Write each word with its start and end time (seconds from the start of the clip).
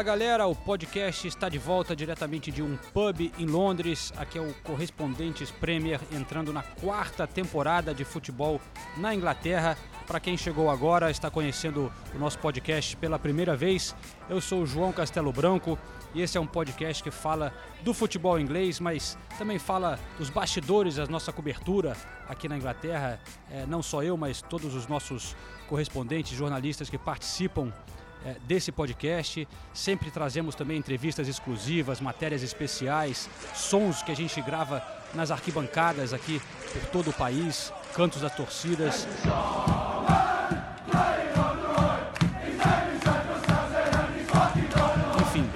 Fala 0.00 0.16
galera, 0.16 0.46
o 0.46 0.56
podcast 0.56 1.28
está 1.28 1.46
de 1.50 1.58
volta 1.58 1.94
diretamente 1.94 2.50
de 2.50 2.62
um 2.62 2.74
pub 2.94 3.30
em 3.38 3.44
Londres. 3.44 4.14
Aqui 4.16 4.38
é 4.38 4.40
o 4.40 4.54
Correspondentes 4.62 5.50
Premier 5.50 6.00
entrando 6.10 6.54
na 6.54 6.62
quarta 6.62 7.26
temporada 7.26 7.92
de 7.92 8.02
futebol 8.02 8.58
na 8.96 9.14
Inglaterra. 9.14 9.76
Para 10.06 10.18
quem 10.18 10.38
chegou 10.38 10.70
agora, 10.70 11.10
está 11.10 11.30
conhecendo 11.30 11.92
o 12.14 12.18
nosso 12.18 12.38
podcast 12.38 12.96
pela 12.96 13.18
primeira 13.18 13.54
vez, 13.54 13.94
eu 14.30 14.40
sou 14.40 14.62
o 14.62 14.66
João 14.66 14.90
Castelo 14.90 15.34
Branco 15.34 15.78
e 16.14 16.22
esse 16.22 16.38
é 16.38 16.40
um 16.40 16.46
podcast 16.46 17.02
que 17.02 17.10
fala 17.10 17.52
do 17.82 17.92
futebol 17.92 18.40
inglês, 18.40 18.80
mas 18.80 19.18
também 19.36 19.58
fala 19.58 20.00
dos 20.16 20.30
bastidores 20.30 20.96
da 20.96 21.06
nossa 21.08 21.30
cobertura 21.30 21.94
aqui 22.26 22.48
na 22.48 22.56
Inglaterra. 22.56 23.20
É, 23.50 23.66
não 23.66 23.82
só 23.82 24.02
eu, 24.02 24.16
mas 24.16 24.40
todos 24.40 24.74
os 24.74 24.86
nossos 24.86 25.36
correspondentes, 25.68 26.32
jornalistas 26.32 26.88
que 26.88 26.96
participam 26.96 27.70
é, 28.24 28.36
desse 28.44 28.70
podcast. 28.70 29.46
Sempre 29.72 30.10
trazemos 30.10 30.54
também 30.54 30.76
entrevistas 30.76 31.28
exclusivas, 31.28 32.00
matérias 32.00 32.42
especiais, 32.42 33.28
sons 33.54 34.02
que 34.02 34.12
a 34.12 34.16
gente 34.16 34.40
grava 34.42 34.82
nas 35.14 35.30
arquibancadas 35.30 36.12
aqui 36.12 36.40
por 36.72 36.84
todo 36.90 37.10
o 37.10 37.12
país, 37.12 37.72
cantos 37.94 38.20
das 38.20 38.34
torcidas. 38.34 39.06
Enfim, 45.20 45.50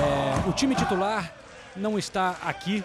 é, 0.00 0.48
o 0.48 0.52
time 0.52 0.74
titular 0.74 1.32
não 1.76 1.98
está 1.98 2.36
aqui. 2.42 2.84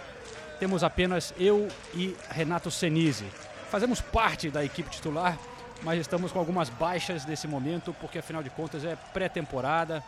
Temos 0.58 0.82
apenas 0.82 1.32
eu 1.38 1.68
e 1.94 2.16
Renato 2.30 2.70
Senise. 2.70 3.26
Fazemos 3.70 4.00
parte 4.00 4.50
da 4.50 4.64
equipe 4.64 4.90
titular, 4.90 5.38
mas 5.82 6.00
estamos 6.00 6.32
com 6.32 6.38
algumas 6.38 6.68
baixas 6.68 7.24
nesse 7.24 7.46
momento, 7.46 7.94
porque 8.00 8.18
afinal 8.18 8.42
de 8.42 8.50
contas 8.50 8.84
é 8.84 8.96
pré-temporada. 9.12 10.02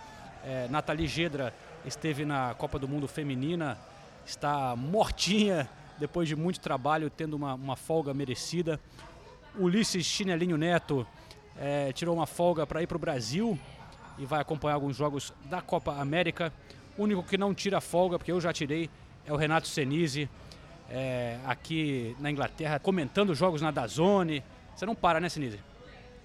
É, 0.45 0.67
Nathalie 0.69 1.07
Gedra 1.07 1.55
esteve 1.85 2.25
na 2.25 2.55
Copa 2.55 2.79
do 2.79 2.89
Mundo 2.89 3.07
Feminina, 3.07 3.79
está 4.27 4.75
mortinha 4.75 5.69
depois 5.99 6.29
de 6.29 6.35
muito 6.35 6.61
trabalho, 6.61 7.11
tendo 7.11 7.35
uma, 7.35 7.55
uma 7.55 7.77
folga 7.77 8.13
merecida. 8.13 8.81
Ulisses 9.59 10.05
Chinelinho 10.05 10.57
Neto 10.57 11.07
é, 11.59 11.93
tirou 11.93 12.17
uma 12.17 12.27
folga 12.27 12.67
para 12.67 12.83
ir 12.83 12.87
para 12.87 12.97
o 12.97 13.01
Brasil 13.01 13.59
e 14.19 14.25
vai 14.25 14.41
acompanhar 14.41 14.75
alguns 14.75 14.97
jogos 14.97 15.33
da 15.45 15.61
Copa 15.61 15.95
América. 16.01 16.53
O 16.97 17.05
único 17.05 17.23
que 17.23 17.39
não 17.39 17.55
tira 17.55 17.81
folga, 17.81 18.19
porque 18.19 18.33
eu 18.33 18.41
já 18.41 18.53
tirei, 18.53 18.91
é 19.27 19.33
o 19.33 19.37
Renato 19.37 19.69
Senise, 19.69 20.29
é, 20.91 21.39
aqui 21.47 22.17
na 22.19 22.31
Inglaterra, 22.31 22.79
comentando 22.79 23.35
jogos 23.35 23.63
na 23.63 23.71
Dazone. 23.71 24.43
Você 24.81 24.87
não 24.87 24.95
para, 24.95 25.21
né, 25.21 25.29
Senise? 25.29 25.61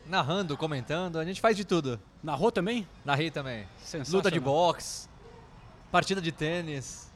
Narrando, 0.05 0.55
comentando, 0.55 1.19
a 1.19 1.25
gente 1.25 1.41
faz 1.41 1.57
de 1.57 1.65
tudo. 1.65 1.99
Narrou 2.23 2.53
também? 2.53 2.87
Narrei 3.03 3.29
também. 3.29 3.67
Luta 4.07 4.31
de 4.31 4.39
boxe, 4.39 5.09
partida 5.91 6.21
de 6.21 6.31
tênis. 6.31 7.11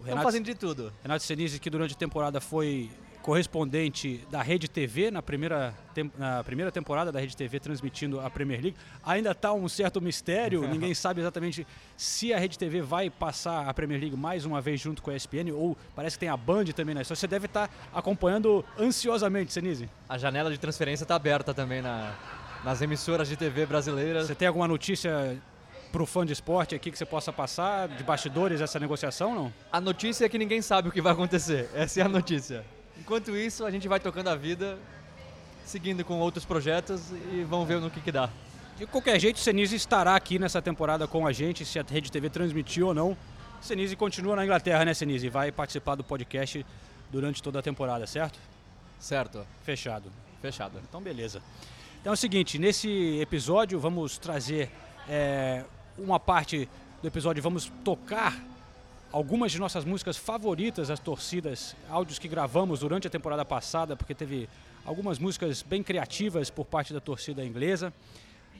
Estamos 0.00 0.24
fazendo 0.24 0.44
de 0.44 0.56
tudo. 0.56 0.92
Renato 1.00 1.22
Senise, 1.22 1.60
que 1.60 1.70
durante 1.70 1.94
a 1.94 1.96
temporada 1.96 2.40
foi 2.40 2.90
correspondente 3.22 4.20
da 4.30 4.42
Rede 4.42 4.68
TV 4.68 5.10
na 5.10 5.22
primeira, 5.22 5.74
na 6.18 6.42
primeira 6.44 6.70
temporada 6.70 7.10
da 7.10 7.18
Rede 7.20 7.36
TV 7.36 7.58
transmitindo 7.60 8.20
a 8.20 8.28
Premier 8.28 8.60
League. 8.60 8.76
Ainda 9.04 9.30
está 9.30 9.52
um 9.52 9.68
certo 9.68 10.00
mistério, 10.00 10.66
ninguém 10.68 10.92
sabe 10.94 11.20
exatamente 11.20 11.66
se 11.96 12.32
a 12.34 12.38
Rede 12.38 12.58
TV 12.58 12.82
vai 12.82 13.08
passar 13.08 13.68
a 13.68 13.72
Premier 13.72 14.00
League 14.00 14.16
mais 14.16 14.44
uma 14.44 14.60
vez 14.60 14.80
junto 14.80 15.02
com 15.02 15.10
a 15.10 15.16
ESPN 15.16 15.52
ou 15.54 15.76
parece 15.94 16.16
que 16.16 16.20
tem 16.20 16.28
a 16.28 16.36
Band 16.36 16.64
também 16.66 16.94
na 16.94 17.02
história. 17.02 17.18
Você 17.18 17.26
deve 17.26 17.46
estar 17.46 17.70
acompanhando 17.94 18.64
ansiosamente, 18.78 19.52
Senise. 19.52 19.88
A 20.08 20.18
janela 20.18 20.50
de 20.50 20.58
transferência 20.58 21.04
está 21.04 21.14
aberta 21.14 21.54
também 21.54 21.80
na- 21.80 22.14
nas 22.64 22.82
emissoras 22.82 23.28
de 23.28 23.36
TV 23.36 23.66
brasileiras. 23.66 24.26
Você 24.26 24.34
tem 24.34 24.48
alguma 24.48 24.68
notícia 24.68 25.36
pro 25.90 26.06
fã 26.06 26.24
de 26.24 26.32
esporte 26.32 26.74
aqui 26.74 26.90
que 26.90 26.96
você 26.98 27.04
possa 27.04 27.32
passar 27.32 27.86
de 27.88 28.02
bastidores 28.02 28.60
essa 28.60 28.80
negociação, 28.80 29.34
não? 29.34 29.52
A 29.70 29.80
notícia 29.80 30.24
é 30.24 30.28
que 30.28 30.38
ninguém 30.38 30.62
sabe 30.62 30.88
o 30.88 30.92
que 30.92 31.00
vai 31.02 31.12
acontecer. 31.12 31.68
Essa 31.74 32.00
é 32.00 32.02
a 32.04 32.08
notícia. 32.08 32.64
Enquanto 32.98 33.36
isso, 33.36 33.64
a 33.64 33.70
gente 33.70 33.88
vai 33.88 33.98
tocando 33.98 34.28
a 34.28 34.36
vida, 34.36 34.78
seguindo 35.64 36.04
com 36.04 36.18
outros 36.18 36.44
projetos 36.44 37.10
e 37.32 37.44
vamos 37.44 37.66
ver 37.66 37.80
no 37.80 37.90
que, 37.90 38.00
que 38.00 38.12
dá. 38.12 38.30
De 38.76 38.86
qualquer 38.86 39.20
jeito, 39.20 39.36
o 39.36 39.40
Senise 39.40 39.76
estará 39.76 40.16
aqui 40.16 40.38
nessa 40.38 40.60
temporada 40.62 41.06
com 41.06 41.26
a 41.26 41.32
gente, 41.32 41.64
se 41.64 41.78
a 41.78 41.84
Rede 41.88 42.10
TV 42.10 42.30
transmitiu 42.30 42.88
ou 42.88 42.94
não. 42.94 43.16
Senise 43.60 43.94
continua 43.94 44.34
na 44.34 44.44
Inglaterra, 44.44 44.84
né, 44.84 44.94
Senise? 44.94 45.28
Vai 45.28 45.52
participar 45.52 45.94
do 45.94 46.02
podcast 46.02 46.64
durante 47.10 47.42
toda 47.42 47.58
a 47.58 47.62
temporada, 47.62 48.06
certo? 48.06 48.38
Certo. 48.98 49.46
Fechado. 49.62 50.10
Fechado. 50.40 50.80
Então, 50.88 51.00
beleza. 51.00 51.42
Então 52.00 52.12
é 52.12 52.14
o 52.14 52.16
seguinte, 52.16 52.58
nesse 52.58 53.20
episódio 53.20 53.78
vamos 53.78 54.18
trazer 54.18 54.68
é, 55.08 55.64
uma 55.96 56.18
parte 56.18 56.68
do 57.00 57.06
episódio, 57.06 57.40
vamos 57.40 57.70
tocar 57.84 58.36
algumas 59.12 59.52
de 59.52 59.58
nossas 59.58 59.84
músicas 59.84 60.16
favoritas 60.16 60.88
das 60.88 60.98
torcidas, 60.98 61.76
áudios 61.88 62.18
que 62.18 62.26
gravamos 62.26 62.80
durante 62.80 63.06
a 63.06 63.10
temporada 63.10 63.44
passada, 63.44 63.94
porque 63.94 64.14
teve 64.14 64.48
algumas 64.84 65.18
músicas 65.18 65.62
bem 65.62 65.82
criativas 65.82 66.48
por 66.48 66.64
parte 66.64 66.94
da 66.94 67.00
torcida 67.00 67.44
inglesa. 67.44 67.92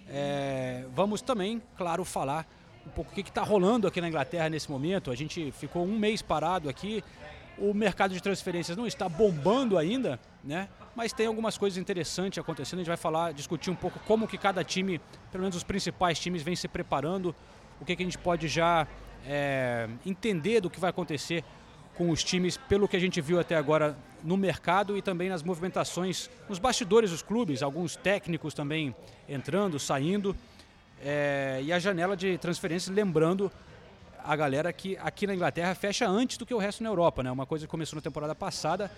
É, 0.08 0.84
vamos 0.94 1.22
também, 1.22 1.62
claro, 1.76 2.04
falar 2.04 2.46
um 2.86 2.90
pouco 2.90 3.10
o 3.10 3.14
que 3.14 3.20
está 3.20 3.42
rolando 3.42 3.86
aqui 3.86 4.00
na 4.00 4.08
Inglaterra 4.08 4.50
nesse 4.50 4.70
momento. 4.70 5.10
A 5.10 5.14
gente 5.14 5.50
ficou 5.52 5.84
um 5.84 5.98
mês 5.98 6.20
parado 6.20 6.68
aqui, 6.68 7.02
o 7.56 7.72
mercado 7.72 8.12
de 8.12 8.20
transferências 8.20 8.76
não 8.76 8.86
está 8.86 9.08
bombando 9.08 9.78
ainda, 9.78 10.20
né? 10.44 10.68
Mas 10.94 11.12
tem 11.12 11.26
algumas 11.26 11.56
coisas 11.56 11.78
interessantes 11.78 12.38
acontecendo. 12.38 12.80
A 12.80 12.82
gente 12.82 12.88
vai 12.88 12.96
falar, 12.96 13.32
discutir 13.32 13.70
um 13.70 13.74
pouco 13.74 13.98
como 14.00 14.28
que 14.28 14.36
cada 14.36 14.62
time, 14.62 15.00
pelo 15.30 15.42
menos 15.42 15.56
os 15.56 15.64
principais 15.64 16.18
times, 16.18 16.42
vem 16.42 16.56
se 16.56 16.68
preparando, 16.68 17.34
o 17.80 17.84
que, 17.84 17.96
que 17.96 18.02
a 18.02 18.04
gente 18.04 18.18
pode 18.18 18.48
já 18.48 18.86
é, 19.26 19.88
entender 20.04 20.60
do 20.60 20.70
que 20.70 20.80
vai 20.80 20.90
acontecer 20.90 21.44
com 21.94 22.10
os 22.10 22.24
times, 22.24 22.56
pelo 22.56 22.88
que 22.88 22.96
a 22.96 23.00
gente 23.00 23.20
viu 23.20 23.38
até 23.38 23.54
agora 23.56 23.96
no 24.22 24.36
mercado 24.36 24.96
e 24.96 25.02
também 25.02 25.28
nas 25.28 25.42
movimentações 25.42 26.30
nos 26.48 26.58
bastidores 26.58 27.10
dos 27.10 27.22
clubes, 27.22 27.62
alguns 27.62 27.96
técnicos 27.96 28.54
também 28.54 28.94
entrando, 29.28 29.78
saindo. 29.78 30.34
É, 31.04 31.60
e 31.62 31.72
a 31.72 31.78
janela 31.78 32.16
de 32.16 32.38
transferências, 32.38 32.94
lembrando 32.94 33.50
a 34.24 34.36
galera 34.36 34.72
que 34.72 34.96
aqui 34.98 35.26
na 35.26 35.34
Inglaterra 35.34 35.74
fecha 35.74 36.08
antes 36.08 36.38
do 36.38 36.46
que 36.46 36.54
o 36.54 36.58
resto 36.58 36.82
na 36.82 36.88
Europa, 36.88 37.22
né? 37.22 37.30
Uma 37.30 37.46
coisa 37.46 37.66
que 37.66 37.70
começou 37.70 37.96
na 37.96 38.02
temporada 38.02 38.34
passada, 38.34 38.90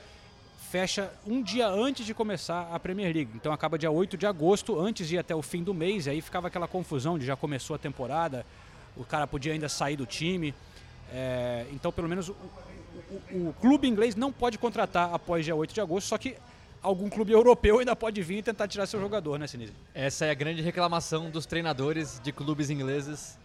fecha 0.71 1.11
um 1.27 1.43
dia 1.43 1.69
antes 1.69 2.05
de 2.05 2.13
começar 2.13 2.69
a 2.73 2.79
Premier 2.79 3.15
League. 3.15 3.31
Então 3.35 3.53
acaba 3.53 3.79
dia 3.79 3.91
8 3.91 4.17
de 4.17 4.27
agosto, 4.27 4.79
antes 4.79 5.09
de 5.09 5.15
ir 5.15 5.19
até 5.19 5.35
o 5.35 5.41
fim 5.41 5.63
do 5.63 5.73
mês, 5.73 6.07
e 6.07 6.11
aí 6.11 6.21
ficava 6.21 6.49
aquela 6.49 6.69
confusão 6.69 7.19
de 7.19 7.25
já 7.25 7.37
começou 7.37 7.77
a 7.77 7.79
temporada, 7.79 8.45
o 8.97 9.05
cara 9.05 9.27
podia 9.27 9.53
ainda 9.53 9.69
sair 9.69 9.97
do 9.97 10.07
time. 10.07 10.55
É, 11.13 11.67
então, 11.73 11.93
pelo 11.93 12.09
menos, 12.09 12.29
o, 12.29 12.33
o- 12.33 13.49
o 13.49 13.55
clube 13.61 13.87
inglês 13.89 14.15
não 14.17 14.33
pode 14.33 14.59
contratar 14.59 15.13
após 15.13 15.45
dia 15.45 15.55
8 15.55 15.73
de 15.75 15.81
agosto, 15.81 16.09
só 16.09 16.19
que 16.19 16.37
algum 16.83 17.09
clube 17.09 17.33
europeu 17.33 17.79
ainda 17.79 17.95
pode 17.97 18.21
vir 18.23 18.39
e 18.39 18.43
tentar 18.43 18.69
tirar 18.69 18.87
seu 18.87 19.01
jogador, 19.01 19.39
né, 19.39 19.47
Sinise? 19.47 19.73
Essa 19.95 20.27
é 20.27 20.31
a 20.31 20.35
grande 20.35 20.61
reclamação 20.63 21.31
dos 21.31 21.47
treinadores 21.47 22.21
de 22.23 22.31
clubes 22.33 22.69
ingleses. 22.71 23.39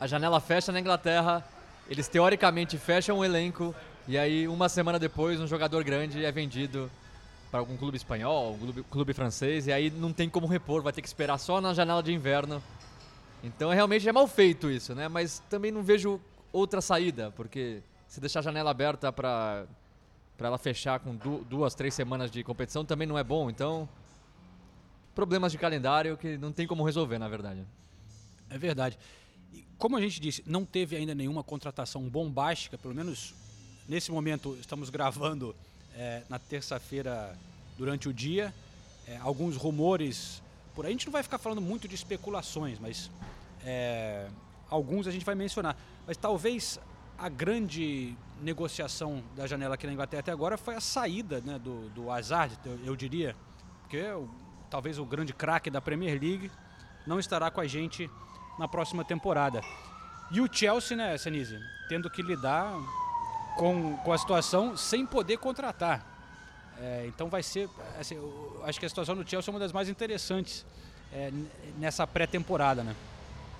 A 0.00 0.06
janela 0.06 0.40
fecha 0.40 0.72
na 0.72 0.80
Inglaterra, 0.80 1.44
eles 1.88 2.08
teoricamente 2.08 2.76
fecham 2.78 3.18
o 3.18 3.24
elenco 3.24 3.74
e 4.08 4.18
aí 4.18 4.48
uma 4.48 4.68
semana 4.68 4.98
depois 4.98 5.38
um 5.40 5.46
jogador 5.46 5.84
grande 5.84 6.24
é 6.24 6.32
vendido 6.32 6.90
para 7.50 7.60
algum 7.60 7.76
clube 7.76 7.96
espanhol, 7.96 8.54
um 8.54 8.58
clube, 8.58 8.82
clube 8.90 9.12
francês 9.12 9.66
e 9.66 9.72
aí 9.72 9.90
não 9.90 10.12
tem 10.12 10.28
como 10.28 10.46
repor, 10.46 10.82
vai 10.82 10.92
ter 10.92 11.02
que 11.02 11.06
esperar 11.08 11.38
só 11.38 11.60
na 11.60 11.72
janela 11.74 12.02
de 12.02 12.12
inverno. 12.12 12.62
Então 13.42 13.72
é 13.72 13.74
realmente 13.74 14.08
é 14.08 14.12
mal 14.12 14.26
feito 14.28 14.70
isso, 14.70 14.94
né? 14.94 15.08
Mas 15.08 15.40
também 15.50 15.70
não 15.72 15.82
vejo 15.82 16.20
outra 16.52 16.80
saída, 16.80 17.30
porque 17.32 17.82
se 18.06 18.20
deixar 18.20 18.40
a 18.40 18.42
janela 18.42 18.70
aberta 18.70 19.12
para 19.12 19.66
para 20.38 20.48
ela 20.48 20.58
fechar 20.58 20.98
com 20.98 21.14
du- 21.14 21.44
duas, 21.48 21.74
três 21.74 21.94
semanas 21.94 22.30
de 22.30 22.42
competição 22.42 22.84
também 22.84 23.06
não 23.06 23.16
é 23.18 23.22
bom. 23.22 23.48
Então 23.50 23.88
problemas 25.14 25.52
de 25.52 25.58
calendário 25.58 26.16
que 26.16 26.36
não 26.38 26.50
tem 26.52 26.66
como 26.66 26.82
resolver, 26.84 27.18
na 27.18 27.28
verdade. 27.28 27.62
É 28.48 28.58
verdade. 28.58 28.98
E 29.52 29.64
como 29.78 29.96
a 29.96 30.00
gente 30.00 30.20
disse, 30.20 30.42
não 30.46 30.64
teve 30.64 30.96
ainda 30.96 31.14
nenhuma 31.14 31.42
contratação 31.42 32.02
bombástica, 32.08 32.78
pelo 32.78 32.94
menos 32.94 33.34
nesse 33.88 34.10
momento 34.10 34.56
estamos 34.60 34.88
gravando 34.90 35.54
é, 35.94 36.22
na 36.28 36.38
terça-feira 36.38 37.36
durante 37.76 38.08
o 38.08 38.12
dia. 38.12 38.52
É, 39.06 39.16
alguns 39.18 39.56
rumores 39.56 40.42
por 40.74 40.84
aí. 40.84 40.90
A 40.90 40.92
gente 40.92 41.06
não 41.06 41.12
vai 41.12 41.22
ficar 41.22 41.38
falando 41.38 41.60
muito 41.60 41.86
de 41.86 41.94
especulações, 41.94 42.78
mas 42.78 43.10
é, 43.64 44.28
alguns 44.68 45.06
a 45.06 45.10
gente 45.10 45.24
vai 45.24 45.34
mencionar. 45.34 45.76
Mas 46.06 46.16
talvez 46.16 46.78
a 47.18 47.28
grande 47.28 48.16
negociação 48.40 49.22
da 49.36 49.46
janela 49.46 49.74
aqui 49.74 49.86
na 49.86 49.92
Inglaterra 49.92 50.20
até 50.20 50.32
agora 50.32 50.58
foi 50.58 50.74
a 50.74 50.80
saída 50.80 51.40
né, 51.40 51.58
do, 51.58 51.88
do 51.90 52.10
Hazard, 52.10 52.58
eu, 52.64 52.78
eu 52.84 52.96
diria. 52.96 53.36
Porque 53.82 54.02
talvez 54.68 54.98
o 54.98 55.04
grande 55.04 55.32
craque 55.32 55.70
da 55.70 55.80
Premier 55.80 56.20
League 56.20 56.50
não 57.06 57.18
estará 57.20 57.50
com 57.50 57.60
a 57.60 57.66
gente 57.66 58.10
na 58.58 58.66
próxima 58.66 59.04
temporada. 59.04 59.60
E 60.30 60.40
o 60.40 60.48
Chelsea, 60.50 60.96
né, 60.96 61.16
Senise, 61.18 61.58
tendo 61.88 62.08
que 62.10 62.22
lidar 62.22 62.72
com, 63.56 63.96
com 63.98 64.12
a 64.12 64.18
situação 64.18 64.76
sem 64.76 65.04
poder 65.04 65.36
contratar. 65.36 66.11
É, 66.80 67.04
então 67.06 67.28
vai 67.28 67.42
ser, 67.42 67.68
assim, 67.98 68.16
acho 68.64 68.80
que 68.80 68.86
a 68.86 68.88
situação 68.88 69.14
do 69.14 69.28
Chelsea 69.28 69.50
é 69.50 69.52
uma 69.52 69.60
das 69.60 69.72
mais 69.72 69.88
interessantes 69.88 70.64
é, 71.12 71.30
nessa 71.78 72.06
pré-temporada, 72.06 72.82
né? 72.82 72.94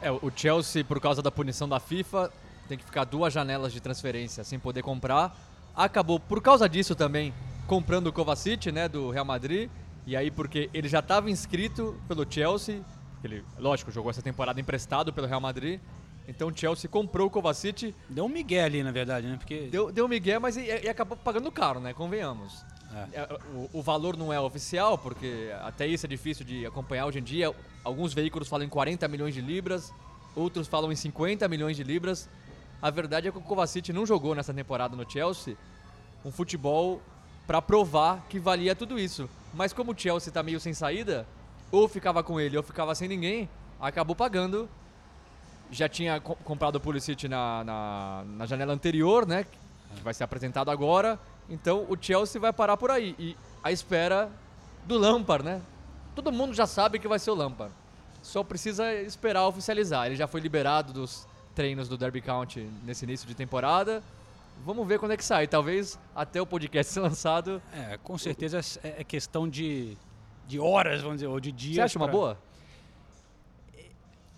É, 0.01 0.11
o 0.11 0.33
Chelsea, 0.35 0.85
por 0.85 1.01
causa 1.01 1.23
da 1.23 1.31
punição 1.31 1.69
da 1.69 1.79
FIFA, 1.79 2.33
tem 2.69 2.77
que 2.77 2.85
ficar 2.85 3.05
duas 3.05 3.33
janelas 3.33 3.73
de 3.73 3.81
transferência 3.81 4.43
sem 4.43 4.59
poder 4.59 4.83
comprar. 4.83 5.37
Acabou, 5.75 6.19
por 6.19 6.43
causa 6.43 6.69
disso 6.69 6.95
também, 6.95 7.33
comprando 7.67 8.09
o 8.09 8.13
Kovacic, 8.13 8.73
né, 8.73 8.89
do 8.89 9.11
Real 9.11 9.25
Madrid. 9.25 9.71
E 10.05 10.17
aí, 10.17 10.31
porque 10.31 10.69
ele 10.75 10.89
já 10.89 10.99
estava 10.99 11.31
inscrito 11.31 11.97
pelo 12.09 12.27
Chelsea, 12.29 12.83
ele, 13.23 13.45
lógico, 13.57 13.93
jogou 13.93 14.11
essa 14.11 14.23
temporada 14.23 14.61
emprestado 14.61 15.13
pelo 15.13 15.29
Real 15.29 15.41
Madrid. 15.41 15.81
Então 16.27 16.49
o 16.49 16.57
Chelsea 16.57 16.89
comprou 16.89 17.27
o 17.27 17.31
Kovacic, 17.31 17.95
Deu 18.09 18.25
um 18.25 18.29
migué 18.29 18.65
ali, 18.65 18.83
na 18.83 18.91
verdade, 18.91 19.27
né? 19.27 19.37
Porque 19.37 19.69
deu, 19.71 19.93
deu 19.93 20.09
migué, 20.09 20.39
mas 20.39 20.57
e, 20.57 20.63
e 20.63 20.89
acabou 20.89 21.17
pagando 21.17 21.51
caro, 21.51 21.81
né, 21.81 21.93
convenhamos. 21.93 22.65
É. 22.95 23.21
É, 23.21 23.39
O, 23.55 23.79
o 23.79 23.83
valor 23.83 24.17
não 24.17 24.33
é 24.33 24.41
oficial, 24.41 24.99
porque 24.99 25.51
até 25.63 25.87
isso 25.87 26.05
é 26.07 26.09
difícil 26.09 26.45
de 26.45 26.67
acompanhar 26.67 27.07
hoje 27.07 27.19
em 27.19 27.23
dia. 27.23 27.55
Alguns 27.85 28.13
veículos 28.13 28.49
falam 28.49 28.67
em 28.67 28.69
40 28.69 29.07
milhões 29.09 29.35
de 29.35 29.41
libras, 29.41 29.93
outros 30.37 30.69
falam 30.69 30.93
em 30.93 30.97
50 30.97 31.47
milhões 31.49 31.77
de 31.77 31.83
libras. 31.83 32.29
A 32.81 32.91
verdade 32.91 33.29
é 33.29 33.33
que 33.33 33.39
o 33.39 33.41
Kovacic 33.41 33.93
não 33.93 34.05
jogou 34.05 34.35
nessa 34.35 34.53
temporada 34.53 34.97
no 34.97 35.09
Chelsea 35.11 35.57
um 36.25 36.31
futebol 36.31 37.01
para 37.47 37.61
provar 37.63 38.25
que 38.29 38.39
valia 38.39 38.75
tudo 38.75 38.99
isso. 38.99 39.29
Mas 39.55 39.73
como 39.73 39.93
o 39.93 39.99
Chelsea 39.99 40.33
tá 40.33 40.43
meio 40.43 40.61
sem 40.61 40.73
saída, 40.75 41.27
ou 41.71 41.89
ficava 41.89 42.23
com 42.23 42.39
ele 42.41 42.57
ou 42.57 42.63
ficava 42.63 42.95
sem 42.95 43.09
ninguém, 43.09 43.49
acabou 43.81 44.15
pagando. 44.15 44.69
Já 45.71 45.89
tinha 45.89 46.21
co- 46.21 46.37
comprado 46.37 46.77
o 46.77 46.81
Pulisic 46.81 47.27
na, 47.29 47.65
na, 47.65 48.25
na 48.27 48.47
janela 48.47 48.73
anterior, 48.75 49.27
né? 49.27 49.45
Que 49.97 50.03
vai 50.03 50.13
ser 50.13 50.25
apresentado 50.25 50.71
agora. 50.71 51.19
Então 51.49 51.87
o 51.89 51.97
Chelsea 52.01 52.41
vai 52.41 52.53
parar 52.53 52.77
por 52.77 52.91
aí. 52.91 53.15
E 53.19 53.37
à 53.63 53.71
espera 53.73 54.31
do 54.87 54.97
Lampard, 54.99 55.45
né? 55.45 55.61
Todo 56.15 56.31
mundo 56.33 56.55
já 56.55 56.67
sabe 56.67 56.99
que 56.99 57.09
vai 57.09 57.19
ser 57.19 57.31
o 57.31 57.35
Lampard. 57.35 57.73
Só 58.23 58.43
precisa 58.45 58.93
esperar 58.95 59.47
oficializar. 59.47 60.07
Ele 60.07 60.17
já 60.17 60.27
foi 60.27 60.41
liberado 60.41 60.93
dos 60.93 61.27
treinos 61.55 61.89
do 61.89 61.97
Derby 61.99 62.21
County 62.21 62.69
nesse 62.85 63.05
início 63.05 63.27
de 63.27 63.35
temporada. 63.35 64.03
Vamos 64.65 64.87
ver 64.87 64.99
quando 64.99 65.13
é 65.13 65.17
que 65.17 65.25
sai. 65.25 65.47
Talvez 65.49 65.99
até 66.15 66.41
o 66.41 66.47
podcast 66.47 66.93
ser 66.93 67.01
lançado. 67.01 67.61
é, 67.73 67.99
com 68.03 68.17
certeza 68.17 68.61
é, 68.85 69.01
é 69.01 69.05
questão 69.05 69.49
de, 69.49 69.97
de 70.47 70.61
horas, 70.61 71.01
vamos 71.01 71.17
dizer, 71.17 71.27
ou 71.27 71.41
de 71.41 71.51
dias. 71.51 71.75
Você 71.77 71.81
acha 71.81 71.99
uma 71.99 72.07
pra- 72.07 72.13
boa? 72.17 72.39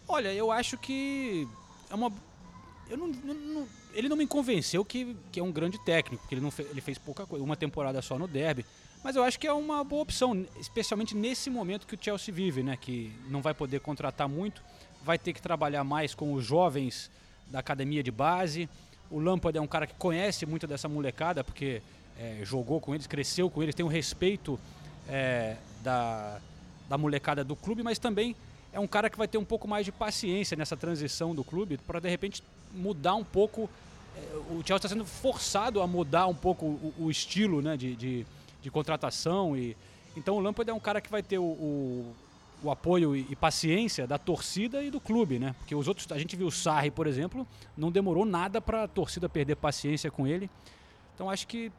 Olha, 0.07 0.33
eu 0.33 0.51
acho 0.51 0.77
que 0.79 1.49
é 1.91 1.95
uma. 1.95 2.13
Eu 2.89 2.97
não- 2.99 3.09
não- 3.09 3.67
ele 3.95 4.09
não 4.09 4.17
me 4.17 4.27
convenceu 4.27 4.85
que, 4.85 5.17
que 5.33 5.41
é 5.41 5.43
um 5.43 5.53
grande 5.53 5.79
técnico, 5.85 6.23
porque 6.23 6.35
ele, 6.35 6.43
não 6.43 6.51
fe- 6.51 6.67
ele 6.71 6.81
fez 6.81 6.99
pouca 6.99 7.27
coisa, 7.27 7.45
uma 7.45 7.57
temporada 7.57 8.03
só 8.03 8.19
no 8.19 8.27
Derby. 8.27 8.65
Mas 9.03 9.17
eu 9.17 9.23
acho 9.23 9.39
que 9.39 9.47
é 9.47 9.53
uma 9.53 9.85
boa 9.85 10.03
opção, 10.03 10.47
especialmente 10.59 11.15
nesse 11.15 11.51
momento 11.51 11.87
que 11.87 11.95
o 11.95 11.99
Chelsea 12.01 12.35
vive, 12.35 12.63
né? 12.63 12.77
Que 12.77 13.13
não 13.29 13.43
vai 13.43 13.53
poder 13.53 13.81
contratar 13.81 14.29
muito, 14.29 14.63
vai 15.05 15.19
ter 15.19 15.33
que 15.33 15.43
trabalhar 15.43 15.85
mais 15.85 16.15
com 16.15 16.33
os 16.33 16.45
jovens 16.45 17.11
da 17.51 17.59
academia 17.59 18.03
de 18.03 18.11
base. 18.11 18.69
O 19.11 19.19
Lampard 19.19 19.57
é 19.59 19.61
um 19.61 19.67
cara 19.67 19.87
que 19.87 19.95
conhece 19.95 20.47
muito 20.47 20.67
dessa 20.67 20.89
molecada, 20.89 21.45
porque 21.45 21.83
é, 22.19 22.41
jogou 22.45 22.81
com 22.81 22.95
eles, 22.95 23.07
cresceu 23.07 23.51
com 23.51 23.63
eles, 23.63 23.75
tem 23.75 23.85
um 23.85 23.89
respeito 23.89 24.59
é, 25.07 25.57
da, 25.83 26.41
da 26.89 26.97
molecada 26.97 27.45
do 27.45 27.55
clube, 27.55 27.83
mas 27.83 27.99
também 27.99 28.35
é 28.73 28.81
um 28.81 28.87
cara 28.87 29.11
que 29.11 29.19
vai 29.19 29.29
ter 29.29 29.37
um 29.37 29.45
pouco 29.45 29.69
mais 29.69 29.85
de 29.85 29.93
paciência 29.93 30.57
nessa 30.57 30.77
transição 30.77 31.35
do 31.35 31.45
clube 31.45 31.77
para 31.77 32.01
de 32.01 32.09
repente 32.09 32.43
mudar 32.75 33.15
um 33.15 33.25
pouco. 33.25 33.71
é, 34.17 34.21
O 34.51 34.57
Chelsea 34.65 34.77
está 34.77 34.89
sendo 34.89 35.05
forçado 35.05 35.81
a 35.81 35.87
mudar 35.87 36.27
um 36.27 36.35
pouco 36.35 36.67
o, 36.67 36.95
o 36.99 37.11
estilo 37.11 37.63
né, 37.63 37.77
de, 37.77 37.95
de, 37.97 38.27
de 38.61 38.71
contratação. 38.71 39.57
e 39.57 39.77
Então 40.17 40.37
o 40.37 40.41
Lampard 40.41 40.71
é 40.71 40.75
um 40.75 40.81
cara 40.81 41.01
que 41.01 41.11
vai 41.11 41.23
ter 41.23 41.39
o, 41.39 41.45
o, 41.45 42.15
o 42.63 42.71
apoio 42.71 43.15
e, 43.15 43.27
e 43.31 43.37
paciência 43.37 44.07
da 44.07 44.19
torcida 44.19 44.83
e 44.83 44.91
do 44.91 45.01
clube, 45.01 45.39
né? 45.39 45.55
Porque 45.59 45.75
os 45.75 45.87
outros, 45.89 46.11
a 46.11 46.19
gente 46.19 46.37
viu 46.37 46.47
o 46.47 46.53
Sarri, 46.53 46.91
por 46.91 47.07
exemplo, 47.07 47.47
não 47.77 47.91
demorou 47.91 48.25
nada 48.25 48.61
para 48.61 48.85
a 48.85 48.89
torcida 48.89 49.29
perder 49.29 49.57
paciência 49.57 50.11
com 50.11 50.27
ele. 50.27 50.51
Então 51.15 51.31
acho 51.31 51.47
que 51.47 51.71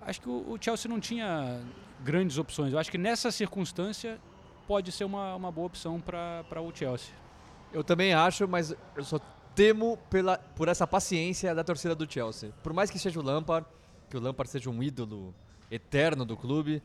acho 0.00 0.20
que 0.20 0.28
o, 0.28 0.52
o 0.52 0.58
Chelsea 0.60 0.90
não 0.90 0.98
tinha 0.98 1.60
grandes 2.02 2.38
opções. 2.38 2.72
Eu 2.72 2.78
acho 2.78 2.90
que 2.90 2.98
nessa 2.98 3.30
circunstância 3.30 4.18
pode 4.66 4.90
ser 4.92 5.04
uma, 5.04 5.34
uma 5.34 5.50
boa 5.52 5.66
opção 5.66 6.00
para 6.00 6.60
o 6.60 6.74
Chelsea. 6.74 7.10
Eu 7.72 7.82
também 7.82 8.12
acho, 8.12 8.46
mas 8.46 8.74
eu 8.96 9.04
só 9.04 9.20
temo 9.54 9.96
pela, 10.10 10.38
por 10.38 10.68
essa 10.68 10.86
paciência 10.86 11.54
da 11.54 11.62
torcida 11.64 11.94
do 11.94 12.10
Chelsea. 12.10 12.52
Por 12.62 12.72
mais 12.72 12.90
que 12.90 12.98
seja 12.98 13.18
o 13.20 13.22
Lampard, 13.22 13.66
que 14.08 14.16
o 14.16 14.20
Lampard 14.20 14.50
seja 14.50 14.70
um 14.70 14.82
ídolo 14.82 15.34
eterno 15.70 16.24
do 16.24 16.36
clube, 16.36 16.82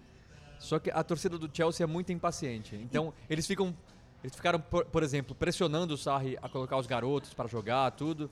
só 0.59 0.79
que 0.79 0.89
a 0.91 1.03
torcida 1.03 1.37
do 1.37 1.49
Chelsea 1.51 1.83
é 1.83 1.87
muito 1.87 2.11
impaciente. 2.11 2.75
Então, 2.75 3.13
eles 3.29 3.45
ficam 3.45 3.75
eles 4.23 4.35
ficaram, 4.35 4.59
por, 4.59 4.83
por 4.85 5.03
exemplo, 5.03 5.35
pressionando 5.35 5.93
o 5.93 5.97
Sarri 5.97 6.37
a 6.41 6.49
colocar 6.49 6.77
os 6.77 6.87
garotos 6.87 7.33
para 7.33 7.47
jogar, 7.47 7.91
tudo. 7.91 8.29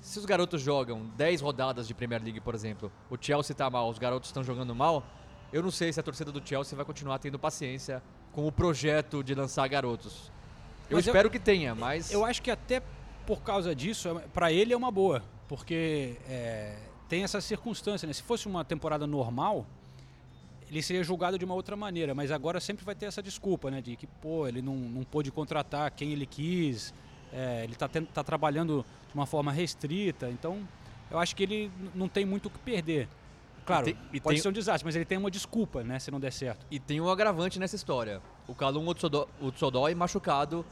Se 0.00 0.18
os 0.20 0.24
garotos 0.24 0.62
jogam 0.62 1.04
10 1.16 1.40
rodadas 1.40 1.88
de 1.88 1.92
Premier 1.94 2.22
League, 2.22 2.40
por 2.40 2.54
exemplo, 2.54 2.92
o 3.10 3.16
Chelsea 3.20 3.54
tá 3.54 3.68
mal, 3.68 3.90
os 3.90 3.98
garotos 3.98 4.28
estão 4.28 4.44
jogando 4.44 4.72
mal, 4.74 5.04
eu 5.52 5.62
não 5.62 5.70
sei 5.70 5.92
se 5.92 5.98
a 5.98 6.02
torcida 6.02 6.30
do 6.30 6.40
Chelsea 6.46 6.76
vai 6.76 6.84
continuar 6.86 7.18
tendo 7.18 7.38
paciência 7.40 8.00
com 8.30 8.46
o 8.46 8.52
projeto 8.52 9.22
de 9.24 9.34
lançar 9.34 9.66
garotos. 9.68 10.30
Eu 10.88 10.96
Mas 10.96 11.06
eu- 11.06 11.10
espero 11.12 11.28
que 11.28 11.40
tenha, 11.40 11.74
mas 11.74 12.12
Eu 12.12 12.24
acho 12.24 12.40
que 12.40 12.50
até 12.50 12.80
por 13.26 13.42
causa 13.42 13.74
disso, 13.74 14.20
para 14.32 14.52
ele 14.52 14.72
é 14.72 14.76
uma 14.76 14.90
boa, 14.90 15.22
porque 15.48 16.16
é, 16.28 16.76
tem 17.08 17.24
essa 17.24 17.40
circunstância. 17.40 18.06
Né? 18.06 18.12
Se 18.12 18.22
fosse 18.22 18.46
uma 18.46 18.64
temporada 18.64 19.06
normal, 19.06 19.66
ele 20.70 20.82
seria 20.82 21.02
julgado 21.02 21.38
de 21.38 21.44
uma 21.44 21.54
outra 21.54 21.76
maneira, 21.76 22.14
mas 22.14 22.30
agora 22.30 22.60
sempre 22.60 22.84
vai 22.84 22.94
ter 22.94 23.06
essa 23.06 23.22
desculpa, 23.22 23.70
né? 23.70 23.80
De 23.80 23.96
que, 23.96 24.06
pô, 24.06 24.46
ele 24.48 24.60
não, 24.62 24.74
não 24.74 25.04
pôde 25.04 25.30
contratar 25.30 25.90
quem 25.90 26.12
ele 26.12 26.26
quis, 26.26 26.92
é, 27.32 27.62
ele 27.64 27.72
está 27.74 27.88
tá 27.88 28.24
trabalhando 28.24 28.84
de 29.08 29.14
uma 29.14 29.26
forma 29.26 29.52
restrita, 29.52 30.28
então 30.28 30.66
eu 31.10 31.18
acho 31.18 31.36
que 31.36 31.42
ele 31.44 31.70
não 31.94 32.08
tem 32.08 32.24
muito 32.24 32.46
o 32.46 32.50
que 32.50 32.58
perder. 32.58 33.08
Claro, 33.64 33.88
E 33.88 33.94
tem- 33.94 34.02
e 34.12 34.20
pode 34.20 34.34
tem- 34.36 34.42
ser 34.42 34.48
um 34.48 34.52
desastre, 34.52 34.84
mas 34.84 34.94
ele 34.94 35.04
tem 35.04 35.18
uma 35.18 35.30
desculpa, 35.30 35.82
né? 35.82 35.98
Se 35.98 36.10
não 36.10 36.20
der 36.20 36.32
certo. 36.32 36.64
E 36.70 36.78
tem 36.78 37.00
um 37.00 37.08
agravante 37.08 37.58
nessa 37.58 37.74
história. 37.76 38.20
O 38.46 38.54
Kalum 38.54 38.86
Utsodo- 38.88 39.28
Utsodói, 39.40 39.92
machucado, 39.94 40.64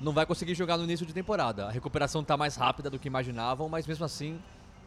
não 0.00 0.12
vai 0.12 0.26
conseguir 0.26 0.54
jogar 0.54 0.76
no 0.76 0.84
início 0.84 1.06
de 1.06 1.12
temporada. 1.12 1.66
A 1.66 1.70
recuperação 1.70 2.22
está 2.22 2.36
mais 2.36 2.56
rápida 2.56 2.90
do 2.90 2.98
que 2.98 3.08
imaginavam, 3.08 3.68
mas 3.68 3.86
mesmo 3.86 4.04
assim, 4.04 4.38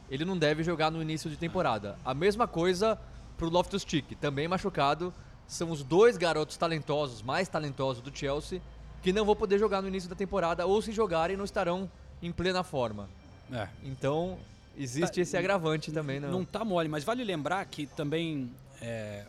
ele 0.09 0.25
não 0.25 0.37
deve 0.37 0.63
jogar 0.63 0.91
no 0.91 1.01
início 1.01 1.29
de 1.29 1.37
temporada. 1.37 1.97
A 2.05 2.13
mesma 2.13 2.47
coisa 2.47 2.99
pro 3.37 3.49
Loftus-Cheek, 3.49 4.15
também 4.15 4.47
machucado. 4.47 5.13
São 5.47 5.71
os 5.71 5.83
dois 5.83 6.15
garotos 6.17 6.57
talentosos, 6.57 7.23
mais 7.23 7.47
talentosos 7.47 8.03
do 8.03 8.15
Chelsea, 8.15 8.61
que 9.01 9.11
não 9.11 9.25
vão 9.25 9.35
poder 9.35 9.57
jogar 9.57 9.81
no 9.81 9.87
início 9.87 10.09
da 10.09 10.15
temporada, 10.15 10.65
ou 10.65 10.81
se 10.81 10.91
jogarem, 10.91 11.35
não 11.35 11.45
estarão 11.45 11.89
em 12.21 12.31
plena 12.31 12.63
forma. 12.63 13.09
É. 13.51 13.67
Então, 13.83 14.37
existe 14.77 15.15
Tá, 15.15 15.21
esse 15.21 15.35
agravante 15.35 15.91
também. 15.91 16.19
Não 16.19 16.45
tá 16.45 16.63
mole, 16.63 16.87
mas 16.87 17.03
vale 17.03 17.23
lembrar 17.23 17.65
que 17.65 17.87
também 17.87 18.51
é, 18.79 19.25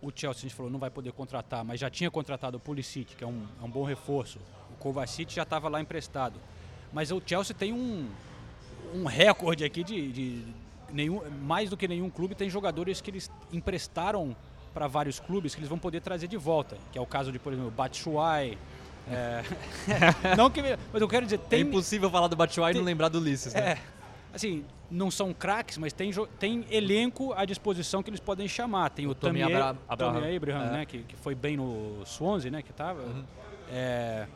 o, 0.00 0.08
o 0.08 0.12
Chelsea, 0.14 0.40
a 0.40 0.42
gente 0.42 0.54
falou, 0.54 0.70
não 0.70 0.78
vai 0.78 0.88
poder 0.88 1.12
contratar, 1.12 1.62
mas 1.64 1.80
já 1.80 1.90
tinha 1.90 2.10
contratado 2.10 2.56
o 2.56 2.60
Pulisic, 2.60 3.14
que 3.14 3.24
é 3.24 3.26
um, 3.26 3.46
é 3.60 3.64
um 3.64 3.70
bom 3.70 3.84
reforço. 3.84 4.38
O 4.78 4.82
Kovacic 4.82 5.34
já 5.34 5.42
estava 5.42 5.68
lá 5.68 5.80
emprestado. 5.80 6.38
Mas 6.92 7.10
o 7.10 7.20
Chelsea 7.24 7.54
tem 7.54 7.72
um, 7.72 8.08
um 8.94 9.04
recorde 9.04 9.64
aqui 9.64 9.82
de, 9.84 10.12
de 10.12 10.44
nenhum, 10.92 11.20
mais 11.42 11.68
do 11.68 11.76
que 11.76 11.86
nenhum 11.88 12.08
clube 12.08 12.34
tem 12.34 12.48
jogadores 12.48 13.00
que 13.00 13.10
eles 13.10 13.30
emprestaram 13.52 14.34
para 14.72 14.86
vários 14.86 15.18
clubes 15.18 15.54
que 15.54 15.60
eles 15.60 15.68
vão 15.68 15.78
poder 15.78 16.00
trazer 16.00 16.28
de 16.28 16.36
volta, 16.36 16.78
que 16.92 16.98
é 16.98 17.00
o 17.00 17.06
caso 17.06 17.32
de, 17.32 17.38
por 17.38 17.52
exemplo, 17.52 17.68
o 17.68 17.72
Batshuayi. 17.72 18.56
é, 19.10 19.42
não 20.36 20.50
que, 20.50 20.62
mas 20.92 21.02
eu 21.02 21.08
quero 21.08 21.24
dizer, 21.26 21.36
É 21.36 21.48
tem 21.48 21.60
impossível 21.62 22.08
falar 22.10 22.28
do 22.28 22.36
Batshuayi 22.36 22.74
e 22.74 22.78
não 22.78 22.84
lembrar 22.84 23.08
do 23.08 23.18
Ulisses, 23.18 23.52
né? 23.54 23.72
é, 23.72 23.78
assim, 24.32 24.64
não 24.90 25.10
são 25.10 25.34
craques, 25.34 25.76
mas 25.78 25.92
tem, 25.92 26.10
tem 26.38 26.64
elenco 26.70 27.32
à 27.34 27.44
disposição 27.44 28.02
que 28.02 28.08
eles 28.10 28.20
podem 28.20 28.46
chamar. 28.46 28.90
Tem 28.90 29.06
o, 29.06 29.14
Tommy 29.14 29.40
Tammy 29.40 29.52
Abra- 29.54 29.76
Abraham. 29.88 30.36
Abraham, 30.36 30.62
É. 30.62 30.66
Uhum. 30.66 30.72
né, 30.72 30.86
que, 30.86 30.98
que 31.02 31.16
foi 31.16 31.34
bem 31.34 31.56
no 31.56 32.02
Swansea, 32.06 32.50
né, 32.50 32.62
que 32.62 32.72
tava. 32.72 33.02
É, 33.70 34.26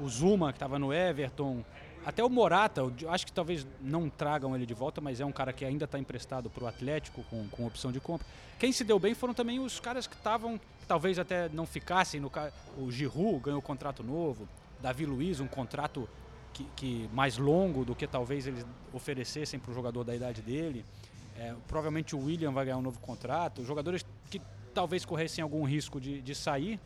o 0.00 0.08
Zuma, 0.08 0.52
que 0.52 0.56
estava 0.56 0.78
no 0.78 0.92
Everton. 0.92 1.64
até 2.04 2.22
o 2.22 2.28
Morata, 2.28 2.82
acho 3.08 3.26
que 3.26 3.32
talvez 3.32 3.66
não 3.80 4.08
tragam 4.08 4.54
ele 4.54 4.66
de 4.66 4.74
volta, 4.74 5.00
mas 5.00 5.20
é 5.20 5.24
um 5.24 5.32
cara 5.32 5.52
que 5.52 5.64
ainda 5.64 5.84
está 5.84 5.98
emprestado 5.98 6.50
para 6.50 6.64
o 6.64 6.66
Atlético 6.66 7.22
com, 7.24 7.48
com 7.48 7.66
opção 7.66 7.90
de 7.90 8.00
compra. 8.00 8.26
Quem 8.58 8.72
se 8.72 8.84
deu 8.84 8.98
bem 8.98 9.14
foram 9.14 9.34
também 9.34 9.58
os 9.58 9.80
caras 9.80 10.06
que 10.06 10.14
estavam, 10.14 10.60
talvez 10.86 11.18
até 11.18 11.48
não 11.48 11.66
ficassem. 11.66 12.20
No, 12.20 12.30
o 12.78 12.90
Giroud 12.90 13.40
ganhou 13.40 13.62
contrato 13.62 14.02
novo, 14.02 14.48
Davi 14.80 15.06
Luiz 15.06 15.40
um 15.40 15.46
contrato 15.46 16.08
que, 16.52 16.64
que 16.76 17.10
mais 17.12 17.36
longo 17.36 17.84
do 17.84 17.94
que 17.94 18.06
talvez 18.06 18.46
eles 18.46 18.64
oferecessem 18.92 19.58
para 19.58 19.70
o 19.70 19.74
jogador 19.74 20.04
da 20.04 20.14
idade 20.14 20.40
dele. 20.40 20.84
É, 21.36 21.54
provavelmente 21.66 22.14
o 22.14 22.24
William 22.24 22.52
vai 22.52 22.64
ganhar 22.64 22.78
um 22.78 22.82
novo 22.82 23.00
contrato. 23.00 23.64
Jogadores 23.64 24.06
que 24.30 24.40
talvez 24.72 25.04
corressem 25.04 25.42
algum 25.42 25.64
risco 25.64 26.00
de, 26.00 26.20
de 26.20 26.34
sair 26.34 26.78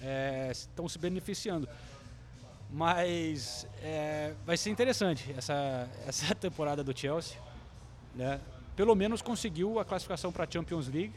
é, 0.00 0.48
estão 0.50 0.88
se 0.88 0.98
beneficiando. 0.98 1.68
Mas 2.72 3.66
é, 3.82 4.32
vai 4.46 4.56
ser 4.56 4.70
interessante 4.70 5.32
essa, 5.36 5.88
essa 6.08 6.34
temporada 6.34 6.82
do 6.82 6.98
Chelsea. 6.98 7.36
Né? 8.14 8.40
Pelo 8.74 8.94
menos 8.94 9.20
conseguiu 9.20 9.78
a 9.78 9.84
classificação 9.84 10.32
para 10.32 10.44
a 10.44 10.50
Champions 10.50 10.88
League. 10.88 11.12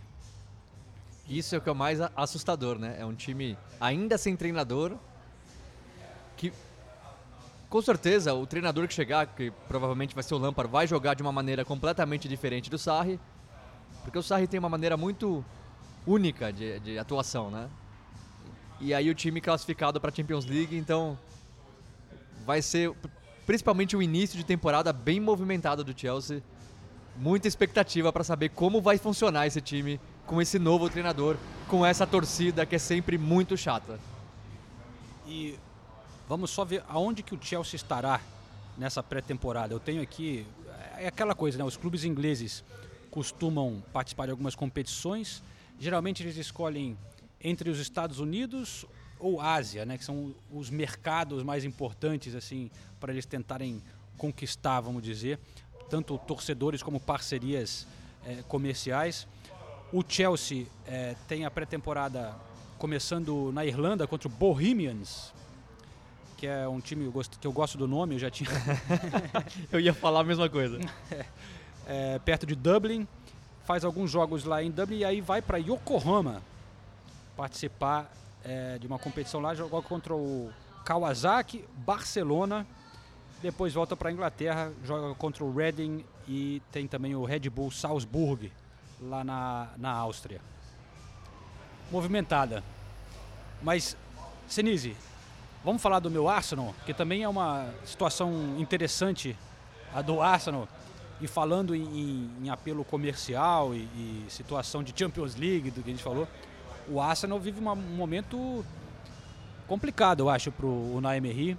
Isso 1.28 1.56
é 1.56 1.58
o 1.58 1.62
que 1.62 1.70
é 1.70 1.72
o 1.72 1.76
mais 1.76 2.00
assustador, 2.16 2.78
né? 2.78 2.98
É 3.00 3.06
um 3.06 3.16
time 3.16 3.58
ainda 3.80 4.16
sem 4.18 4.36
treinador 4.36 4.96
que 6.38 6.54
com 7.70 7.82
certeza 7.82 8.34
o 8.34 8.46
treinador 8.46 8.88
que 8.88 8.94
chegar, 8.94 9.26
que 9.26 9.50
provavelmente 9.68 10.14
vai 10.14 10.24
ser 10.24 10.36
o 10.36 10.38
Lampard, 10.38 10.72
vai 10.72 10.86
jogar 10.86 11.16
de 11.16 11.24
uma 11.24 11.32
maneira 11.32 11.66
completamente 11.66 12.28
diferente 12.28 12.70
do 12.70 12.78
Sarri, 12.78 13.20
porque 14.04 14.20
o 14.20 14.24
Sarri 14.24 14.48
tem 14.48 14.60
uma 14.60 14.70
maneira 14.70 14.96
muito 14.96 15.44
única 16.06 16.54
de, 16.54 16.80
de 16.82 17.00
atuação, 17.00 17.50
né? 17.50 17.70
E 18.80 18.94
aí 18.94 19.10
o 19.10 19.16
time 19.16 19.42
classificado 19.42 20.00
para 20.00 20.12
a 20.12 20.14
Champions 20.14 20.46
League, 20.46 20.78
então 20.78 21.18
vai 22.46 22.62
ser 22.62 22.94
pr- 22.94 23.10
principalmente 23.46 23.96
o 23.96 24.02
início 24.02 24.38
de 24.38 24.46
temporada 24.46 24.94
bem 24.94 25.20
movimentado 25.20 25.84
do 25.84 25.98
Chelsea. 25.98 26.42
Muita 27.18 27.48
expectativa 27.48 28.12
para 28.12 28.24
saber 28.24 28.50
como 28.50 28.82
vai 28.82 28.98
funcionar 28.98 29.48
esse 29.48 29.62
time 29.62 30.00
com 30.26 30.42
esse 30.42 30.60
novo 30.60 30.90
treinador, 30.90 31.38
com 31.68 31.86
essa 31.86 32.06
torcida 32.06 32.66
que 32.66 32.76
é 32.76 32.80
sempre 32.80 33.18
muito 33.18 33.56
chata. 33.56 34.00
E 35.28 35.58
vamos 36.28 36.52
só 36.52 36.66
ver 36.66 36.84
aonde 36.88 37.24
que 37.24 37.34
o 37.34 37.40
Chelsea 37.42 37.76
estará 37.76 38.20
nessa 38.78 39.02
pré-temporada. 39.02 39.74
Eu 39.74 39.80
tenho 39.80 40.02
aqui 40.02 40.46
é 40.98 41.08
aquela 41.08 41.36
coisa, 41.36 41.58
né? 41.58 41.64
Os 41.64 41.78
clubes 41.78 42.04
ingleses 42.04 42.64
costumam 43.12 43.84
participar 43.94 44.26
de 44.26 44.32
algumas 44.32 44.56
competições. 44.56 45.44
Geralmente 45.80 46.24
eles 46.24 46.38
escolhem 46.38 46.98
entre 47.42 47.70
os 47.70 47.80
Estados 47.80 48.20
Unidos 48.20 48.86
ou 49.20 49.40
Ásia, 49.42 49.86
né? 49.86 49.98
Que 49.98 50.04
são 50.06 50.34
os 50.52 50.70
mercados 50.70 51.44
mais 51.44 51.64
importantes 51.64 52.36
assim 52.36 52.70
para 53.00 53.12
eles 53.12 53.26
tentarem 53.26 53.82
conquistar, 54.18 54.80
vamos 54.82 55.04
dizer, 55.04 55.40
tanto 55.90 56.18
torcedores 56.18 56.82
como 56.82 57.00
parcerias 57.00 57.86
eh, 58.26 58.44
comerciais. 58.48 59.28
O 59.92 60.04
Chelsea 60.08 60.66
eh, 60.88 61.16
tem 61.28 61.46
a 61.46 61.52
pré-temporada 61.52 62.34
começando 62.78 63.52
na 63.54 63.66
Irlanda 63.66 64.06
contra 64.08 64.28
o 64.28 64.32
Bohemians, 64.32 65.34
que 66.38 66.48
é 66.48 66.68
um 66.68 66.80
time 66.82 67.02
que 67.04 67.08
eu 67.08 67.12
gosto- 67.12 67.40
que 67.40 67.48
eu 67.48 67.52
gosto 67.54 67.78
do 67.78 67.88
nome, 67.88 68.16
eu 68.16 68.20
já 68.20 68.30
tinha 68.30 68.50
Eu 69.72 69.80
ia 69.80 69.94
falar 69.94 70.22
a 70.22 70.24
mesma 70.24 70.50
coisa. 70.50 70.80
é, 71.88 72.20
perto 72.20 72.46
de 72.46 72.56
Dublin, 72.56 73.08
faz 73.64 73.84
alguns 73.86 74.12
jogos 74.12 74.44
lá 74.44 74.62
em 74.62 74.70
Dublin 74.72 74.98
e 74.98 75.06
aí 75.06 75.22
vai 75.22 75.42
para 75.42 75.58
Yokohama 75.58 76.42
participar 77.36 78.12
é, 78.46 78.78
de 78.78 78.88
uma 78.88 78.98
competição 79.00 79.42
lá, 79.42 79.54
joga 79.56 79.82
contra 79.82 80.16
o 80.16 80.52
Kawasaki, 80.86 81.66
Barcelona, 81.78 82.66
depois 83.42 83.74
volta 83.74 83.96
para 83.96 84.12
Inglaterra, 84.12 84.72
joga 84.84 85.14
contra 85.16 85.44
o 85.44 85.54
Reading 85.54 86.06
e 86.28 86.62
tem 86.72 86.88
também 86.88 87.16
o 87.16 87.26
Red 87.26 87.50
Bull 87.50 87.72
Salzburg 87.72 88.52
lá 89.02 89.24
na, 89.24 89.68
na 89.78 89.92
Áustria. 89.92 90.40
Movimentada. 91.92 92.64
Mas, 93.62 93.96
Senise, 94.48 94.96
vamos 95.64 95.82
falar 95.82 96.00
do 96.00 96.10
meu 96.10 96.28
Arsenal, 96.30 96.74
que 96.86 96.94
também 96.94 97.24
é 97.24 97.30
uma 97.30 97.70
situação 97.86 98.56
interessante 98.58 99.36
a 99.94 100.02
do 100.02 100.22
Arsenal. 100.22 100.68
E 101.22 101.28
falando 101.28 101.74
em, 101.74 101.82
em- 101.84 102.32
em 102.44 102.50
apelo 102.50 102.84
comercial 102.84 103.74
e, 103.74 103.78
e 103.96 104.26
situação 104.28 104.84
de 104.84 104.94
Champions 104.98 105.36
League, 105.36 105.72
do 105.72 105.82
que 105.82 105.90
a 105.90 105.94
gente 105.94 106.04
falou, 106.04 106.28
o 106.90 107.02
Arsenal 107.02 107.40
vive 107.40 107.60
uma- 107.60 107.74
um 107.74 107.96
momento 107.96 108.66
complicado, 109.68 110.22
eu 110.22 110.30
acho, 110.30 110.52
para 110.52 110.66
o 110.66 110.96
Unai 110.96 111.18
Emery. 111.18 111.58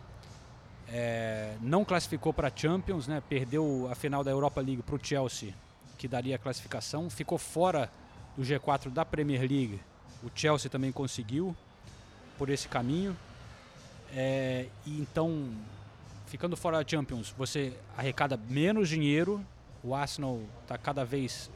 É, 0.88 1.56
não 1.60 1.84
classificou 1.84 2.32
para 2.32 2.50
Champions, 2.54 3.08
né? 3.08 3.20
perdeu 3.28 3.88
a 3.90 3.94
final 3.94 4.22
da 4.22 4.30
Europa 4.30 4.60
League 4.60 4.82
para 4.82 4.94
o 4.94 5.00
Chelsea, 5.02 5.52
que 5.98 6.06
daria 6.06 6.36
a 6.36 6.38
classificação. 6.38 7.10
Ficou 7.10 7.38
fora 7.38 7.90
do 8.36 8.42
G4 8.44 8.90
da 8.90 9.04
Premier 9.04 9.40
League. 9.40 9.80
O 10.22 10.30
Chelsea 10.34 10.70
também 10.70 10.92
conseguiu 10.92 11.56
por 12.38 12.48
esse 12.50 12.68
caminho. 12.68 13.16
É, 14.14 14.66
e 14.86 15.00
então, 15.00 15.48
ficando 16.26 16.56
fora 16.56 16.82
da 16.82 16.88
Champions, 16.88 17.34
você 17.36 17.72
arrecada 17.96 18.38
menos 18.48 18.88
dinheiro. 18.88 19.44
O 19.82 19.94
Arsenal 19.94 20.40
está 20.62 20.78
cada 20.78 21.04
vez 21.04 21.50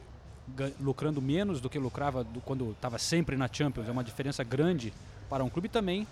lucrando 0.79 1.21
menos 1.21 1.59
do 1.61 1.69
que 1.69 1.77
lucrava 1.79 2.23
do- 2.23 2.41
quando 2.41 2.71
estava 2.71 2.97
sempre 2.97 3.35
na 3.37 3.49
Champions. 3.51 3.87
É 3.87 3.91
uma 3.91 4.03
diferença 4.03 4.43
grande 4.43 4.93
para 5.29 5.43
um 5.43 5.49
clube 5.49 5.69
também. 5.69 6.07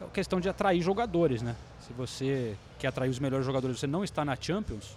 É 0.00 0.04
questão 0.12 0.40
de 0.40 0.48
atrair 0.48 0.80
jogadores, 0.82 1.42
né? 1.42 1.56
Se 1.86 1.92
você 1.92 2.56
quer 2.78 2.88
atrair 2.88 3.10
os 3.10 3.18
melhores 3.18 3.44
jogadores, 3.46 3.78
você 3.80 3.86
não 3.86 4.04
está 4.04 4.24
na 4.24 4.36
Champions. 4.40 4.96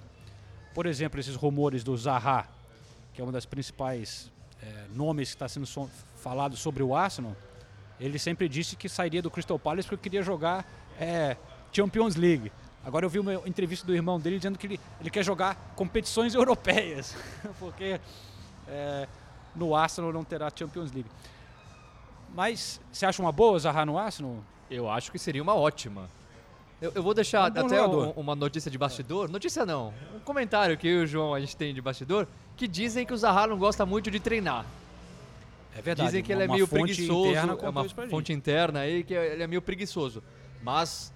Por 0.74 0.86
exemplo, 0.86 1.19
esses 1.19 1.36
rumores 1.36 1.83
do 1.83 1.95
Zaha, 1.98 2.45
que 3.13 3.19
é 3.21 3.24
uma 3.24 3.31
das 3.33 3.45
principais 3.45 4.31
eh, 4.62 4.86
nomes 4.93 5.29
que 5.29 5.36
está 5.36 5.48
sendo 5.50 5.65
so- 5.65 5.89
falado 6.17 6.55
sobre 6.55 6.83
o 6.83 6.95
Arsenal, 6.95 7.36
ele 8.00 8.17
sempre 8.19 8.48
disse 8.48 8.75
que 8.75 8.88
sairia 8.88 9.21
do 9.21 9.29
Crystal 9.31 9.57
Palace 9.60 9.88
porque 9.88 10.03
queria 10.03 10.21
jogar 10.24 10.65
eh, 11.00 11.36
Champions 11.74 12.15
League. 12.15 12.51
Agora 12.86 13.05
eu 13.05 13.10
vi 13.10 13.19
uma 13.19 13.33
entrevista 13.48 13.86
do 13.86 13.93
irmão 13.93 14.19
dele 14.19 14.38
dizendo 14.38 14.57
que 14.57 14.65
ele, 14.67 14.79
ele 15.00 15.10
quer 15.10 15.24
jogar 15.24 15.74
competições 15.75 16.33
europeias, 16.36 17.15
porque 17.60 18.00
eh, 18.71 19.07
no 19.55 19.75
Arsenal 19.75 20.11
não 20.13 20.23
terá 20.23 20.49
Champions 20.55 20.91
League. 20.91 21.09
Mas 22.33 22.79
você 22.91 23.05
acha 23.05 23.21
uma 23.21 23.31
boa 23.31 23.53
o 23.53 23.59
Zaha 23.59 23.85
no 23.85 23.97
Arsenal? 23.97 24.37
Eu 24.69 24.89
acho 24.89 25.11
que 25.11 25.19
seria 25.19 25.43
uma 25.43 25.53
ótima. 25.53 26.09
Eu, 26.81 26.91
eu 26.95 27.03
vou 27.03 27.13
deixar 27.13 27.39
É 27.55 27.61
um 27.61 27.65
até 27.65 27.85
um- 27.85 28.11
uma 28.11 28.33
notícia 28.35 28.71
de 28.71 28.77
bastidor. 28.77 29.29
Notícia 29.29 29.65
não, 29.65 29.93
um 30.15 30.19
comentário 30.19 30.77
que 30.77 30.87
eu 30.87 31.01
e 31.01 31.03
o 31.03 31.07
João 31.07 31.33
a 31.33 31.39
gente 31.39 31.55
tem 31.55 31.73
de 31.73 31.81
bastidor, 31.81 32.25
que 32.55 32.67
dizem 32.67 33.05
que 33.05 33.13
o 33.13 33.17
Zaha 33.17 33.47
não 33.47 33.57
gosta 33.57 33.85
muito 33.85 34.09
de 34.09 34.19
treinar. 34.19 34.65
É 35.75 35.81
verdade. 35.81 36.07
Dizem 36.09 36.23
que 36.23 36.31
ele 36.31 36.43
é 36.43 36.47
meio 36.47 36.67
preguiçoso, 36.67 37.29
é 37.65 37.69
uma 37.69 37.81
fonte 38.09 38.33
interna 38.33 38.79
aí 38.79 39.03
que 39.03 39.13
ele 39.13 39.43
é 39.43 39.47
meio 39.47 39.61
preguiçoso. 39.61 40.23
Mas 40.63 41.13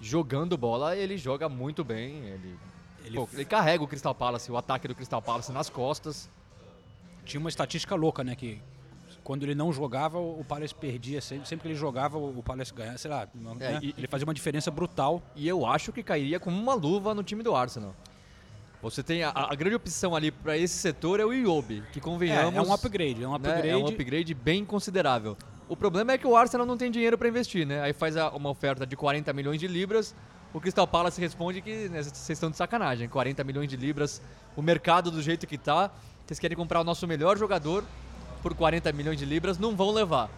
jogando 0.00 0.56
bola, 0.58 0.96
ele 0.96 1.16
joga 1.16 1.48
muito 1.48 1.82
bem. 1.84 2.16
Ele, 2.26 2.56
Ele 3.04 3.16
pô, 3.16 3.28
ele 3.32 3.44
carrega 3.44 3.82
o 3.84 3.88
Crystal 3.88 4.14
Palace, 4.14 4.50
o 4.50 4.56
ataque 4.56 4.88
do 4.88 4.94
Crystal 4.94 5.20
Palace 5.22 5.52
nas 5.52 5.68
costas. 5.70 6.28
Tinha 7.24 7.40
uma 7.40 7.48
estatística 7.48 7.94
louca, 7.94 8.22
né? 8.24 8.34
Que 8.34 8.60
quando 9.22 9.42
ele 9.42 9.54
não 9.54 9.72
jogava, 9.72 10.18
o 10.18 10.44
Palace 10.46 10.74
perdia. 10.74 11.20
Sempre, 11.20 11.48
sempre 11.48 11.62
que 11.62 11.68
ele 11.68 11.78
jogava, 11.78 12.18
o 12.18 12.42
Palace 12.42 12.72
ganhava. 12.74 12.98
Sei 12.98 13.10
lá, 13.10 13.26
né? 13.34 13.78
e- 13.82 13.94
ele 13.96 14.06
fazia 14.06 14.26
uma 14.26 14.34
diferença 14.34 14.70
brutal. 14.70 15.22
E 15.34 15.48
eu 15.48 15.64
acho 15.66 15.92
que 15.92 16.02
cairia 16.02 16.38
como 16.38 16.60
uma 16.60 16.74
luva 16.74 17.14
no 17.14 17.22
time 17.22 17.42
do 17.42 17.54
Arsenal. 17.54 17.94
Você 18.82 19.02
tem 19.02 19.22
a, 19.24 19.30
a 19.30 19.54
grande 19.54 19.76
opção 19.76 20.14
ali 20.14 20.30
para 20.30 20.58
esse 20.58 20.74
setor 20.76 21.18
é 21.18 21.24
o 21.24 21.32
Iobi, 21.32 21.82
que 21.90 21.98
É, 21.98 22.02
convenhamos. 22.02 22.54
é 22.54 22.60
um 22.60 22.72
upgrade, 22.72 23.22
é 23.22 23.26
um 23.26 23.30
né, 23.30 23.36
upgrade. 23.36 23.68
É 23.70 23.76
um 23.76 23.86
upgrade 23.86 24.34
bem 24.34 24.62
considerável. 24.62 25.36
O 25.66 25.74
problema 25.74 26.12
é 26.12 26.18
que 26.18 26.26
o 26.26 26.36
Arsenal 26.36 26.66
não 26.66 26.76
tem 26.76 26.90
dinheiro 26.90 27.16
para 27.16 27.26
investir, 27.26 27.66
né? 27.66 27.80
Aí 27.80 27.94
faz 27.94 28.14
a- 28.18 28.28
uma 28.32 28.50
oferta 28.50 28.86
de 28.86 28.94
40 28.94 29.32
milhões 29.32 29.58
de 29.58 29.66
libras. 29.66 30.14
O 30.52 30.60
Crystal 30.60 30.86
Palace 30.86 31.18
responde 31.18 31.62
que 31.62 31.88
né, 31.88 32.02
vocês 32.02 32.28
estão 32.28 32.50
de 32.50 32.58
sacanagem. 32.58 33.08
40 33.08 33.42
milhões 33.42 33.68
de 33.70 33.76
libras, 33.76 34.20
o 34.54 34.60
mercado 34.60 35.10
do 35.10 35.22
jeito 35.22 35.46
que 35.46 35.56
tá, 35.56 35.90
vocês 36.26 36.38
querem 36.38 36.56
comprar 36.56 36.80
o 36.80 36.84
nosso 36.84 37.06
melhor 37.06 37.36
jogador 37.36 37.84
por 38.42 38.54
40 38.54 38.92
milhões 38.92 39.18
de 39.18 39.24
libras, 39.24 39.58
não 39.58 39.74
vão 39.76 39.90
levar. 39.90 40.30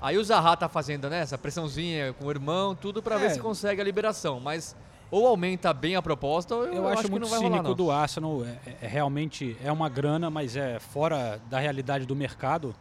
Aí 0.00 0.18
o 0.18 0.24
Zaha 0.24 0.56
tá 0.56 0.68
fazendo 0.68 1.08
né, 1.08 1.20
essa 1.20 1.38
pressãozinha 1.38 2.12
com 2.12 2.26
o 2.26 2.30
irmão, 2.30 2.74
tudo 2.74 3.02
para 3.02 3.16
É. 3.16 3.18
ver 3.18 3.30
se 3.30 3.40
consegue 3.40 3.80
a 3.80 3.84
liberação. 3.84 4.38
Mas 4.40 4.76
ou 5.10 5.26
aumenta 5.26 5.72
bem 5.72 5.96
a 5.96 6.02
proposta, 6.02 6.54
ou 6.54 6.64
eu, 6.66 6.74
Eu, 6.74 6.88
acho, 6.88 7.02
que 7.04 7.10
muito 7.10 7.22
não 7.22 7.30
vai 7.30 7.38
cínico 7.38 7.56
rolar, 7.56 7.68
não. 7.68 7.74
do 7.76 7.90
Arsenal. 7.90 8.44
É- 8.44 8.76
é 8.82 8.86
realmente 8.86 9.56
é 9.62 9.70
uma 9.72 9.88
grana, 9.88 10.28
mas 10.30 10.56
é 10.56 10.78
fora 10.78 11.40
da 11.48 11.58
realidade 11.58 12.04
do 12.06 12.14
mercado. 12.16 12.74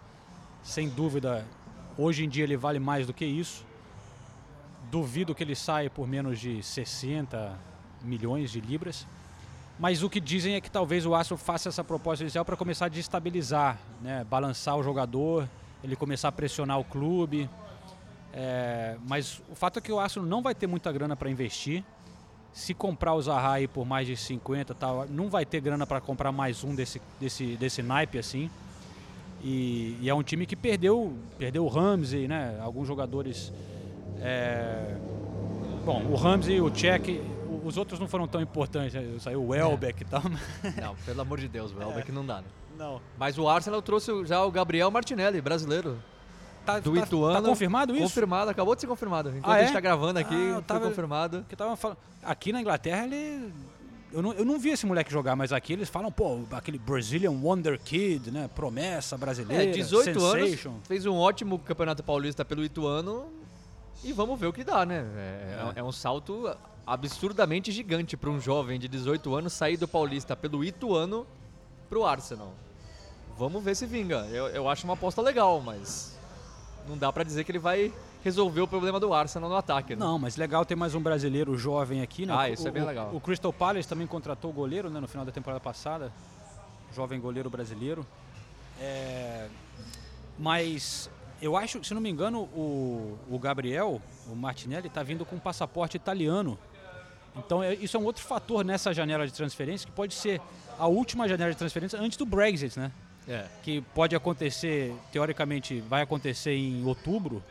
Sem 0.63 0.89
dúvida, 0.89 1.45
hoje 1.97 2.25
em 2.25 2.29
dia 2.29 2.43
ele 2.43 2.57
vale 2.57 2.79
mais 2.79 3.05
do 3.07 3.13
que 3.13 3.25
isso. 3.25 3.65
Duvido 4.91 5.33
que 5.33 5.43
ele 5.43 5.55
saia 5.55 5.89
por 5.89 6.07
menos 6.07 6.39
de 6.39 6.61
60 6.61 7.57
milhões 8.01 8.51
de 8.51 8.59
libras. 8.61 9.07
Mas 9.83 10.01
o 10.01 10.09
que 10.09 10.21
dizem 10.21 10.55
é 10.55 10.61
que 10.61 10.71
talvez 10.71 11.05
o 11.05 11.13
Arsenal 11.13 11.37
faça 11.37 11.67
essa 11.67 11.83
proposta 11.83 12.23
inicial 12.23 12.45
para 12.45 12.55
começar 12.55 12.85
a 12.85 12.87
destabilizar, 12.87 13.77
né? 14.01 14.25
balançar 14.29 14.77
o 14.77 14.81
jogador, 14.81 15.45
ele 15.83 15.93
começar 15.93 16.29
a 16.29 16.31
pressionar 16.31 16.79
o 16.79 16.85
clube. 16.85 17.49
É, 18.31 18.95
mas 19.05 19.41
o 19.51 19.55
fato 19.55 19.79
é 19.79 19.81
que 19.81 19.91
o 19.91 19.99
Arsenal 19.99 20.25
não 20.25 20.41
vai 20.41 20.55
ter 20.55 20.67
muita 20.67 20.89
grana 20.89 21.17
para 21.17 21.29
investir. 21.29 21.83
se 22.53 22.73
comprar 22.73 23.13
o 23.13 23.21
Zaha 23.21 23.55
aí 23.55 23.67
por 23.67 23.85
mais 23.85 24.07
de 24.07 24.15
50 24.15 24.73
tal, 24.73 25.05
não 25.09 25.29
vai 25.29 25.45
ter 25.45 25.59
grana 25.59 25.85
para 25.85 25.99
comprar 25.99 26.31
mais 26.31 26.63
um 26.63 26.73
desse, 26.73 27.01
desse, 27.19 27.57
desse 27.57 27.81
naipe 27.81 28.17
assim. 28.17 28.49
E, 29.43 29.97
e 29.99 30.09
é 30.09 30.15
um 30.15 30.23
time 30.23 30.45
que 30.45 30.55
perdeu, 30.55 31.11
perdeu 31.37 31.65
o 31.65 31.67
Ramsey, 31.67 32.25
né? 32.25 32.57
Alguns 32.61 32.87
jogadores. 32.87 33.51
é, 34.21 34.95
Bom, 35.83 36.05
o 36.05 36.15
Ramsey, 36.15 36.61
o 36.61 36.73
Cech, 36.73 37.21
os 37.63 37.77
outros 37.77 37.99
não 37.99 38.07
foram 38.07 38.27
tão 38.27 38.41
importantes. 38.41 38.93
né? 38.93 39.17
Saiu 39.19 39.41
o 39.41 39.47
Welbeck 39.49 40.01
e 40.01 40.05
tal. 40.05 40.21
mas- 40.23 40.75
Não, 40.75 40.95
pelo 41.05 41.21
amor 41.21 41.39
de 41.39 41.47
Deus, 41.47 41.71
o 41.71 41.77
Welbeck 41.77 42.11
não 42.11 42.25
dá, 42.25 42.41
né? 42.41 42.47
Não. 42.77 42.99
Mas 43.17 43.37
o 43.37 43.47
Arsenal 43.47 43.81
trouxe 43.81 44.11
já 44.25 44.43
o 44.43 44.51
Gabriel 44.51 44.89
Martinelli, 44.91 45.39
brasileiro. 45.41 45.97
Tá, 46.65 46.79
Do 46.79 46.93
tá- 46.93 47.01
Ituano. 47.01 47.41
Tá 47.41 47.47
confirmado 47.49 47.93
isso? 47.93 48.03
Confirmado, 48.03 48.49
acabou 48.49 48.73
de 48.73 48.81
ser 48.81 48.87
confirmado. 48.87 49.29
Enquanto 49.29 49.45
Ah, 49.51 49.53
a 49.55 49.59
é? 49.59 49.63
gente 49.65 49.73
tá 49.73 49.79
gravando 49.81 50.17
aqui, 50.19 50.33
Ah, 50.33 50.37
eu 50.37 50.53
foi 50.55 50.61
tava- 50.63 50.87
confirmado. 50.87 51.39
Porque 51.39 51.55
tava 51.55 51.75
falando. 51.75 51.97
Aqui 52.23 52.51
na 52.53 52.61
Inglaterra 52.61 53.03
ele. 53.05 53.53
Eu 54.13 54.21
não, 54.21 54.31
eu 54.33 54.45
não 54.45 54.59
vi 54.59 54.69
esse 54.69 54.85
moleque 54.85 55.11
jogar, 55.11 55.35
mas 55.35 55.51
aqui 55.51 55.73
eles 55.73 55.89
falam, 55.89 56.11
pô, 56.11 56.41
aquele 56.51 56.77
Brazilian 56.77 57.31
Wonder 57.31 57.79
Kid, 57.79 58.29
né? 58.31 58.47
Promessa 58.55 59.17
brasileira. 59.17 59.63
É, 59.63 59.71
18 59.71 60.19
sensation. 60.19 60.69
anos, 60.69 60.87
fez 60.87 61.05
um 61.07 61.15
ótimo 61.17 61.57
campeonato 61.59 62.03
paulista 62.03 62.45
pelo 62.45 62.63
Ituano 62.63 63.25
e 64.03 64.13
vamos 64.13 64.39
ver 64.39 64.45
o 64.47 64.53
que 64.53 64.63
dá, 64.63 64.85
né? 64.85 65.03
É, 65.17 65.73
é- 65.75 65.79
é 65.79 65.83
um 65.83 65.91
salto 65.91 66.47
absurdamente 66.85 67.71
gigante 67.71 68.17
para 68.17 68.29
um 68.29 68.39
jovem 68.39 68.79
de 68.79 68.87
18 68.87 69.33
anos 69.35 69.53
sair 69.53 69.77
do 69.77 69.87
paulista 69.87 70.35
pelo 70.35 70.63
Ituano 70.63 71.25
pro 71.89 72.05
Arsenal. 72.05 72.53
Vamos 73.37 73.63
ver 73.63 73.75
se 73.75 73.85
vinga. 73.85 74.25
Eu, 74.31 74.47
eu 74.47 74.69
acho 74.69 74.83
uma 74.85 74.93
aposta 74.93 75.21
legal, 75.21 75.59
mas 75.61 76.17
não 76.87 76.97
dá 76.97 77.11
para 77.11 77.23
dizer 77.23 77.43
que 77.43 77.51
ele 77.51 77.59
vai 77.59 77.91
resolver 78.23 78.61
o 78.61 78.67
problema 78.67 78.99
do 78.99 79.13
Arsenal 79.13 79.49
no 79.49 79.55
ataque, 79.55 79.95
né? 79.95 79.99
Não, 80.05 80.17
mas 80.19 80.37
legal 80.37 80.65
ter 80.65 80.75
mais 80.75 80.93
um 80.95 81.01
brasileiro 81.01 81.57
jovem 81.57 82.01
aqui, 82.01 82.25
né? 82.25 82.33
Ah, 82.33 82.43
O- 82.49 82.53
isso 82.53 82.67
é 82.67 82.71
bem 82.71 82.83
o- 82.83 82.85
legal. 82.85 83.09
O 83.13 83.19
Crystal 83.19 83.51
Palace 83.51 83.87
também 83.87 84.05
contratou 84.07 84.51
o 84.51 84.53
goleiro, 84.53 84.89
né? 84.89 84.99
No 84.99 85.07
final 85.07 85.25
da 85.25 85.31
temporada 85.31 85.59
passada. 85.59 86.11
Jovem 86.95 87.19
goleiro 87.19 87.49
brasileiro. 87.49 88.05
É, 88.79 89.47
Mas 90.37 91.09
eu 91.41 91.55
acho, 91.57 91.83
se 91.83 91.93
não 91.93 92.01
me 92.01 92.09
engano, 92.09 92.41
o, 92.55 93.17
o 93.29 93.37
Gabriel, 93.39 94.01
o 94.27 94.35
Martinelli, 94.35 94.89
tá 94.89 95.03
vindo 95.03 95.25
com 95.25 95.35
um 95.35 95.39
passaporte 95.39 95.95
italiano. 95.97 96.57
Então 97.35 97.63
é- 97.63 97.73
isso 97.75 97.97
é 97.97 97.99
um 97.99 98.03
outro 98.03 98.23
fator 98.23 98.63
nessa 98.63 98.93
janela 98.93 99.25
de 99.25 99.33
transferência 99.33 99.85
que 99.87 99.91
pode 99.93 100.13
ser 100.13 100.41
a 100.77 100.87
última 100.87 101.27
janela 101.27 101.51
de 101.51 101.57
transferência 101.57 101.99
antes 101.99 102.17
do 102.17 102.25
Brexit, 102.25 102.77
né? 102.79 102.91
É. 103.25 103.47
que 103.63 103.79
pode 103.79 104.13
acontecer, 104.17 104.93
teoricamente 105.09 105.79
vai 105.79 106.01
acontecer 106.01 106.55
em 106.57 106.83
outubro, 106.85 107.41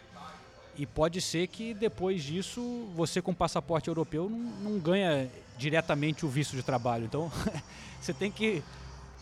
e 0.77 0.87
pode 0.87 1.21
ser 1.21 1.47
que 1.47 1.75
depois 1.75 2.23
disso 2.23 2.89
você 2.95 3.21
com 3.21 3.35
passaporte 3.35 3.89
europeu 3.89 4.29
não, 4.29 4.39
não 4.73 4.79
ganha 4.79 5.31
diretamente 5.59 6.25
o 6.25 6.29
visto 6.29 6.57
de 6.57 6.63
trabalho. 6.63 7.05
Então 7.05 7.31
você 8.01 8.13
tem 8.13 8.31
que 8.31 8.63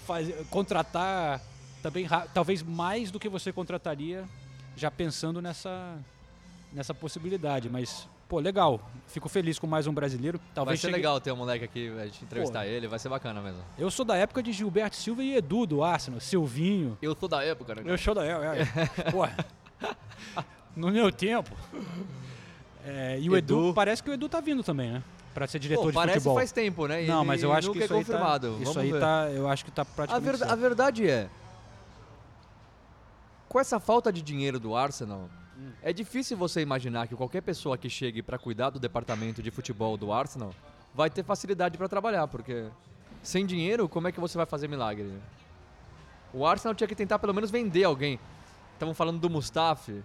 fazer, 0.06 0.44
contratar 0.50 1.40
também 1.82 2.06
talvez 2.34 2.62
mais 2.62 3.10
do 3.10 3.18
que 3.18 3.28
você 3.28 3.52
contrataria 3.52 4.24
já 4.76 4.90
pensando 4.90 5.40
nessa 5.40 5.98
nessa 6.72 6.94
possibilidade, 6.94 7.68
mas 7.68 8.08
pô, 8.30 8.38
legal. 8.38 8.80
Fico 9.08 9.28
feliz 9.28 9.58
com 9.58 9.66
mais 9.66 9.88
um 9.88 9.92
brasileiro. 9.92 10.38
Vai 10.38 10.46
Talvez 10.54 10.80
ser 10.80 10.86
chegue- 10.86 10.96
legal 10.98 11.20
ter 11.20 11.32
um 11.32 11.36
moleque 11.36 11.64
aqui, 11.64 11.90
a 11.98 12.04
gente 12.06 12.24
entrevistar 12.24 12.64
ele, 12.64 12.86
vai 12.86 12.96
ser 12.98 13.08
bacana 13.08 13.40
mesmo. 13.42 13.60
Eu 13.76 13.90
sou 13.90 14.04
da 14.04 14.16
época 14.16 14.40
de 14.40 14.52
Gilberto 14.52 14.94
Silva 14.94 15.22
e 15.24 15.34
Edu 15.34 15.66
do 15.66 15.82
Arsenal, 15.82 16.20
Silvinho. 16.20 16.96
Eu 17.02 17.16
sou 17.18 17.28
da 17.28 17.42
época, 17.42 17.74
né? 17.74 17.82
Eu 17.84 17.98
show 17.98 18.14
da 18.14 18.24
é, 18.24 18.30
é. 19.04 19.10
Porra. 19.10 19.36
No 20.76 20.90
meu 20.92 21.10
tempo. 21.10 21.50
É, 22.84 23.18
e 23.20 23.28
o 23.28 23.36
Edu, 23.36 23.64
Edu. 23.66 23.74
parece 23.74 24.00
que 24.02 24.08
o 24.08 24.12
Edu 24.12 24.28
tá 24.28 24.40
vindo 24.40 24.62
também, 24.62 24.92
né? 24.92 25.02
Pra 25.34 25.46
ser 25.48 25.58
diretor 25.58 25.82
Pô, 25.82 25.88
de 25.88 25.94
parece 25.94 26.18
futebol. 26.18 26.36
faz 26.36 26.52
tempo, 26.52 26.86
né? 26.86 27.04
E 27.04 27.06
Não, 27.08 27.24
mas 27.24 27.42
eu 27.42 27.52
acho 27.52 27.72
que 27.72 27.78
isso 27.78 27.92
é 27.92 27.96
aí 27.98 28.04
tá, 28.04 28.12
confirmado. 28.12 28.46
isso 28.60 28.72
Vamos 28.72 28.76
aí 28.78 28.92
ver. 28.92 29.00
tá, 29.00 29.28
eu 29.32 29.48
acho 29.48 29.64
que 29.64 29.70
tá 29.72 29.82
A, 29.82 29.84
praticamente 29.84 30.34
a 30.34 30.38
certo. 30.38 30.56
verdade 30.56 31.08
é, 31.10 31.28
com 33.48 33.58
essa 33.58 33.80
falta 33.80 34.12
de 34.12 34.22
dinheiro 34.22 34.58
do 34.60 34.76
Arsenal, 34.76 35.28
Hum. 35.60 35.72
é 35.82 35.92
difícil 35.92 36.36
você 36.38 36.62
imaginar 36.62 37.06
que 37.06 37.14
qualquer 37.14 37.42
pessoa 37.42 37.76
que 37.76 37.90
chegue 37.90 38.22
pra 38.22 38.38
cuidar 38.38 38.70
do 38.70 38.80
departamento 38.80 39.42
de 39.42 39.50
futebol 39.50 39.94
do 39.96 40.10
Arsenal 40.10 40.54
vai 40.94 41.10
ter 41.10 41.22
facilidade 41.22 41.76
pra 41.76 41.86
trabalhar, 41.86 42.26
porque 42.28 42.64
sem 43.22 43.44
dinheiro, 43.44 43.86
como 43.88 44.08
é 44.08 44.12
que 44.12 44.18
você 44.18 44.38
vai 44.38 44.46
fazer 44.46 44.68
milagre? 44.68 45.12
O 46.32 46.46
Arsenal 46.46 46.74
tinha 46.74 46.88
que 46.88 46.94
tentar 46.94 47.18
pelo 47.18 47.34
menos 47.34 47.50
vender 47.50 47.84
alguém. 47.84 48.18
Estavam 48.72 48.94
falando 48.94 49.20
do 49.20 49.28
Mustafi. 49.28 50.02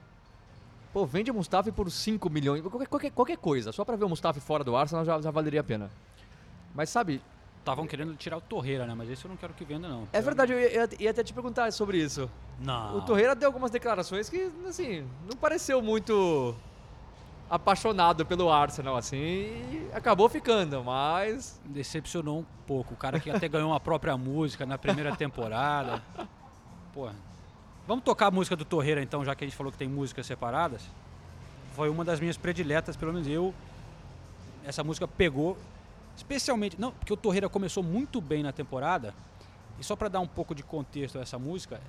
Pô, 0.91 1.05
vende 1.05 1.31
o 1.31 1.33
Mustafi 1.33 1.71
por 1.71 1.89
5 1.89 2.29
milhões, 2.29 2.61
qualquer, 2.61 2.87
qualquer, 2.87 3.11
qualquer 3.11 3.37
coisa. 3.37 3.71
Só 3.71 3.85
pra 3.85 3.95
ver 3.95 4.03
o 4.05 4.09
Mustafi 4.09 4.41
fora 4.41 4.63
do 4.63 4.75
Arsenal 4.75 5.05
já, 5.05 5.21
já 5.21 5.31
valeria 5.31 5.61
a 5.61 5.63
pena. 5.63 5.89
Mas 6.73 6.89
sabe, 6.89 7.21
Estavam 7.65 7.87
querendo 7.87 8.15
tirar 8.15 8.37
o 8.37 8.41
Torreira, 8.41 8.85
né? 8.85 8.93
Mas 8.93 9.09
esse 9.09 9.25
eu 9.25 9.29
não 9.29 9.35
quero 9.35 9.51
que 9.51 9.65
venda, 9.65 9.87
não. 9.87 10.07
é 10.13 10.21
verdade, 10.21 10.53
eu 10.53 10.59
ia, 10.59 10.87
ia 10.99 11.09
até 11.09 11.23
te 11.23 11.33
perguntar 11.33 11.71
sobre 11.73 11.97
isso. 11.97 12.29
Não. 12.59 12.97
O 12.97 13.01
Torreira 13.01 13.33
deu 13.33 13.49
algumas 13.49 13.71
declarações 13.71 14.29
que, 14.29 14.51
assim, 14.67 15.03
não 15.27 15.35
pareceu 15.35 15.81
muito 15.81 16.55
apaixonado 17.49 18.23
pelo 18.23 18.51
Arsenal, 18.51 18.95
assim, 18.95 19.17
e 19.17 19.89
acabou 19.95 20.29
ficando, 20.29 20.83
mas... 20.83 21.59
Decepcionou 21.65 22.41
um 22.41 22.45
pouco. 22.67 22.93
O 22.93 22.97
cara 22.97 23.19
que 23.19 23.31
até 23.31 23.47
ganhou 23.47 23.71
uma 23.71 23.79
própria 23.79 24.15
música 24.15 24.63
na 24.63 24.77
primeira 24.77 25.15
temporada. 25.15 26.03
Porra. 26.93 27.15
Vamos 27.87 28.03
tocar 28.03 28.27
a 28.27 28.31
música 28.31 28.55
do 28.55 28.63
Torreira, 28.63 29.01
então, 29.01 29.25
já 29.25 29.33
que 29.33 29.43
a 29.43 29.47
gente 29.47 29.57
falou 29.57 29.71
que 29.71 29.77
tem 29.79 29.87
músicas 29.87 30.27
separadas. 30.27 30.83
Foi 31.73 31.89
uma 31.89 32.05
das 32.05 32.19
minhas 32.19 32.37
prediletas, 32.37 32.95
pelo 32.95 33.11
menos 33.11 33.27
eu. 33.27 33.55
Essa 34.63 34.83
música 34.83 35.07
pegou, 35.07 35.57
especialmente. 36.15 36.79
Não, 36.79 36.91
porque 36.91 37.13
o 37.13 37.17
Torreira 37.17 37.49
começou 37.49 37.83
muito 37.83 38.21
bem 38.21 38.43
na 38.43 38.51
temporada. 38.51 39.13
E 39.79 39.83
só 39.83 39.95
para 39.95 40.07
dar 40.07 40.19
um 40.19 40.27
pouco 40.27 40.55
de 40.55 40.63
contexto 40.63 41.17
a 41.17 41.21
essa 41.21 41.37
música, 41.37 41.81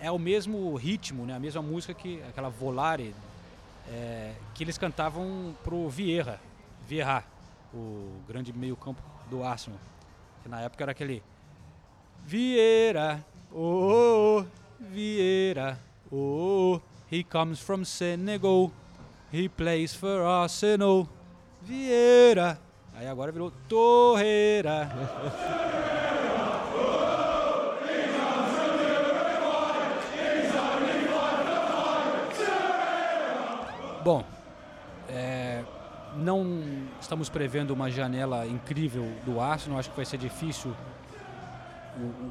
é 0.00 0.10
o 0.10 0.18
mesmo 0.18 0.74
ritmo, 0.74 1.24
né? 1.24 1.34
A 1.34 1.40
mesma 1.40 1.62
música 1.62 1.94
que 1.94 2.22
aquela 2.28 2.48
Volare 2.48 3.14
é, 3.88 4.34
que 4.54 4.64
eles 4.64 4.78
cantavam 4.78 5.54
pro 5.62 5.88
Vieira, 5.88 6.40
Vieira, 6.86 7.24
o 7.72 8.20
grande 8.28 8.52
meio-campo 8.52 9.02
do 9.30 9.42
Arsenal. 9.42 9.78
Que 10.42 10.48
na 10.48 10.60
época 10.60 10.84
era 10.84 10.92
aquele 10.92 11.22
Vieira, 12.24 13.24
oh, 13.52 14.40
oh, 14.40 14.44
Vieira, 14.78 15.78
oh, 16.10 16.80
he 17.10 17.24
comes 17.24 17.60
from 17.60 17.84
Senegal, 17.84 18.70
he 19.32 19.48
plays 19.48 19.94
for 19.94 20.22
Arsenal, 20.22 21.08
Vieira. 21.62 22.58
Aí 22.94 23.06
agora 23.08 23.32
virou 23.32 23.50
Torreira. 23.68 24.88
Bom, 34.04 34.24
é, 35.08 35.62
não 36.16 36.44
estamos 37.00 37.28
prevendo 37.28 37.70
uma 37.72 37.90
janela 37.90 38.46
incrível 38.46 39.08
do 39.24 39.40
Arsenal. 39.40 39.78
Acho 39.78 39.90
que 39.90 39.96
vai 39.96 40.04
ser 40.04 40.18
difícil 40.18 40.74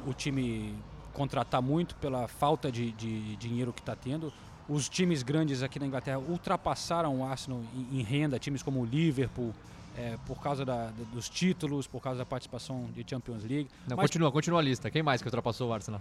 o, 0.06 0.10
o- 0.10 0.14
time 0.14 0.74
contratar 1.14 1.62
muito 1.62 1.94
pela 1.96 2.28
falta 2.28 2.70
de, 2.70 2.92
de 2.92 3.36
dinheiro 3.36 3.72
que 3.72 3.80
está 3.80 3.96
tendo. 3.96 4.32
Os 4.68 4.88
times 4.88 5.22
grandes 5.22 5.62
aqui 5.62 5.78
na 5.78 5.86
Inglaterra 5.86 6.18
ultrapassaram 6.18 7.20
o 7.20 7.24
Arsenal 7.24 7.60
em, 7.74 8.00
em 8.00 8.02
renda, 8.02 8.38
times 8.38 8.62
como 8.62 8.80
o 8.80 8.84
Liverpool, 8.84 9.54
é, 9.96 10.16
por 10.26 10.40
causa 10.40 10.64
da- 10.64 10.86
da- 10.86 11.04
dos 11.12 11.28
títulos, 11.28 11.86
por 11.86 12.00
causa 12.00 12.18
da 12.18 12.26
participação 12.26 12.88
de 12.94 13.04
Champions 13.08 13.42
League. 13.44 13.68
Não, 13.86 13.96
Mas 13.96 14.04
continua, 14.04 14.32
continua 14.32 14.60
a 14.60 14.62
lista. 14.62 14.90
Quem 14.90 15.02
mais 15.02 15.20
que 15.22 15.28
ultrapassou 15.28 15.70
o 15.70 15.72
Arsenal? 15.72 16.00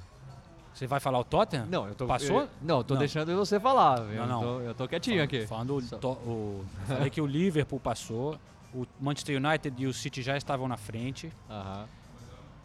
você 0.74 0.88
vai 0.88 1.02
falar 1.02 1.20
o 1.20 1.24
Tottenham? 1.26 1.66
Não, 1.66 1.86
eu 1.88 1.94
tô... 1.94 2.08
Passou? 2.08 2.42
eu- 2.44 2.50
não, 2.62 2.78
eu 2.78 2.84
tô 2.86 2.94
Não. 2.94 3.00
deixando 3.00 3.36
você 3.36 3.60
falar. 3.60 4.00
eu, 4.00 4.26
Não, 4.26 4.28
não. 4.28 4.42
Tô, 4.42 4.60
eu 4.62 4.74
tô 4.74 4.88
quietinho 4.88 5.22
aqui. 5.22 5.46
Falando 5.46 5.76
o 5.78 5.82
to- 5.82 6.08
o- 6.26 6.66
falei 6.88 7.10
que 7.10 7.20
o 7.20 7.26
Liverpool 7.26 7.80
passou, 7.80 8.38
o 8.74 8.88
Manchester 9.00 9.38
United 9.44 9.76
e 9.84 9.86
o 9.86 9.94
City 9.94 10.22
já 10.22 10.38
estavam 10.38 10.68
na 10.70 10.78
frente, 10.78 11.32
Aham, 11.50 11.86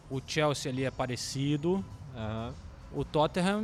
o 0.09 0.21
Chelsea 0.25 0.71
ali 0.71 0.85
é 0.85 0.91
parecido, 0.91 1.85
aham. 2.17 2.55
o 2.95 3.05
Tottenham 3.05 3.61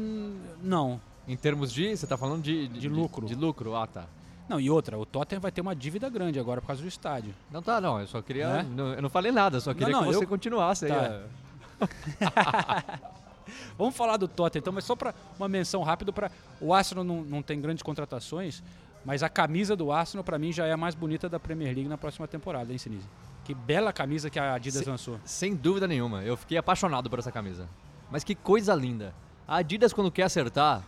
não. 0.61 1.01
Em 1.29 1.37
termos 1.37 1.73
de... 1.73 1.97
Você 1.97 2.05
tá 2.05 2.17
falando 2.17 2.43
de... 2.43 2.67
De 2.67 2.89
lucro. 2.89 3.27
De, 3.29 3.37
lucro, 3.37 3.77
ah, 3.77 3.87
tá. 3.87 4.07
Não, 4.49 4.61
e 4.61 4.69
outra, 4.71 4.99
o 4.99 5.07
Tottenham 5.07 5.41
vai 5.41 5.51
ter 5.53 5.61
uma 5.61 5.75
dívida 5.75 6.09
grande 6.11 6.39
agora 6.39 6.61
por 6.61 6.67
causa 6.67 6.83
do 6.83 6.89
estádio. 6.89 7.35
Não 7.51 7.63
tá, 7.63 7.81
não. 7.81 8.01
Eu 8.01 8.07
só 8.07 8.21
queria... 8.21 8.49
Né? 8.49 8.67
não- 8.75 8.93
eu 8.95 9.03
não 9.03 9.09
falei 9.11 9.33
nada, 9.33 9.61
só 9.61 9.73
queria 9.73 9.93
não, 9.93 10.01
que 10.01 10.07
você 10.15 10.25
eu- 10.25 10.29
continuasse 10.29 10.87
aí. 10.87 10.91
Tá. 10.93 11.23
ó. 11.81 11.87
Vamos 13.77 13.97
falar 13.97 14.17
do 14.17 14.29
Tottenham 14.29 14.61
então, 14.61 14.73
mas 14.73 14.85
só 14.85 14.95
para 14.95 15.15
uma 15.39 15.49
menção 15.49 15.83
rápida 15.83 16.13
para 16.13 16.31
o 16.61 16.73
Arsenal 16.73 17.03
não, 17.05 17.23
não 17.23 17.43
tem 17.43 17.61
grandes 17.61 17.83
contratações, 17.83 18.63
mas 19.05 19.23
a 19.23 19.29
camisa 19.29 19.75
do 19.75 19.91
Arsenal 19.91 20.23
para 20.23 20.39
mim 20.39 20.53
já 20.53 20.67
é 20.67 20.73
a 20.73 20.77
mais 20.77 20.95
bonita 20.95 21.29
da 21.29 21.41
Premier 21.41 21.75
League 21.75 21.89
na 21.89 21.99
próxima 21.99 22.29
temporada, 22.29 22.71
hein, 22.73 22.79
Sinise? 22.79 23.07
Que 23.45 23.55
bela 23.55 23.93
camisa 23.93 24.31
que 24.31 24.39
a 24.39 24.55
Adidas 24.55 24.87
lançou. 24.87 25.19
Sem 25.25 25.55
dúvida 25.57 25.89
nenhuma. 25.89 26.23
Eu 26.23 26.37
fiquei 26.37 26.57
apaixonado 26.57 27.11
por 27.11 27.19
essa 27.19 27.33
camisa. 27.33 27.69
Mas 28.11 28.23
que 28.23 28.35
coisa 28.37 28.73
linda. 28.75 29.13
A 29.49 29.57
Adidas, 29.57 29.93
quando 29.93 30.13
quer 30.13 30.23
acertar, 30.25 30.83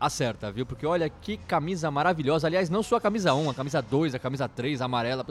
acerta, 0.00 0.50
viu? 0.50 0.64
Porque 0.64 0.86
olha 0.86 1.08
que 1.08 1.36
camisa 1.36 1.90
maravilhosa. 1.90 2.46
Aliás, 2.46 2.70
não 2.70 2.82
só 2.82 2.96
a 2.96 3.00
camisa 3.00 3.34
1, 3.34 3.50
a 3.50 3.54
camisa 3.54 3.82
2, 3.82 4.14
a 4.14 4.18
camisa 4.18 4.48
3, 4.48 4.80
a 4.80 4.84
amarela. 4.84 5.24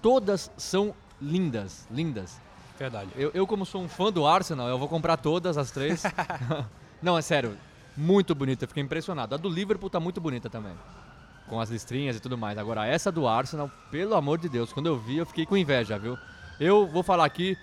todas 0.00 0.50
são 0.56 0.94
lindas, 1.20 1.86
lindas. 1.90 2.40
Verdade. 2.78 3.10
Eu, 3.16 3.30
eu, 3.32 3.46
como 3.46 3.64
sou 3.64 3.82
um 3.82 3.88
fã 3.88 4.12
do 4.12 4.26
Arsenal, 4.26 4.68
eu 4.68 4.78
vou 4.78 4.88
comprar 4.88 5.16
todas 5.16 5.56
as 5.56 5.70
três. 5.70 6.02
Não, 7.02 7.16
é 7.16 7.22
sério, 7.22 7.56
muito 7.96 8.34
bonita, 8.34 8.64
eu 8.64 8.68
fiquei 8.68 8.82
impressionado. 8.82 9.34
A 9.34 9.38
do 9.38 9.48
Liverpool 9.48 9.88
tá 9.88 9.98
muito 9.98 10.20
bonita 10.20 10.50
também. 10.50 10.74
Com 11.48 11.60
as 11.60 11.70
listrinhas 11.70 12.16
e 12.16 12.20
tudo 12.20 12.36
mais. 12.36 12.58
Agora, 12.58 12.86
essa 12.86 13.10
do 13.10 13.26
Arsenal, 13.26 13.70
pelo 13.90 14.14
amor 14.14 14.38
de 14.38 14.48
Deus, 14.48 14.72
quando 14.72 14.86
eu 14.86 14.98
vi, 14.98 15.16
eu 15.16 15.26
fiquei 15.26 15.46
com 15.46 15.56
inveja, 15.56 15.98
viu? 15.98 16.18
Eu 16.60 16.86
vou 16.86 17.02
falar 17.02 17.24
aqui, 17.24 17.56